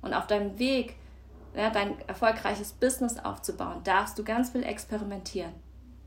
Und 0.03 0.13
auf 0.13 0.27
deinem 0.27 0.59
Weg, 0.59 0.97
ja, 1.55 1.71
dein 1.71 1.99
erfolgreiches 2.07 2.73
Business 2.73 3.17
aufzubauen, 3.17 3.81
darfst 3.83 4.19
du 4.19 4.23
ganz 4.23 4.51
viel 4.51 4.63
experimentieren 4.63 5.53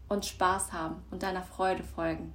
und 0.08 0.26
Spaß 0.26 0.72
haben 0.72 1.02
und 1.10 1.24
deiner 1.24 1.42
Freude 1.42 1.82
folgen. 1.82 2.32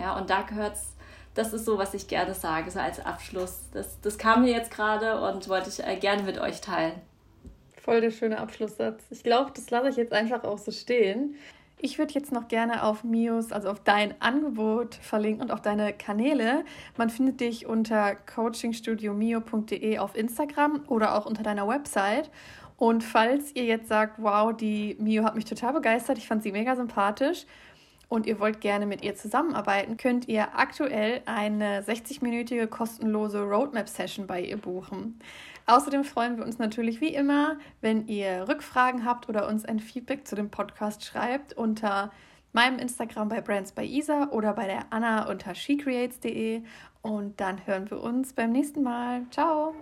Ja, 0.00 0.18
und 0.18 0.28
da 0.28 0.42
gehört 0.42 0.74
es 0.74 0.95
das 1.36 1.52
ist 1.52 1.66
so, 1.66 1.78
was 1.78 1.94
ich 1.94 2.08
gerne 2.08 2.34
sage, 2.34 2.70
so 2.70 2.80
als 2.80 2.98
Abschluss. 2.98 3.60
Das, 3.72 4.00
das 4.00 4.18
kam 4.18 4.42
mir 4.42 4.52
jetzt 4.52 4.70
gerade 4.70 5.20
und 5.20 5.48
wollte 5.48 5.68
ich 5.68 5.86
äh, 5.86 5.96
gerne 5.96 6.22
mit 6.22 6.38
euch 6.38 6.60
teilen. 6.60 6.94
Voll 7.82 8.00
der 8.00 8.10
schöne 8.10 8.38
Abschlusssatz. 8.38 9.04
Ich 9.10 9.22
glaube, 9.22 9.52
das 9.54 9.70
lasse 9.70 9.90
ich 9.90 9.96
jetzt 9.96 10.12
einfach 10.12 10.44
auch 10.44 10.58
so 10.58 10.72
stehen. 10.72 11.36
Ich 11.78 11.98
würde 11.98 12.14
jetzt 12.14 12.32
noch 12.32 12.48
gerne 12.48 12.82
auf 12.82 13.04
Mios, 13.04 13.52
also 13.52 13.68
auf 13.68 13.80
dein 13.80 14.14
Angebot 14.20 14.94
verlinken 14.94 15.42
und 15.42 15.50
auf 15.50 15.60
deine 15.60 15.92
Kanäle. 15.92 16.64
Man 16.96 17.10
findet 17.10 17.40
dich 17.40 17.66
unter 17.66 18.14
coachingstudiomio.de 18.14 19.98
auf 19.98 20.16
Instagram 20.16 20.84
oder 20.88 21.14
auch 21.16 21.26
unter 21.26 21.42
deiner 21.42 21.68
Website. 21.68 22.30
Und 22.78 23.04
falls 23.04 23.54
ihr 23.54 23.64
jetzt 23.64 23.88
sagt, 23.88 24.14
wow, 24.22 24.56
die 24.56 24.96
Mio 24.98 25.24
hat 25.24 25.34
mich 25.34 25.44
total 25.44 25.74
begeistert, 25.74 26.16
ich 26.16 26.26
fand 26.26 26.42
sie 26.42 26.52
mega 26.52 26.76
sympathisch 26.76 27.44
und 28.08 28.26
ihr 28.26 28.38
wollt 28.38 28.60
gerne 28.60 28.86
mit 28.86 29.02
ihr 29.04 29.14
zusammenarbeiten, 29.16 29.96
könnt 29.96 30.28
ihr 30.28 30.56
aktuell 30.58 31.22
eine 31.26 31.82
60-minütige 31.82 32.66
kostenlose 32.66 33.42
Roadmap-Session 33.42 34.26
bei 34.26 34.40
ihr 34.40 34.56
buchen. 34.56 35.18
Außerdem 35.66 36.04
freuen 36.04 36.36
wir 36.36 36.44
uns 36.44 36.58
natürlich 36.58 37.00
wie 37.00 37.14
immer, 37.14 37.58
wenn 37.80 38.06
ihr 38.06 38.46
Rückfragen 38.48 39.04
habt 39.04 39.28
oder 39.28 39.48
uns 39.48 39.64
ein 39.64 39.80
Feedback 39.80 40.26
zu 40.26 40.36
dem 40.36 40.50
Podcast 40.50 41.04
schreibt 41.04 41.54
unter 41.54 42.12
meinem 42.52 42.78
Instagram 42.78 43.28
bei 43.28 43.40
Brands 43.40 43.72
bei 43.72 43.84
Isa 43.84 44.28
oder 44.30 44.54
bei 44.54 44.66
der 44.66 44.86
Anna 44.90 45.28
unter 45.28 45.54
shecreates.de 45.54 46.62
und 47.02 47.40
dann 47.40 47.66
hören 47.66 47.90
wir 47.90 48.00
uns 48.00 48.32
beim 48.32 48.52
nächsten 48.52 48.82
Mal. 48.82 49.22
Ciao! 49.30 49.74